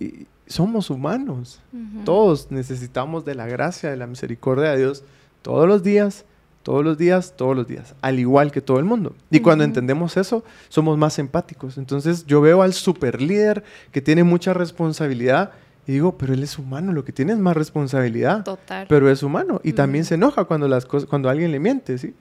Y 0.00 0.26
somos 0.48 0.90
humanos. 0.90 1.60
Todos 2.04 2.50
necesitamos 2.50 3.24
de 3.24 3.34
la 3.34 3.46
gracia, 3.46 3.90
de 3.90 3.96
la 3.96 4.06
misericordia 4.06 4.70
de 4.70 4.78
Dios 4.78 5.04
todos 5.42 5.68
los 5.68 5.82
días, 5.82 6.24
todos 6.62 6.84
los 6.84 6.98
días, 6.98 7.34
todos 7.36 7.56
los 7.56 7.66
días, 7.66 7.94
al 8.02 8.18
igual 8.18 8.50
que 8.50 8.60
todo 8.60 8.78
el 8.78 8.84
mundo. 8.84 9.14
Y 9.30 9.40
cuando 9.40 9.64
entendemos 9.64 10.16
eso, 10.16 10.44
somos 10.68 10.98
más 10.98 11.18
empáticos. 11.18 11.78
Entonces 11.78 12.26
yo 12.26 12.40
veo 12.40 12.62
al 12.62 12.72
super 12.74 13.22
líder 13.22 13.64
que 13.92 14.02
tiene 14.02 14.24
mucha 14.24 14.52
responsabilidad 14.52 15.52
y 15.86 15.92
digo, 15.92 16.18
pero 16.18 16.34
él 16.34 16.42
es 16.42 16.58
humano, 16.58 16.92
lo 16.92 17.04
que 17.04 17.12
tiene 17.12 17.32
es 17.32 17.38
más 17.38 17.56
responsabilidad 17.56 18.44
Total. 18.44 18.86
pero 18.90 19.10
es 19.10 19.22
humano 19.22 19.60
y 19.64 19.72
también 19.72 20.04
se 20.04 20.16
enoja 20.16 20.44
cuando 20.44 20.68
las 20.68 20.84
cosas 20.84 21.08
cuando 21.08 21.30
alguien 21.30 21.50
le 21.50 21.60
miente 21.60 21.96
sí 21.96 22.14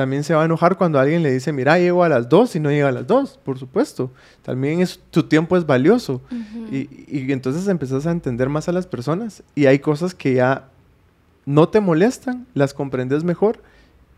también 0.00 0.24
se 0.24 0.32
va 0.32 0.40
a 0.40 0.44
enojar 0.46 0.78
cuando 0.78 0.98
alguien 0.98 1.22
le 1.22 1.30
dice 1.30 1.52
mira 1.52 1.78
llego 1.78 2.02
a 2.02 2.08
las 2.08 2.26
dos 2.26 2.56
y 2.56 2.60
no 2.60 2.70
llega 2.70 2.88
a 2.88 2.92
las 2.92 3.06
dos 3.06 3.38
por 3.44 3.58
supuesto 3.58 4.10
también 4.40 4.80
es 4.80 4.98
tu 5.10 5.24
tiempo 5.24 5.58
es 5.58 5.66
valioso 5.66 6.22
Ujú. 6.32 6.74
y, 6.74 6.88
y 7.06 7.30
entonces 7.32 7.68
empezás 7.68 8.06
a 8.06 8.10
entender 8.10 8.48
más 8.48 8.66
a 8.66 8.72
las 8.72 8.86
personas 8.86 9.42
y 9.54 9.66
hay 9.66 9.78
cosas 9.78 10.14
que 10.14 10.32
ya 10.32 10.70
no 11.44 11.68
te 11.68 11.80
molestan 11.80 12.46
las 12.54 12.72
comprendes 12.72 13.24
mejor 13.24 13.60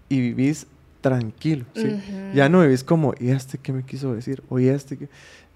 y 0.09 0.21
vivís 0.21 0.69
tranquilo 1.01 1.65
¿sí? 1.75 1.89
Ujú. 1.89 1.99
ya 2.33 2.49
no 2.49 2.61
vivís 2.61 2.85
como 2.85 3.13
y 3.19 3.31
este 3.31 3.59
qué 3.59 3.73
me 3.73 3.83
quiso 3.85 4.15
decir 4.15 4.41
o 4.49 4.61
y 4.61 4.69
este 4.69 4.97
qué?". 4.99 5.09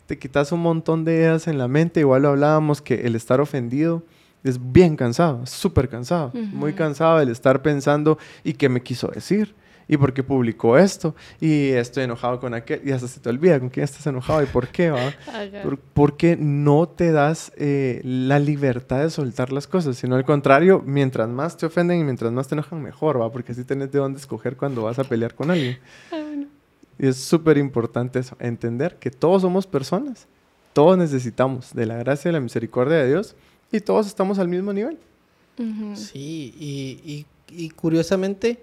te 0.06 0.18
quitas 0.18 0.50
un 0.50 0.60
montón 0.60 1.04
de 1.04 1.14
ideas 1.14 1.46
en 1.46 1.56
la 1.56 1.68
mente 1.68 2.00
igual 2.00 2.22
lo 2.22 2.30
hablábamos 2.30 2.82
que 2.82 3.06
el 3.06 3.14
estar 3.14 3.40
ofendido 3.40 4.02
es 4.42 4.58
bien 4.72 4.96
cansado, 4.96 5.44
súper 5.46 5.88
cansado, 5.88 6.32
muy 6.52 6.70
Ujú. 6.70 6.78
cansado 6.78 7.20
el 7.20 7.28
estar 7.30 7.62
pensando 7.62 8.16
y 8.44 8.52
qué 8.54 8.68
me 8.68 8.80
quiso 8.80 9.06
decir 9.08 9.54
y 9.88 9.96
por 9.96 10.12
qué 10.12 10.22
publicó 10.24 10.76
esto 10.78 11.14
y 11.40 11.68
estoy 11.70 12.04
enojado 12.04 12.40
con 12.40 12.54
aquel 12.54 12.80
y 12.84 12.90
hasta 12.92 13.06
se 13.06 13.20
te 13.20 13.28
olvida 13.28 13.60
con 13.60 13.68
quién 13.68 13.84
estás 13.84 14.06
enojado 14.06 14.42
y 14.42 14.46
por 14.46 14.68
qué 14.68 14.90
va. 14.90 15.08
Ajá. 15.28 15.62
Por, 15.62 15.78
porque 15.78 16.36
no 16.36 16.88
te 16.88 17.12
das 17.12 17.52
eh, 17.56 18.00
la 18.04 18.38
libertad 18.38 19.00
de 19.00 19.10
soltar 19.10 19.52
las 19.52 19.66
cosas, 19.66 19.96
sino 19.96 20.16
al 20.16 20.24
contrario, 20.24 20.82
mientras 20.84 21.28
más 21.28 21.56
te 21.56 21.66
ofenden 21.66 22.00
y 22.00 22.04
mientras 22.04 22.32
más 22.32 22.48
te 22.48 22.54
enojan, 22.56 22.82
mejor, 22.82 23.20
va, 23.20 23.30
porque 23.30 23.52
así 23.52 23.62
tenés 23.64 23.92
de 23.92 23.98
dónde 24.00 24.18
escoger 24.18 24.56
cuando 24.56 24.82
vas 24.82 24.98
a 24.98 25.04
pelear 25.04 25.34
con 25.34 25.50
alguien. 25.50 25.78
Ah, 26.12 26.16
bueno. 26.26 26.46
Y 26.98 27.06
es 27.06 27.16
súper 27.18 27.58
importante 27.58 28.18
eso, 28.18 28.36
entender 28.40 28.96
que 28.98 29.10
todos 29.10 29.42
somos 29.42 29.66
personas, 29.66 30.26
todos 30.72 30.96
necesitamos 30.98 31.74
de 31.74 31.86
la 31.86 31.96
gracia 31.98 32.30
y 32.30 32.32
la 32.32 32.40
misericordia 32.40 32.96
de 32.96 33.08
Dios 33.08 33.36
y 33.70 33.80
todos 33.80 34.06
estamos 34.06 34.38
al 34.38 34.48
mismo 34.48 34.72
nivel. 34.72 34.98
Ujú. 35.58 35.94
Sí, 35.96 36.54
y, 36.58 37.00
y- 37.04 37.26
y 37.48 37.70
curiosamente 37.70 38.58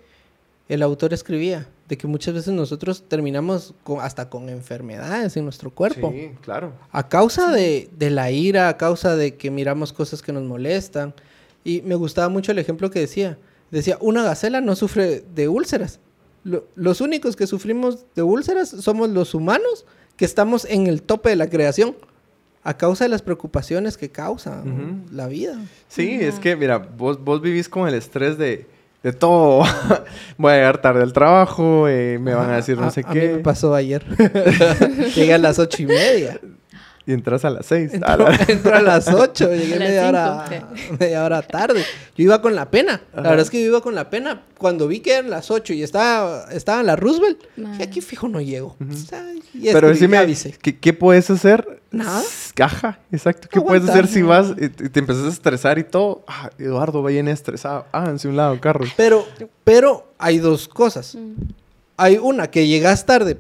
el 0.69 0.81
autor 0.81 1.13
escribía 1.13 1.67
de 1.89 1.97
que 1.97 2.07
muchas 2.07 2.33
veces 2.33 2.53
nosotros 2.53 3.03
terminamos 3.07 3.73
con- 3.83 3.99
hasta 4.01 4.29
con 4.29 4.49
enfermedades 4.49 5.35
en 5.37 5.43
nuestro 5.43 5.69
cuerpo. 5.71 6.11
Sí, 6.13 6.31
claro. 6.41 6.73
A 6.91 7.07
causa 7.09 7.51
de, 7.51 7.89
de 7.97 8.09
la 8.09 8.31
ira, 8.31 8.69
a 8.69 8.77
causa 8.77 9.15
de 9.15 9.35
que 9.35 9.51
miramos 9.51 9.91
cosas 9.93 10.21
que 10.21 10.31
nos 10.31 10.43
molestan. 10.43 11.13
Y 11.65 11.81
me 11.81 11.95
gustaba 11.95 12.29
mucho 12.29 12.51
el 12.51 12.59
ejemplo 12.59 12.89
que 12.89 12.99
decía. 12.99 13.37
Decía, 13.71 13.97
una 14.01 14.23
gacela 14.23 14.61
no 14.61 14.75
sufre 14.75 15.23
de 15.35 15.47
úlceras. 15.49 15.99
Lo- 16.43 16.65
los 16.75 17.01
únicos 17.01 17.35
que 17.35 17.47
sufrimos 17.47 18.05
de 18.15 18.21
úlceras 18.21 18.69
somos 18.69 19.09
los 19.09 19.33
humanos 19.33 19.85
que 20.15 20.25
estamos 20.25 20.65
en 20.65 20.87
el 20.87 21.01
tope 21.03 21.29
de 21.29 21.35
la 21.35 21.49
creación. 21.49 21.95
A 22.65 22.77
causa 22.77 23.03
de 23.03 23.09
las 23.09 23.21
preocupaciones 23.21 23.97
que 23.97 24.09
causa 24.09 24.63
la 25.11 25.27
vida. 25.27 25.59
Sí, 25.89 26.17
es 26.21 26.39
que, 26.39 26.55
mira, 26.55 26.77
vos, 26.77 27.21
vos 27.21 27.41
vivís 27.41 27.67
con 27.67 27.89
el 27.89 27.93
estrés 27.93 28.37
de, 28.37 28.67
de 29.03 29.13
todo. 29.13 29.63
Voy 30.37 30.51
a 30.53 30.55
llegar 30.55 30.81
tarde 30.81 31.03
al 31.03 31.13
trabajo, 31.13 31.87
eh, 31.87 32.17
me 32.19 32.33
van 32.33 32.49
a 32.49 32.55
decir 32.55 32.77
no 32.77 32.85
A- 32.87 32.91
sé 32.91 33.01
a 33.05 33.09
mí 33.09 33.19
me 33.19 33.27
qué. 33.27 33.37
pasó 33.39 33.75
ayer. 33.75 34.03
Llegué 35.15 35.33
a 35.33 35.37
las 35.37 35.59
ocho 35.59 35.83
y 35.83 35.85
media. 35.87 36.39
Y 37.05 37.11
entras 37.11 37.43
a 37.43 37.49
las 37.49 37.65
seis. 37.65 37.91
A 38.01 38.13
Entró, 38.13 38.29
la- 38.29 38.39
entró 38.47 38.75
a 38.75 38.81
las 38.81 39.09
8, 39.09 39.49
llegué 39.55 39.77
las 39.77 39.79
media 39.89 40.07
hora, 40.07 40.45
media 40.97 41.25
hora 41.25 41.41
tarde. 41.41 41.81
Yo 42.15 42.23
iba 42.23 42.41
con 42.41 42.55
la 42.55 42.71
pena. 42.71 43.01
La 43.13 43.23
verdad 43.23 43.39
es 43.41 43.49
que 43.49 43.59
yo 43.61 43.67
iba 43.67 43.81
con 43.81 43.93
la 43.93 44.09
pena. 44.09 44.43
Cuando 44.57 44.87
vi 44.87 45.01
que 45.01 45.15
eran 45.15 45.29
las 45.29 45.51
8 45.51 45.73
y 45.73 45.83
estaba, 45.83 46.45
estaba 46.53 46.79
en 46.79 46.85
la 46.87 46.95
Roosevelt, 46.95 47.39
dije, 47.57 47.83
aquí 47.83 47.99
fijo 47.99 48.29
no 48.29 48.39
llego. 48.39 48.77
Ujú. 48.79 48.93
Ay, 49.11 49.43
y 49.53 49.59
Pero 49.63 49.89
escribí, 49.89 49.93
decime, 49.95 50.17
avisé. 50.17 50.55
¿qué, 50.61 50.79
qué 50.79 50.93
puedes 50.93 51.29
hacer? 51.29 51.81
Nada. 51.93 52.21
Caja, 52.55 52.99
exacto. 53.11 53.47
¿Qué 53.49 53.61
puedes 53.61 53.83
Aguantar. 53.83 54.03
hacer 54.05 54.13
si 54.13 54.21
vas 54.23 54.49
y 54.59 54.67
te, 54.69 54.89
te 54.89 54.99
empezás 54.99 55.25
a 55.25 55.29
estresar 55.29 55.77
y 55.77 55.83
todo? 55.83 56.23
Ah, 56.27 56.49
Eduardo 56.57 57.01
va 57.03 57.09
bien 57.11 57.27
estresado. 57.27 57.85
Háganse 57.91 58.27
un 58.27 58.35
lado, 58.35 58.59
carros. 58.59 58.89
Pero, 58.97 59.25
pero 59.63 60.11
hay 60.17 60.39
dos 60.39 60.67
cosas. 60.67 61.15
Mm. 61.15 61.33
Hay 61.97 62.17
una 62.17 62.49
que 62.49 62.67
llegas 62.67 63.05
tarde 63.05 63.37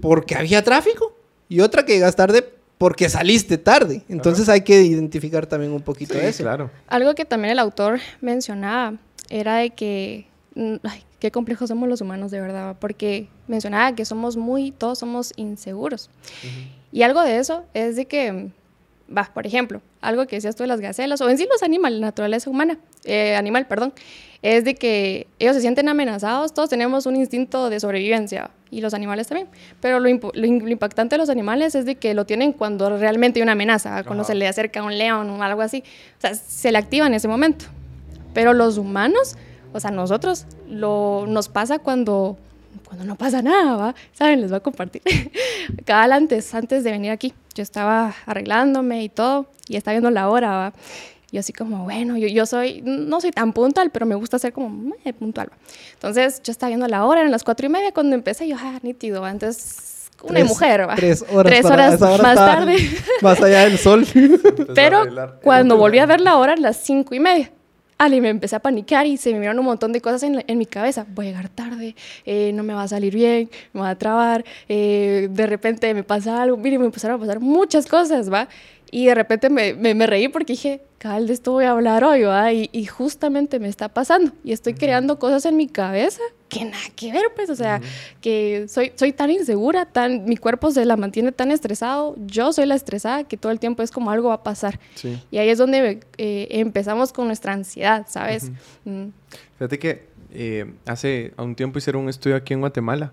porque 0.00 0.36
había 0.36 0.62
tráfico 0.62 1.16
y 1.48 1.60
otra 1.60 1.84
que 1.84 1.94
llegas 1.94 2.14
tarde 2.16 2.48
porque 2.78 3.08
saliste 3.08 3.58
tarde. 3.58 4.02
Entonces 4.08 4.48
hay 4.48 4.60
que 4.60 4.82
identificar 4.82 5.46
también 5.46 5.72
un 5.72 5.82
poquito 5.82 6.14
Sí, 6.14 6.20
eso. 6.22 6.44
claro. 6.44 6.70
Algo 6.86 7.14
que 7.14 7.24
también 7.24 7.52
el 7.52 7.58
autor 7.58 7.98
mencionaba 8.20 8.94
era 9.30 9.56
de 9.56 9.70
que, 9.70 10.26
mm, 10.54 10.74
ay, 10.84 11.02
qué 11.18 11.30
complejos 11.32 11.68
somos 11.68 11.88
los 11.88 12.00
humanos 12.00 12.30
de 12.30 12.40
verdad, 12.40 12.76
porque 12.78 13.28
mencionaba 13.48 13.94
que 13.96 14.04
somos 14.04 14.36
muy, 14.36 14.70
todos 14.70 14.98
somos 15.00 15.32
inseguros. 15.36 16.10
Y 16.96 17.02
algo 17.02 17.20
de 17.20 17.36
eso 17.36 17.62
es 17.74 17.94
de 17.94 18.06
que, 18.06 18.48
va, 19.14 19.30
por 19.34 19.46
ejemplo, 19.46 19.82
algo 20.00 20.26
que 20.26 20.36
decías 20.36 20.56
tú 20.56 20.62
de 20.62 20.66
las 20.66 20.80
gacelas, 20.80 21.20
o 21.20 21.28
en 21.28 21.36
sí 21.36 21.46
los 21.46 21.62
animales, 21.62 22.00
la 22.00 22.06
naturaleza 22.06 22.48
humana, 22.48 22.78
eh, 23.04 23.36
animal, 23.36 23.66
perdón, 23.66 23.92
es 24.40 24.64
de 24.64 24.76
que 24.76 25.26
ellos 25.38 25.54
se 25.54 25.60
sienten 25.60 25.90
amenazados, 25.90 26.54
todos 26.54 26.70
tenemos 26.70 27.04
un 27.04 27.16
instinto 27.16 27.68
de 27.68 27.80
sobrevivencia, 27.80 28.50
y 28.70 28.80
los 28.80 28.94
animales 28.94 29.26
también, 29.26 29.46
pero 29.82 30.00
lo, 30.00 30.08
impactante 30.08 31.16
de 31.16 31.18
los 31.18 31.28
animales 31.28 31.74
es 31.74 31.84
de 31.84 31.96
que 31.96 32.14
lo 32.14 32.24
tienen 32.24 32.54
cuando 32.54 32.88
realmente 32.96 33.40
hay 33.40 33.42
una 33.42 33.52
amenaza, 33.52 34.02
cuando 34.04 34.24
se 34.24 34.34
le 34.34 34.48
acerca 34.48 34.82
un 34.82 34.96
león 34.96 35.28
o 35.28 35.42
algo 35.42 35.60
así, 35.60 35.84
o 36.16 36.20
sea, 36.22 36.34
se 36.34 36.72
le 36.72 36.78
activa 36.78 37.06
en 37.06 37.12
ese 37.12 37.28
momento. 37.28 37.66
Pero 38.32 38.54
los 38.54 38.78
humanos, 38.78 39.36
o 39.74 39.80
sea, 39.80 39.90
nosotros, 39.90 40.46
lo, 40.66 41.26
nos 41.28 41.50
pasa 41.50 41.78
cuando, 41.78 42.38
cuando 42.86 43.04
no 43.04 43.16
pasa 43.16 43.42
nada, 43.42 43.76
¿va? 43.76 43.94
¿Saben? 44.12 44.40
Les 44.40 44.50
voy 44.50 44.58
a 44.58 44.60
compartir. 44.60 45.02
Cada 45.84 46.14
antes, 46.14 46.54
antes 46.54 46.84
de 46.84 46.92
venir 46.92 47.10
aquí, 47.10 47.34
yo 47.54 47.62
estaba 47.62 48.14
arreglándome 48.26 49.02
y 49.02 49.08
todo, 49.08 49.46
y 49.68 49.76
estaba 49.76 49.92
viendo 49.94 50.10
la 50.10 50.28
hora, 50.28 50.50
¿va? 50.50 50.72
Y 51.32 51.38
así 51.38 51.52
como, 51.52 51.84
bueno, 51.84 52.16
yo, 52.16 52.28
yo 52.28 52.46
soy, 52.46 52.82
no 52.84 53.20
soy 53.20 53.32
tan 53.32 53.52
puntual, 53.52 53.90
pero 53.90 54.06
me 54.06 54.14
gusta 54.14 54.38
ser 54.38 54.52
como 54.52 54.94
eh, 55.04 55.12
puntual. 55.12 55.48
¿va? 55.52 55.56
Entonces, 55.94 56.40
yo 56.44 56.52
estaba 56.52 56.68
viendo 56.68 56.86
la 56.86 57.04
hora, 57.04 57.20
eran 57.20 57.32
las 57.32 57.42
cuatro 57.42 57.66
y 57.66 57.68
media 57.68 57.92
cuando 57.92 58.14
empecé, 58.14 58.46
yo, 58.46 58.56
ah, 58.58 58.78
nítido, 58.82 59.24
antes 59.24 60.08
una 60.22 60.34
Tres- 60.40 60.48
mujer, 60.48 60.88
¿va? 60.88 60.94
Tres 60.94 61.24
horas, 61.30 61.52
Tres 61.52 61.64
horas 61.66 62.00
hora 62.00 62.22
más 62.22 62.34
tarde. 62.36 62.76
Más 63.20 63.42
allá 63.42 63.64
del 63.64 63.78
sol. 63.78 64.06
Pero 64.74 65.04
cuando 65.42 65.76
volví 65.76 65.98
a 65.98 66.06
ver 66.06 66.20
la 66.20 66.36
hora, 66.36 66.54
las 66.56 66.76
cinco 66.76 67.14
y 67.14 67.20
media. 67.20 67.50
Ale, 67.98 68.20
me 68.20 68.28
empecé 68.28 68.54
a 68.56 68.58
paniquear 68.60 69.06
y 69.06 69.16
se 69.16 69.32
me 69.32 69.40
vieron 69.40 69.58
un 69.58 69.64
montón 69.64 69.92
de 69.92 70.02
cosas 70.02 70.22
en, 70.22 70.44
en 70.46 70.58
mi 70.58 70.66
cabeza. 70.66 71.06
Voy 71.14 71.26
a 71.26 71.28
llegar 71.30 71.48
tarde, 71.48 71.94
eh, 72.26 72.52
no 72.52 72.62
me 72.62 72.74
va 72.74 72.82
a 72.82 72.88
salir 72.88 73.14
bien, 73.14 73.48
me 73.72 73.80
va 73.80 73.90
a 73.90 73.94
trabar, 73.96 74.44
eh, 74.68 75.28
de 75.30 75.46
repente 75.46 75.92
me 75.94 76.02
pasa 76.02 76.42
algo. 76.42 76.58
Mire, 76.58 76.78
me 76.78 76.84
empezaron 76.84 77.16
a 77.16 77.20
pasar 77.20 77.40
muchas 77.40 77.86
cosas, 77.86 78.30
¿va? 78.30 78.48
Y 78.90 79.06
de 79.06 79.14
repente 79.14 79.50
me, 79.50 79.74
me, 79.74 79.94
me 79.94 80.06
reí 80.06 80.28
porque 80.28 80.52
dije, 80.52 80.82
cabal, 80.98 81.26
de 81.26 81.32
esto 81.32 81.52
voy 81.52 81.64
a 81.64 81.72
hablar 81.72 82.04
hoy, 82.04 82.22
¿va? 82.22 82.52
Y, 82.52 82.70
y 82.72 82.86
justamente 82.86 83.58
me 83.58 83.68
está 83.68 83.88
pasando. 83.88 84.32
Y 84.44 84.52
estoy 84.52 84.74
creando 84.74 85.18
cosas 85.18 85.44
en 85.46 85.56
mi 85.56 85.66
cabeza 85.66 86.22
que 86.48 86.64
nada 86.64 86.82
que 86.94 87.12
ver, 87.12 87.24
pues, 87.34 87.50
o 87.50 87.56
sea, 87.56 87.80
que 88.20 88.66
soy, 88.68 88.92
soy 88.94 89.12
tan 89.12 89.30
insegura, 89.30 89.86
tan, 89.86 90.24
mi 90.24 90.36
cuerpo 90.36 90.70
se 90.70 90.84
la 90.84 90.96
mantiene 90.96 91.32
tan 91.32 91.50
estresado, 91.50 92.14
yo 92.26 92.52
soy 92.52 92.66
la 92.66 92.74
estresada 92.74 93.24
que 93.24 93.36
todo 93.36 93.52
el 93.52 93.58
tiempo 93.58 93.82
es 93.82 93.90
como 93.90 94.10
algo 94.10 94.28
va 94.28 94.34
a 94.34 94.42
pasar. 94.42 94.78
Sí. 94.94 95.20
Y 95.30 95.38
ahí 95.38 95.48
es 95.48 95.58
donde 95.58 96.00
eh, 96.18 96.48
empezamos 96.50 97.12
con 97.12 97.26
nuestra 97.26 97.52
ansiedad, 97.52 98.06
¿sabes? 98.08 98.50
Mm. 98.84 99.08
Fíjate 99.58 99.78
que 99.78 100.06
eh, 100.32 100.72
hace 100.86 101.32
un 101.38 101.54
tiempo 101.54 101.78
hicieron 101.78 102.02
un 102.02 102.08
estudio 102.08 102.36
aquí 102.36 102.54
en 102.54 102.60
Guatemala 102.60 103.12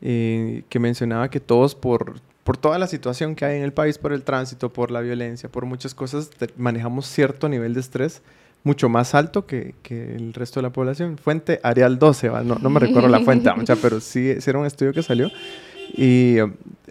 eh, 0.00 0.62
que 0.68 0.78
mencionaba 0.78 1.28
que 1.28 1.40
todos 1.40 1.74
por, 1.74 2.20
por 2.44 2.56
toda 2.56 2.78
la 2.78 2.86
situación 2.86 3.34
que 3.34 3.44
hay 3.44 3.56
en 3.58 3.62
el 3.62 3.72
país, 3.72 3.98
por 3.98 4.12
el 4.12 4.22
tránsito, 4.22 4.72
por 4.72 4.90
la 4.90 5.00
violencia, 5.00 5.48
por 5.48 5.64
muchas 5.66 5.94
cosas, 5.94 6.30
manejamos 6.56 7.06
cierto 7.06 7.48
nivel 7.48 7.74
de 7.74 7.80
estrés 7.80 8.22
mucho 8.64 8.88
más 8.88 9.14
alto 9.14 9.44
que, 9.46 9.74
que 9.82 10.14
el 10.14 10.34
resto 10.34 10.60
de 10.60 10.62
la 10.64 10.70
población. 10.72 11.18
Fuente 11.18 11.60
Arial 11.62 11.98
12, 11.98 12.28
¿va? 12.28 12.42
No, 12.42 12.56
no 12.56 12.70
me 12.70 12.78
recuerdo 12.80 13.08
la 13.08 13.20
fuente, 13.20 13.52
mucha, 13.56 13.76
pero 13.76 14.00
sí, 14.00 14.34
sí 14.40 14.50
era 14.50 14.58
un 14.58 14.66
estudio 14.66 14.92
que 14.92 15.02
salió 15.02 15.30
y 15.94 16.36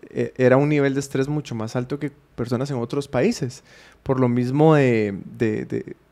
eh, 0.10 0.34
era 0.38 0.58
un 0.58 0.68
nivel 0.70 0.94
de 0.94 1.00
estrés 1.00 1.28
mucho 1.30 1.56
más 1.56 1.76
alto 1.76 1.98
que 2.00 2.12
personas 2.36 2.70
en 2.72 2.78
otros 2.78 3.08
países, 3.08 3.64
por 4.04 4.20
lo 4.20 4.28
mismo 4.30 4.76
de- 4.76 5.18
de- 5.38 5.66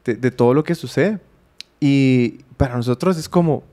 de- 0.06 0.16
de 0.16 0.32
todo 0.32 0.54
lo 0.54 0.64
que 0.64 0.76
sucede. 0.76 1.20
Y 1.82 2.40
para 2.58 2.76
nosotros 2.76 3.18
es 3.18 3.28
como, 3.30 3.64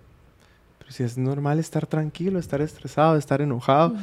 pero 0.87 0.95
si 0.95 1.03
es 1.03 1.19
normal 1.19 1.59
estar 1.59 1.85
tranquilo, 1.85 2.39
estar 2.39 2.61
estresado, 2.61 3.17
estar 3.17 3.41
enojado, 3.41 3.97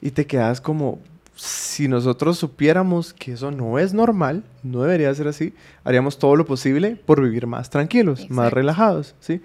y 0.00 0.12
te 0.12 0.24
quedas 0.24 0.60
como, 0.60 1.00
si 1.34 1.88
nosotros 1.88 2.38
supiéramos 2.38 3.12
que 3.12 3.32
eso 3.32 3.50
no 3.50 3.76
es 3.80 3.92
normal, 3.92 4.44
no 4.62 4.82
debería 4.82 5.12
ser 5.16 5.26
así, 5.26 5.52
haríamos 5.82 6.16
todo 6.16 6.36
lo 6.36 6.46
posible 6.46 6.94
por 6.94 7.20
vivir 7.20 7.48
más 7.48 7.70
tranquilos, 7.70 8.30
más 8.30 8.52
relajados, 8.52 9.16
¿sí? 9.18 9.40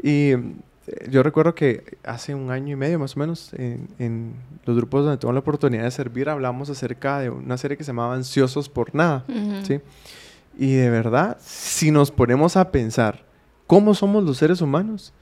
Y 0.00 0.34
eh, 0.34 1.08
yo 1.10 1.24
recuerdo 1.24 1.56
que 1.56 1.98
hace 2.04 2.32
un 2.32 2.52
año 2.52 2.74
y 2.74 2.76
medio 2.76 3.00
más 3.00 3.16
o 3.16 3.18
menos, 3.18 3.52
en, 3.54 3.88
en 3.98 4.34
los 4.66 4.76
grupos 4.76 5.04
donde 5.04 5.18
tuve 5.18 5.32
la 5.32 5.40
oportunidad 5.40 5.82
de 5.82 5.90
servir, 5.90 6.28
hablamos 6.28 6.70
acerca 6.70 7.18
de 7.18 7.30
una 7.30 7.58
serie 7.58 7.76
que 7.76 7.82
se 7.82 7.88
llamaba 7.88 8.14
Ansiosos 8.14 8.68
por 8.68 8.94
Nada. 8.94 9.24
¿sí? 9.64 9.80
Y 10.56 10.74
de 10.74 10.90
verdad, 10.90 11.38
si 11.40 11.90
nos 11.90 12.12
ponemos 12.12 12.56
a 12.56 12.70
pensar 12.70 13.24
cómo 13.66 13.94
somos 13.94 14.22
los 14.22 14.36
seres 14.36 14.60
humanos, 14.60 15.12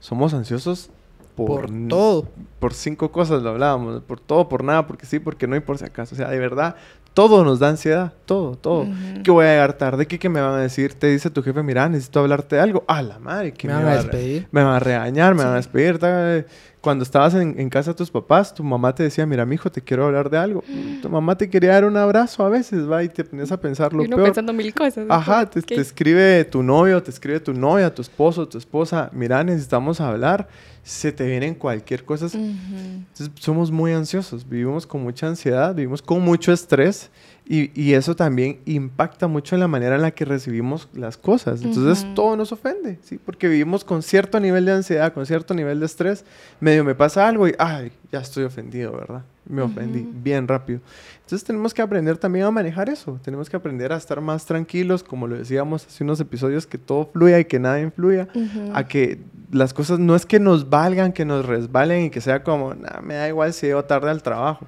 somos 0.00 0.34
ansiosos 0.34 0.90
por, 1.34 1.70
todo. 1.88 2.26
por 2.58 2.72
cinco 2.72 3.12
cosas 3.12 3.42
lo 3.42 3.50
hablábamos, 3.50 4.02
por 4.02 4.20
todo, 4.20 4.48
por 4.48 4.64
nada, 4.64 4.86
porque 4.86 5.04
sí, 5.06 5.18
porque 5.18 5.46
no 5.46 5.54
y 5.56 5.60
por 5.60 5.76
si 5.78 5.84
acaso. 5.84 6.14
O 6.14 6.18
sea, 6.18 6.28
de 6.30 6.38
verdad, 6.38 6.76
todo 7.12 7.44
nos 7.44 7.58
da 7.58 7.68
ansiedad, 7.68 8.12
todo, 8.24 8.56
todo. 8.56 8.80
Ujú. 8.82 9.22
Que 9.22 9.30
voy 9.30 9.44
a 9.46 9.50
llegar 9.50 9.74
tarde, 9.74 10.06
que, 10.06 10.18
que 10.18 10.28
me 10.30 10.40
van 10.40 10.54
a 10.54 10.58
decir, 10.60 10.94
te 10.94 11.08
dice 11.08 11.28
tu 11.30 11.42
jefe, 11.42 11.62
mira, 11.62 11.88
necesito 11.90 12.20
hablarte 12.20 12.56
de 12.56 12.62
algo. 12.62 12.84
A 12.88 13.02
la 13.02 13.18
madre, 13.18 13.52
que 13.52 13.68
Me 13.68 13.74
me, 13.74 13.84
van 13.84 13.92
a 13.92 13.96
despedir. 13.96 14.48
me 14.50 14.62
van 14.64 14.74
a 14.74 14.78
regañar, 14.78 15.34
me 15.34 15.44
van 15.44 15.52
a 15.54 15.62
Sí. 15.62 15.68
despedir. 15.68 15.98
ta- 15.98 16.44
Cuando 16.86 17.02
estabas 17.02 17.34
en, 17.34 17.58
en 17.58 17.68
casa 17.68 17.90
de 17.90 17.96
tus 17.96 18.12
papás, 18.12 18.54
tu 18.54 18.62
mamá 18.62 18.94
te 18.94 19.02
decía, 19.02 19.26
mira, 19.26 19.44
mijo, 19.44 19.72
te 19.72 19.80
quiero 19.82 20.06
hablar 20.06 20.30
de 20.30 20.38
algo. 20.38 20.62
Tu 21.02 21.08
mamá 21.08 21.36
te 21.36 21.50
quería 21.50 21.72
dar 21.72 21.84
un 21.84 21.96
abrazo 21.96 22.44
a 22.44 22.48
veces, 22.48 22.88
va, 22.88 23.02
y 23.02 23.08
te 23.08 23.24
ponías 23.24 23.50
a 23.50 23.60
pensar 23.60 23.92
lo 23.92 24.04
Y 24.04 24.06
uno 24.06 24.14
peor. 24.14 24.28
pensando 24.28 24.52
mil 24.52 24.72
cosas. 24.72 25.04
Ajá, 25.08 25.50
te, 25.50 25.62
te 25.62 25.80
escribe 25.80 26.44
tu 26.44 26.62
novio, 26.62 27.02
te 27.02 27.10
escribe 27.10 27.40
tu 27.40 27.52
novia, 27.52 27.92
tu 27.92 28.02
esposo, 28.02 28.46
tu 28.46 28.56
esposa, 28.56 29.10
mira, 29.12 29.42
necesitamos 29.42 30.00
hablar, 30.00 30.46
se 30.84 31.10
te 31.10 31.26
vienen 31.26 31.56
cualquier 31.56 32.04
cosa. 32.04 32.26
Ujú. 32.26 32.36
Entonces, 32.38 33.30
somos 33.40 33.72
muy 33.72 33.92
ansiosos, 33.92 34.48
vivimos 34.48 34.86
con 34.86 35.02
mucha 35.02 35.26
ansiedad, 35.26 35.74
vivimos 35.74 36.00
con 36.02 36.22
mucho 36.22 36.52
estrés 36.52 37.10
y, 37.48 37.70
y 37.80 37.94
eso 37.94 38.16
también 38.16 38.58
impacta 38.66 39.28
mucho 39.28 39.54
en 39.54 39.60
la 39.60 39.68
manera 39.68 39.94
en 39.94 40.02
la 40.02 40.10
que 40.10 40.24
recibimos 40.24 40.88
las 40.94 41.16
cosas. 41.16 41.62
Entonces, 41.62 42.04
Ujú. 42.04 42.14
todo 42.14 42.36
nos 42.36 42.50
ofende, 42.50 42.98
¿sí? 43.02 43.18
Porque 43.24 43.46
vivimos 43.46 43.84
con 43.84 44.02
cierto 44.02 44.40
nivel 44.40 44.64
de 44.64 44.72
ansiedad, 44.72 45.12
con 45.12 45.24
cierto 45.26 45.54
nivel 45.54 45.78
de 45.78 45.86
estrés. 45.86 46.24
Medio 46.58 46.82
me 46.84 46.94
pasa 46.96 47.28
algo 47.28 47.46
y, 47.46 47.54
ay, 47.58 47.92
ya 48.10 48.18
estoy 48.20 48.44
ofendido, 48.44 48.92
¿verdad? 48.92 49.22
Me 49.48 49.62
ofendí 49.62 50.00
Ujú. 50.00 50.10
bien 50.24 50.48
rápido. 50.48 50.80
Entonces, 51.22 51.44
tenemos 51.44 51.72
que 51.72 51.82
aprender 51.82 52.18
también 52.18 52.46
a 52.46 52.50
manejar 52.50 52.88
eso. 52.88 53.20
Tenemos 53.22 53.48
que 53.48 53.56
aprender 53.56 53.92
a 53.92 53.96
estar 53.96 54.20
más 54.20 54.44
tranquilos, 54.44 55.04
como 55.04 55.28
lo 55.28 55.36
decíamos 55.36 55.86
hace 55.86 56.02
unos 56.02 56.18
episodios, 56.18 56.66
que 56.66 56.78
todo 56.78 57.06
fluya 57.12 57.38
y 57.38 57.44
que 57.44 57.60
nada 57.60 57.80
influya 57.80 58.26
Ujú. 58.34 58.72
a 58.74 58.88
que 58.88 59.20
las 59.52 59.72
cosas 59.72 60.00
no 60.00 60.16
es 60.16 60.26
que 60.26 60.40
nos 60.40 60.68
valgan, 60.68 61.12
que 61.12 61.24
nos 61.24 61.46
resbalen 61.46 62.06
y 62.06 62.10
que 62.10 62.20
sea 62.20 62.42
como, 62.42 62.74
"Nah, 62.74 63.00
me 63.02 63.14
da 63.14 63.28
igual 63.28 63.52
si 63.52 63.66
llego 63.68 63.84
tarde 63.84 64.10
al 64.10 64.20
trabajo. 64.20 64.66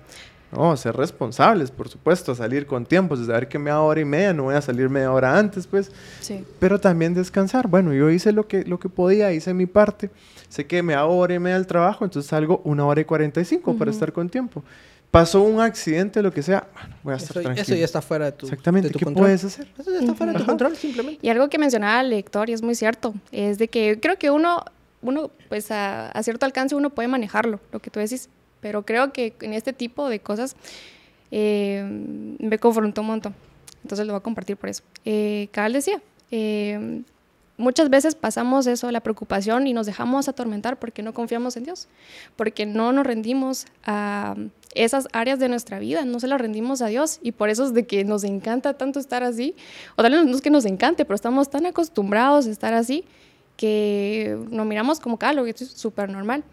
No, 0.50 0.74
ser 0.78 0.96
responsables, 0.96 1.70
por 1.70 1.88
supuesto, 1.88 2.34
salir 2.34 2.66
con 2.66 2.86
tiempo, 2.86 3.16
saber 3.16 3.48
que 3.48 3.58
me 3.58 3.68
da 3.70 3.80
hora 3.80 4.00
y 4.00 4.04
media, 4.06 4.32
no 4.32 4.44
voy 4.44 4.54
a 4.54 4.62
salir 4.62 4.88
media 4.88 5.12
hora 5.12 5.38
antes, 5.38 5.66
pues, 5.66 5.90
Sí. 6.20 6.42
pero 6.58 6.80
también 6.80 7.12
descansar. 7.12 7.68
Bueno, 7.68 7.92
yo 7.92 8.08
hice 8.10 8.32
lo 8.32 8.48
que, 8.48 8.64
lo 8.64 8.78
que 8.78 8.88
podía, 8.88 9.30
hice 9.32 9.52
mi 9.52 9.66
parte, 9.66 10.10
sé 10.48 10.66
que 10.66 10.82
me 10.82 10.94
hago 10.94 11.16
hora 11.18 11.34
y 11.34 11.38
media 11.38 11.56
al 11.56 11.66
trabajo, 11.66 12.04
entonces 12.04 12.30
salgo 12.30 12.62
una 12.64 12.86
hora 12.86 13.00
y 13.00 13.04
cuarenta 13.04 13.40
y 13.40 13.44
cinco 13.44 13.76
para 13.76 13.90
estar 13.90 14.12
con 14.12 14.30
tiempo. 14.30 14.64
Pasó 15.10 15.42
un 15.42 15.60
accidente, 15.60 16.22
lo 16.22 16.32
que 16.32 16.42
sea, 16.42 16.66
bueno, 16.74 16.96
voy 17.02 17.12
a 17.14 17.16
estar 17.16 17.30
Eso, 17.32 17.40
tranquilo. 17.42 17.62
eso 17.62 17.74
ya 17.74 17.84
está 17.84 18.00
fuera 18.02 18.26
de 18.26 18.32
tu, 18.32 18.46
Exactamente, 18.46 18.88
de 18.88 18.92
tu 18.92 18.98
¿qué 18.98 19.04
control. 19.06 19.24
puedes 19.26 19.44
hacer? 19.44 19.66
Eso 19.78 19.90
ya 19.90 20.00
está 20.00 20.14
fuera 20.14 20.32
de 20.32 20.38
tu 20.38 20.42
Ajá. 20.44 20.50
control, 20.52 20.76
simplemente. 20.76 21.26
Y 21.26 21.30
algo 21.30 21.48
que 21.48 21.58
mencionaba 21.58 22.00
el 22.00 22.10
lector, 22.10 22.48
y 22.48 22.52
es 22.54 22.62
muy 22.62 22.74
cierto, 22.74 23.14
es 23.32 23.58
de 23.58 23.68
que 23.68 23.98
creo 24.00 24.16
que 24.18 24.30
uno, 24.30 24.64
uno 25.02 25.30
pues 25.48 25.70
a, 25.70 26.08
a 26.10 26.22
cierto 26.22 26.44
alcance 26.46 26.74
uno 26.74 26.90
puede 26.90 27.08
manejarlo, 27.08 27.60
lo 27.72 27.80
que 27.80 27.90
tú 27.90 28.00
decís, 28.00 28.28
pero 28.60 28.84
creo 28.84 29.12
que 29.12 29.34
en 29.40 29.54
este 29.54 29.72
tipo 29.72 30.08
de 30.08 30.20
cosas 30.20 30.56
eh, 31.30 31.84
me 32.38 32.58
confrontó 32.58 33.02
un 33.02 33.08
montón. 33.08 33.34
Entonces 33.82 34.06
lo 34.06 34.12
voy 34.12 34.20
a 34.20 34.22
compartir 34.22 34.56
por 34.56 34.68
eso. 34.68 34.82
Eh, 35.04 35.48
Cabal 35.52 35.72
decía, 35.72 36.02
eh, 36.30 37.02
muchas 37.56 37.90
veces 37.90 38.14
pasamos 38.14 38.66
eso, 38.66 38.90
la 38.90 39.00
preocupación, 39.00 39.66
y 39.66 39.72
nos 39.72 39.86
dejamos 39.86 40.28
atormentar 40.28 40.78
porque 40.78 41.02
no 41.02 41.12
confiamos 41.14 41.56
en 41.56 41.64
Dios, 41.64 41.88
porque 42.36 42.66
no 42.66 42.92
nos 42.92 43.06
rendimos 43.06 43.66
a 43.84 44.36
esas 44.74 45.08
áreas 45.12 45.38
de 45.38 45.48
nuestra 45.48 45.78
vida, 45.78 46.04
no 46.04 46.20
se 46.20 46.28
las 46.28 46.40
rendimos 46.40 46.82
a 46.82 46.86
Dios, 46.86 47.18
y 47.22 47.32
por 47.32 47.50
eso 47.50 47.64
es 47.64 47.74
de 47.74 47.86
que 47.86 48.04
nos 48.04 48.24
encanta 48.24 48.74
tanto 48.74 49.00
estar 49.00 49.22
así, 49.22 49.54
o 49.96 50.02
tal 50.02 50.12
vez 50.12 50.24
no 50.24 50.34
es 50.34 50.40
que 50.40 50.50
nos 50.50 50.64
encante, 50.64 51.04
pero 51.04 51.14
estamos 51.14 51.50
tan 51.50 51.66
acostumbrados 51.66 52.46
a 52.46 52.50
estar 52.50 52.74
así 52.74 53.04
que 53.56 54.38
nos 54.50 54.66
miramos 54.66 55.00
como 55.00 55.18
que 55.18 55.26
algo 55.26 55.44
que 55.44 55.50
es 55.50 55.58
súper 55.58 56.10
normal. 56.10 56.44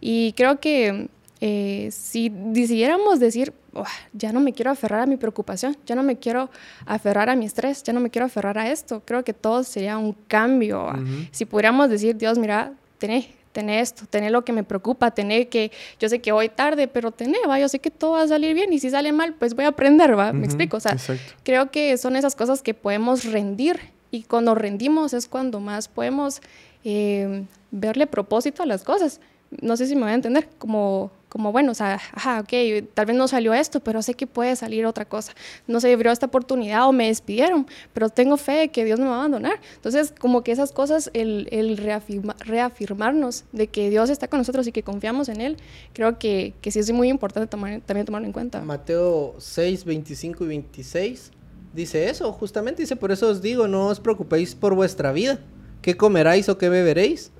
Y 0.00 0.32
creo 0.32 0.58
que 0.58 1.08
eh, 1.40 1.88
si 1.90 2.28
decidiéramos 2.28 3.18
decir, 3.18 3.52
"Uah, 3.72 3.86
ya 4.12 4.32
no 4.32 4.40
me 4.40 4.52
quiero 4.52 4.70
aferrar 4.70 5.00
a 5.00 5.06
mi 5.06 5.16
preocupación, 5.16 5.76
ya 5.86 5.94
no 5.94 6.02
me 6.02 6.16
quiero 6.18 6.50
aferrar 6.86 7.30
a 7.30 7.36
mi 7.36 7.46
estrés, 7.46 7.82
ya 7.82 7.92
no 7.92 8.00
me 8.00 8.10
quiero 8.10 8.26
aferrar 8.26 8.58
a 8.58 8.70
esto, 8.70 9.02
creo 9.04 9.24
que 9.24 9.32
todo 9.32 9.64
sería 9.64 9.96
un 9.96 10.12
cambio. 10.28 10.92
Si 11.30 11.46
pudiéramos 11.46 11.88
decir, 11.88 12.16
Dios, 12.16 12.38
mira, 12.38 12.72
tené, 12.98 13.30
tené 13.52 13.80
esto, 13.80 14.04
tené 14.08 14.30
lo 14.30 14.44
que 14.44 14.52
me 14.52 14.64
preocupa, 14.64 15.10
tené 15.12 15.48
que, 15.48 15.72
yo 15.98 16.08
sé 16.08 16.20
que 16.20 16.32
voy 16.32 16.48
tarde, 16.48 16.88
pero 16.88 17.10
tené, 17.10 17.38
va, 17.48 17.58
yo 17.58 17.68
sé 17.68 17.78
que 17.78 17.90
todo 17.90 18.12
va 18.12 18.22
a 18.22 18.28
salir 18.28 18.54
bien 18.54 18.72
y 18.72 18.78
si 18.78 18.90
sale 18.90 19.12
mal, 19.12 19.34
pues 19.34 19.54
voy 19.54 19.64
a 19.64 19.68
aprender, 19.68 20.18
va, 20.18 20.32
me 20.32 20.44
explico, 20.44 20.76
o 20.76 20.80
sea, 20.80 20.92
Exacto. 20.92 21.34
creo 21.42 21.70
que 21.70 21.96
son 21.96 22.16
esas 22.16 22.36
cosas 22.36 22.62
que 22.62 22.74
podemos 22.74 23.24
rendir 23.24 23.80
y 24.10 24.24
cuando 24.24 24.54
rendimos 24.54 25.14
es 25.14 25.26
cuando 25.26 25.60
más 25.60 25.88
podemos 25.88 26.42
eh, 26.84 27.44
verle 27.70 28.06
propósito 28.06 28.62
a 28.62 28.66
las 28.66 28.84
cosas. 28.84 29.20
No 29.60 29.76
sé 29.76 29.86
si 29.86 29.94
me 29.96 30.02
voy 30.02 30.12
a 30.12 30.14
entender, 30.14 30.48
como, 30.58 31.10
como 31.30 31.52
bueno, 31.52 31.72
o 31.72 31.74
sea, 31.74 31.94
ajá, 32.12 32.40
ok, 32.40 32.84
tal 32.92 33.06
vez 33.06 33.16
no 33.16 33.26
salió 33.28 33.54
esto, 33.54 33.80
pero 33.80 34.02
sé 34.02 34.12
que 34.14 34.26
puede 34.26 34.54
salir 34.56 34.84
otra 34.84 35.06
cosa. 35.06 35.32
No 35.66 35.80
se 35.80 35.90
abrió 35.92 36.12
esta 36.12 36.26
oportunidad 36.26 36.86
o 36.86 36.92
me 36.92 37.06
despidieron, 37.06 37.66
pero 37.94 38.10
tengo 38.10 38.36
fe 38.36 38.52
de 38.52 38.68
que 38.68 38.84
Dios 38.84 38.98
me 39.00 39.06
va 39.06 39.12
a 39.14 39.18
abandonar. 39.20 39.60
Entonces, 39.76 40.12
como 40.18 40.42
que 40.42 40.50
esas 40.52 40.72
cosas, 40.72 41.08
el, 41.14 41.48
el 41.52 41.78
reafirma- 41.78 42.36
reafirmarnos 42.40 43.44
de 43.52 43.68
que 43.68 43.90
Dios 43.90 44.10
está 44.10 44.28
con 44.28 44.38
nosotros 44.40 44.66
y 44.66 44.72
que 44.72 44.82
confiamos 44.82 45.28
en 45.28 45.40
Él, 45.40 45.56
creo 45.92 46.18
que, 46.18 46.52
que 46.60 46.70
sí 46.70 46.80
es 46.80 46.92
muy 46.92 47.08
importante 47.08 47.46
tomar, 47.48 47.80
también 47.86 48.04
tomarlo 48.06 48.26
en 48.26 48.32
cuenta. 48.32 48.60
Mateo 48.62 49.36
6, 49.38 49.84
25 49.84 50.44
y 50.44 50.48
26 50.48 51.30
dice 51.72 52.10
eso, 52.10 52.32
justamente 52.32 52.82
dice, 52.82 52.96
por 52.96 53.12
eso 53.12 53.28
os 53.28 53.40
digo, 53.40 53.68
no 53.68 53.86
os 53.86 54.00
preocupéis 54.00 54.56
por 54.56 54.74
vuestra 54.74 55.12
vida, 55.12 55.38
¿qué 55.82 55.96
comeráis 55.96 56.48
o 56.48 56.58
qué 56.58 56.68
beberéis? 56.68 57.30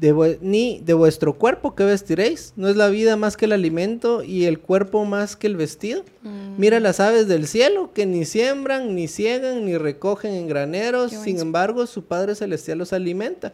De 0.00 0.38
ni 0.40 0.80
de 0.80 0.94
vuestro 0.94 1.34
cuerpo, 1.34 1.74
¿qué 1.74 1.84
vestiréis? 1.84 2.54
¿No 2.56 2.68
es 2.68 2.76
la 2.76 2.88
vida 2.88 3.16
más 3.16 3.36
que 3.36 3.44
el 3.44 3.52
alimento 3.52 4.22
y 4.22 4.46
el 4.46 4.58
cuerpo 4.58 5.04
más 5.04 5.36
que 5.36 5.46
el 5.46 5.56
vestido? 5.56 6.04
Mm. 6.22 6.58
Mira 6.58 6.80
las 6.80 7.00
aves 7.00 7.28
del 7.28 7.46
cielo, 7.46 7.92
que 7.92 8.06
ni 8.06 8.24
siembran, 8.24 8.94
ni 8.94 9.08
ciegan, 9.08 9.66
ni 9.66 9.76
recogen 9.76 10.32
en 10.32 10.48
graneros, 10.48 11.12
sin 11.12 11.38
embargo 11.38 11.86
su 11.86 12.04
Padre 12.04 12.34
Celestial 12.34 12.78
los 12.78 12.94
alimenta. 12.94 13.52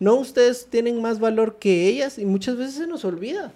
¿No 0.00 0.16
ustedes 0.16 0.66
tienen 0.66 1.00
más 1.00 1.20
valor 1.20 1.58
que 1.60 1.86
ellas? 1.86 2.18
Y 2.18 2.24
muchas 2.24 2.56
veces 2.56 2.74
se 2.74 2.86
nos 2.88 3.04
olvida. 3.04 3.52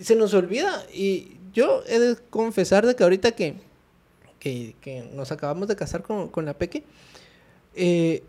Se 0.00 0.14
nos 0.14 0.32
olvida. 0.32 0.86
Y 0.94 1.38
yo 1.52 1.82
he 1.88 1.98
de 1.98 2.16
confesar 2.30 2.86
de 2.86 2.94
que 2.94 3.02
ahorita 3.02 3.32
que, 3.32 3.56
que, 4.38 4.76
que 4.80 5.10
nos 5.12 5.32
acabamos 5.32 5.66
de 5.66 5.74
casar 5.74 6.02
con, 6.02 6.28
con 6.28 6.44
la 6.44 6.54
Peque, 6.54 6.84
eh, 7.74 8.22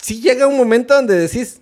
sí 0.00 0.20
llega 0.20 0.46
un 0.46 0.56
momento 0.56 0.94
donde 0.94 1.18
decís, 1.18 1.60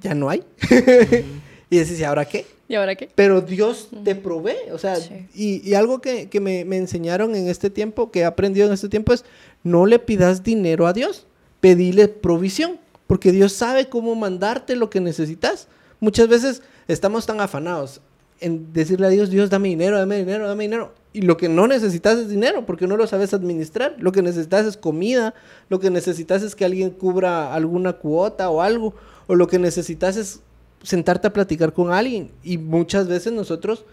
ya 0.00 0.14
no 0.14 0.28
hay. 0.28 0.42
y 1.70 1.78
decís, 1.78 1.98
¿y 1.98 2.04
ahora 2.04 2.24
qué? 2.24 2.46
¿Y 2.68 2.74
ahora 2.74 2.94
qué? 2.96 3.08
Pero 3.14 3.40
Dios 3.40 3.88
te 4.04 4.14
provee, 4.16 4.56
o 4.72 4.78
sea, 4.78 4.96
Sí. 4.96 5.26
y, 5.34 5.68
y 5.68 5.74
algo 5.74 6.00
que, 6.00 6.28
que 6.28 6.40
me, 6.40 6.64
me 6.64 6.76
enseñaron 6.76 7.34
en 7.36 7.48
este 7.48 7.70
tiempo, 7.70 8.10
que 8.10 8.20
he 8.20 8.24
aprendido 8.24 8.66
en 8.66 8.72
este 8.72 8.88
tiempo 8.88 9.12
es, 9.12 9.24
no 9.62 9.86
le 9.86 9.98
pidas 10.00 10.42
dinero 10.42 10.86
a 10.88 10.92
Dios, 10.92 11.26
pedile 11.60 12.08
provisión, 12.08 12.78
porque 13.06 13.30
Dios 13.30 13.52
sabe 13.52 13.88
cómo 13.88 14.16
mandarte 14.16 14.74
lo 14.74 14.90
que 14.90 15.00
necesitas. 15.00 15.68
Muchas 16.00 16.26
veces 16.28 16.62
estamos 16.88 17.24
tan 17.24 17.40
afanados 17.40 18.00
en 18.40 18.72
decirle 18.72 19.06
a 19.06 19.10
Dios, 19.10 19.30
Dios, 19.30 19.48
dame 19.48 19.68
dinero, 19.68 19.96
dame 19.98 20.18
dinero, 20.18 20.48
dame 20.48 20.64
dinero. 20.64 20.92
Y 21.16 21.22
lo 21.22 21.38
que 21.38 21.48
no 21.48 21.66
necesitas 21.66 22.18
es 22.18 22.28
dinero, 22.28 22.66
porque 22.66 22.86
no 22.86 22.98
lo 22.98 23.06
sabes 23.06 23.32
administrar. 23.32 23.96
Lo 23.98 24.12
que 24.12 24.20
necesitas 24.20 24.66
es 24.66 24.76
comida, 24.76 25.32
lo 25.70 25.80
que 25.80 25.88
necesitas 25.88 26.42
es 26.42 26.54
que 26.54 26.66
alguien 26.66 26.90
cubra 26.90 27.54
alguna 27.54 27.94
cuota 27.94 28.50
o 28.50 28.60
algo, 28.60 28.92
o 29.26 29.34
lo 29.34 29.46
que 29.46 29.58
necesitas 29.58 30.18
es 30.18 30.40
sentarte 30.82 31.28
a 31.28 31.32
platicar 31.32 31.72
con 31.72 31.90
alguien. 31.90 32.32
Y 32.42 32.58
muchas 32.58 33.08
veces 33.08 33.32
nosotros, 33.32 33.86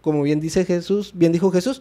como 0.00 0.24
bien 0.24 0.40
dice 0.40 0.64
Jesús, 0.64 1.12
bien 1.14 1.30
dijo 1.30 1.52
Jesús, 1.52 1.80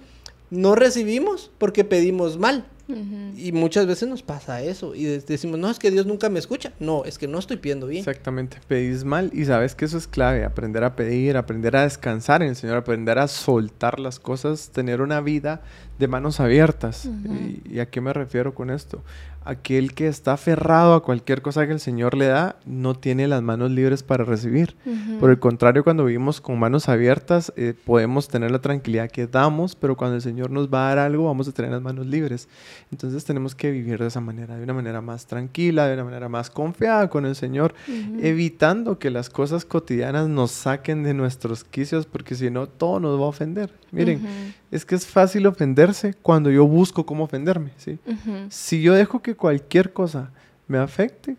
no 0.52 0.76
recibimos 0.76 1.50
porque 1.58 1.84
pedimos 1.84 2.38
mal. 2.38 2.68
Y 2.88 3.52
muchas 3.54 3.86
veces 3.88 4.10
nos 4.10 4.24
pasa 4.24 4.62
eso. 4.62 4.94
Y 4.94 5.06
de- 5.06 5.20
decimos, 5.20 5.58
no, 5.60 5.70
es 5.70 5.80
que 5.80 5.90
Dios 5.90 6.06
nunca 6.06 6.30
me 6.30 6.38
escucha. 6.40 6.74
No, 6.80 7.06
es 7.06 7.18
que 7.18 7.28
no 7.28 7.40
estoy 7.40 7.58
pidiendo 7.58 7.88
bien. 7.88 8.00
Exactamente, 8.00 8.58
pedís 8.68 9.04
mal 9.06 9.32
y 9.34 9.46
sabes 9.46 9.74
que 9.74 9.86
eso 9.86 9.98
es 9.98 10.08
clave, 10.08 10.44
aprender 10.44 10.84
a 10.84 10.96
pedir, 10.96 11.38
aprender 11.38 11.76
a 11.78 11.84
descansar 11.84 12.44
en 12.44 12.50
el 12.50 12.56
Señor, 12.56 12.78
aprender 12.78 13.20
a 13.20 13.28
soltar 13.28 14.00
las 14.00 14.20
cosas, 14.20 14.70
tener 14.72 15.02
una 15.02 15.22
vida 15.22 15.62
de 15.98 16.08
manos 16.08 16.40
abiertas. 16.40 17.06
¿Y, 17.06 17.62
y 17.76 17.80
a 17.80 17.90
qué 17.90 18.02
me 18.02 18.12
refiero 18.12 18.54
con 18.54 18.70
esto? 18.70 19.02
Aquel 19.46 19.94
que 19.94 20.08
está 20.08 20.34
aferrado 20.34 20.94
a 20.94 21.04
cualquier 21.04 21.42
cosa 21.42 21.66
que 21.68 21.74
el 21.74 21.80
Señor 21.80 22.16
le 22.16 22.28
da, 22.28 22.56
no 22.66 22.96
tiene 22.96 23.28
las 23.28 23.42
manos 23.42 23.72
libres 23.72 24.04
para 24.04 24.24
recibir. 24.24 24.76
Por 25.20 25.30
el 25.30 25.40
contrario, 25.40 25.84
cuando 25.84 26.06
vivimos 26.06 26.40
con 26.42 26.60
manos 26.60 26.90
abiertas, 26.90 27.52
eh, 27.56 27.74
podemos 27.86 28.28
tener 28.28 28.52
la 28.52 28.60
tranquilidad 28.60 29.10
que 29.10 29.28
damos, 29.28 29.76
pero 29.76 29.98
cuando 29.98 30.16
el 30.16 30.22
Señor 30.22 30.50
nos 30.50 30.68
va 30.68 30.86
a 30.86 30.96
dar 30.96 31.00
algo, 31.00 31.26
vamos 31.26 31.48
a 31.48 31.52
tener 31.52 31.72
las 31.72 31.82
manos 31.82 32.06
libres. 32.06 32.48
Entonces 32.92 33.26
tenemos 33.26 33.56
que 33.56 33.72
vivir 33.72 34.00
de 34.00 34.08
esa 34.08 34.22
manera, 34.22 34.56
de 34.56 34.64
una 34.64 34.74
manera 34.74 35.02
más 35.02 35.26
tranquila, 35.26 35.88
de 35.88 35.96
una 35.96 36.06
manera 36.06 36.30
más 36.30 36.50
confiada 36.50 37.10
con 37.10 37.26
el 37.26 37.36
Señor, 37.36 37.74
evitando 38.22 39.00
que 39.00 39.10
las 39.10 39.30
cosas 39.30 39.66
cotidianas 39.66 40.28
nos 40.30 40.52
saquen 40.52 41.04
de 41.04 41.14
nuestros 41.14 41.64
quicios, 41.64 42.06
porque 42.06 42.36
si 42.36 42.50
no, 42.50 42.68
todo 42.68 43.00
nos 43.00 43.20
va 43.20 43.26
a 43.26 43.30
ofender. 43.30 43.74
Miren. 43.92 44.54
Es 44.74 44.86
que 44.86 44.96
es 44.96 45.06
fácil 45.06 45.46
ofenderse 45.46 46.16
cuando 46.16 46.50
yo 46.50 46.66
busco 46.66 47.06
cómo 47.06 47.26
ofenderme, 47.26 47.72
¿sí? 47.78 48.00
Si 48.50 48.82
yo 48.82 48.94
dejo 48.94 49.22
que 49.22 49.36
cualquier 49.36 49.94
cosa 49.94 50.32
me 50.68 50.80
afecte, 50.80 51.36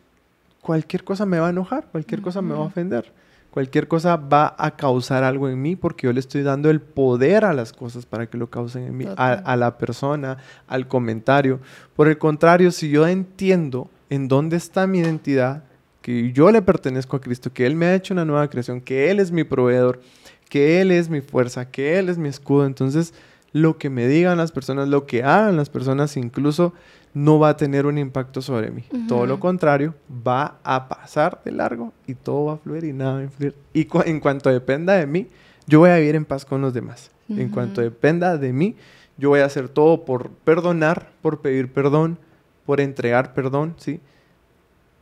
cualquier 0.60 1.02
cosa 1.02 1.26
me 1.26 1.40
va 1.40 1.48
a 1.48 1.50
enojar, 1.50 1.86
cualquier 1.90 2.22
cosa 2.22 2.40
me 2.40 2.54
va 2.54 2.60
a 2.60 2.66
ofender. 2.68 3.12
Cualquier 3.50 3.86
cosa 3.86 4.16
va 4.16 4.54
a 4.58 4.72
causar 4.72 5.22
algo 5.22 5.48
en 5.48 5.62
mí 5.62 5.76
porque 5.76 6.06
yo 6.08 6.12
le 6.12 6.18
estoy 6.18 6.42
dando 6.42 6.70
el 6.70 6.80
poder 6.80 7.44
a 7.44 7.52
las 7.52 7.72
cosas 7.72 8.04
para 8.04 8.26
que 8.26 8.36
lo 8.36 8.50
causen 8.50 8.84
en 8.84 8.96
mí, 8.96 9.06
a 9.16 9.56
la 9.56 9.78
persona, 9.78 10.38
al 10.66 10.88
comentario. 10.88 11.60
Por 11.94 12.08
el 12.08 12.18
contrario, 12.18 12.70
si 12.72 12.88
yo 12.88 13.06
entiendo 13.06 13.88
en 14.10 14.26
dónde 14.26 14.56
está 14.56 14.86
mi 14.86 14.98
identidad, 14.98 15.62
que 16.02 16.32
yo 16.32 16.50
le 16.50 16.62
pertenezco 16.62 17.16
a 17.16 17.20
Cristo, 17.20 17.52
que 17.52 17.64
Él 17.64 17.76
me 17.76 17.86
ha 17.86 17.94
hecho 17.94 18.12
una 18.12 18.24
nueva 18.24 18.48
creación, 18.50 18.80
que 18.80 19.10
Él 19.10 19.20
es 19.20 19.30
mi 19.30 19.42
proveedor, 19.42 20.00
que 20.48 20.80
Él 20.80 20.90
es 20.90 21.08
mi 21.08 21.20
fuerza, 21.20 21.70
que 21.70 21.98
Él 21.98 22.08
es 22.08 22.18
mi 22.18 22.28
escudo, 22.28 22.66
entonces 22.66 23.14
lo 23.52 23.78
que 23.78 23.88
me 23.90 24.06
digan 24.08 24.36
las 24.38 24.50
personas, 24.52 24.88
lo 24.88 25.06
que 25.06 25.22
hagan 25.22 25.56
las 25.56 25.70
personas 25.70 26.16
incluso, 26.16 26.72
no 27.14 27.38
va 27.38 27.50
a 27.50 27.56
tener 27.56 27.86
un 27.86 27.96
impacto 27.98 28.42
sobre 28.42 28.70
mí. 28.72 28.82
Todo 29.06 29.26
lo 29.26 29.38
contrario, 29.38 29.94
va 30.26 30.58
a 30.64 30.88
pasar 30.88 31.40
de 31.44 31.52
largo 31.52 31.92
y 32.08 32.14
todo 32.14 32.46
va 32.46 32.52
a 32.54 32.56
fluir 32.56 32.82
y 32.84 32.92
nada 32.92 33.12
va 33.12 33.18
a 33.20 33.22
influir. 33.22 33.54
Y 33.72 33.84
cu- 33.84 34.02
en 34.04 34.18
cuanto 34.18 34.50
dependa 34.50 34.94
de 34.94 35.06
mí, 35.06 35.28
yo 35.68 35.78
voy 35.78 35.90
a 35.90 35.96
vivir 35.98 36.16
en 36.16 36.24
paz 36.24 36.44
con 36.44 36.60
los 36.60 36.74
demás. 36.74 37.10
En 37.28 37.48
cuanto 37.50 37.80
dependa 37.80 38.36
de 38.36 38.52
mí, 38.52 38.74
yo 39.16 39.28
voy 39.28 39.40
a 39.40 39.44
hacer 39.44 39.68
todo 39.68 40.04
por 40.04 40.28
perdonar, 40.30 41.10
por 41.22 41.40
pedir 41.40 41.72
perdón, 41.72 42.18
por 42.66 42.80
entregar 42.80 43.32
perdón, 43.32 43.74
¿sí? 43.78 44.00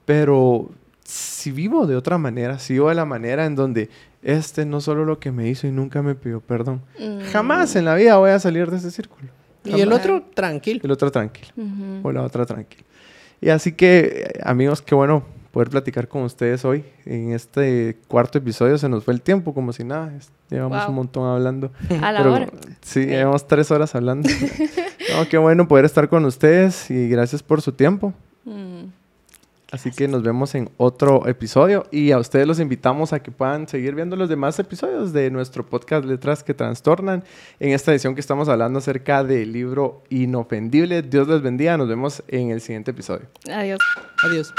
Pero 0.04 0.70
si 1.04 1.50
vivo 1.50 1.86
de 1.86 1.96
otra 1.96 2.18
manera, 2.18 2.58
si 2.58 2.74
vivo 2.74 2.88
de 2.88 2.94
la 2.94 3.04
manera 3.04 3.46
en 3.46 3.54
donde 3.56 3.88
este 4.22 4.64
no 4.64 4.80
solo 4.80 5.04
lo 5.04 5.18
que 5.18 5.32
me 5.32 5.48
hizo 5.48 5.66
y 5.66 5.72
nunca 5.72 6.02
me 6.02 6.14
pidió 6.14 6.40
perdón, 6.40 6.82
Mm. 6.98 7.20
jamás 7.32 7.74
en 7.76 7.84
la 7.84 7.94
vida 7.94 8.16
voy 8.18 8.30
a 8.30 8.38
salir 8.38 8.70
de 8.70 8.76
ese 8.78 8.90
círculo. 8.90 9.28
Y 9.64 9.80
el 9.80 9.92
otro, 9.92 10.22
tranquilo. 10.34 10.80
El 10.82 10.90
otro 10.90 11.12
tranquilo. 11.12 11.50
O 12.02 12.10
la 12.10 12.22
otra 12.22 12.44
tranquila. 12.46 12.82
Y 13.40 13.48
así 13.50 13.72
que, 13.72 14.24
eh, 14.34 14.40
amigos, 14.44 14.82
qué 14.82 14.94
bueno 14.94 15.24
poder 15.52 15.68
platicar 15.70 16.08
con 16.08 16.22
ustedes 16.22 16.64
hoy. 16.64 16.84
En 17.04 17.32
este 17.32 17.98
cuarto 18.08 18.38
episodio 18.38 18.76
se 18.78 18.88
nos 18.88 19.04
fue 19.04 19.14
el 19.14 19.20
tiempo 19.20 19.52
como 19.54 19.72
si 19.72 19.84
nada. 19.84 20.12
Llevamos 20.50 20.78
Wow. 20.80 20.88
un 20.90 20.94
montón 20.96 21.28
hablando. 21.28 21.70
A 22.00 22.10
la 22.10 22.18
Pero, 22.18 22.32
hora. 22.34 22.46
Sí, 22.80 23.06
llevamos 23.06 23.46
tres 23.46 23.70
horas 23.70 23.94
hablando. 23.94 24.28
no, 25.16 25.28
qué 25.28 25.38
bueno 25.38 25.68
poder 25.68 25.84
estar 25.84 26.08
con 26.08 26.24
ustedes 26.24 26.90
y 26.90 27.08
gracias 27.08 27.42
por 27.42 27.60
su 27.62 27.72
tiempo. 27.72 28.12
Mm. 28.44 28.86
Así 29.72 29.90
que 29.90 30.06
nos 30.06 30.22
vemos 30.22 30.54
en 30.54 30.70
otro 30.76 31.26
episodio 31.26 31.86
y 31.90 32.12
a 32.12 32.18
ustedes 32.18 32.46
los 32.46 32.60
invitamos 32.60 33.14
a 33.14 33.22
que 33.22 33.30
puedan 33.30 33.66
seguir 33.66 33.94
viendo 33.94 34.16
los 34.16 34.28
demás 34.28 34.58
episodios 34.58 35.14
de 35.14 35.30
nuestro 35.30 35.64
podcast 35.64 36.04
Letras 36.04 36.44
que 36.44 36.52
Trastornan. 36.52 37.24
En 37.58 37.70
esta 37.70 37.90
edición 37.90 38.14
que 38.14 38.20
estamos 38.20 38.50
hablando 38.50 38.80
acerca 38.80 39.24
del 39.24 39.50
libro 39.50 40.04
Inofendible. 40.10 41.00
Dios 41.00 41.26
les 41.26 41.40
bendiga. 41.40 41.78
Nos 41.78 41.88
vemos 41.88 42.22
en 42.28 42.50
el 42.50 42.60
siguiente 42.60 42.90
episodio. 42.90 43.28
Adiós. 43.50 43.78
Adiós. 44.22 44.52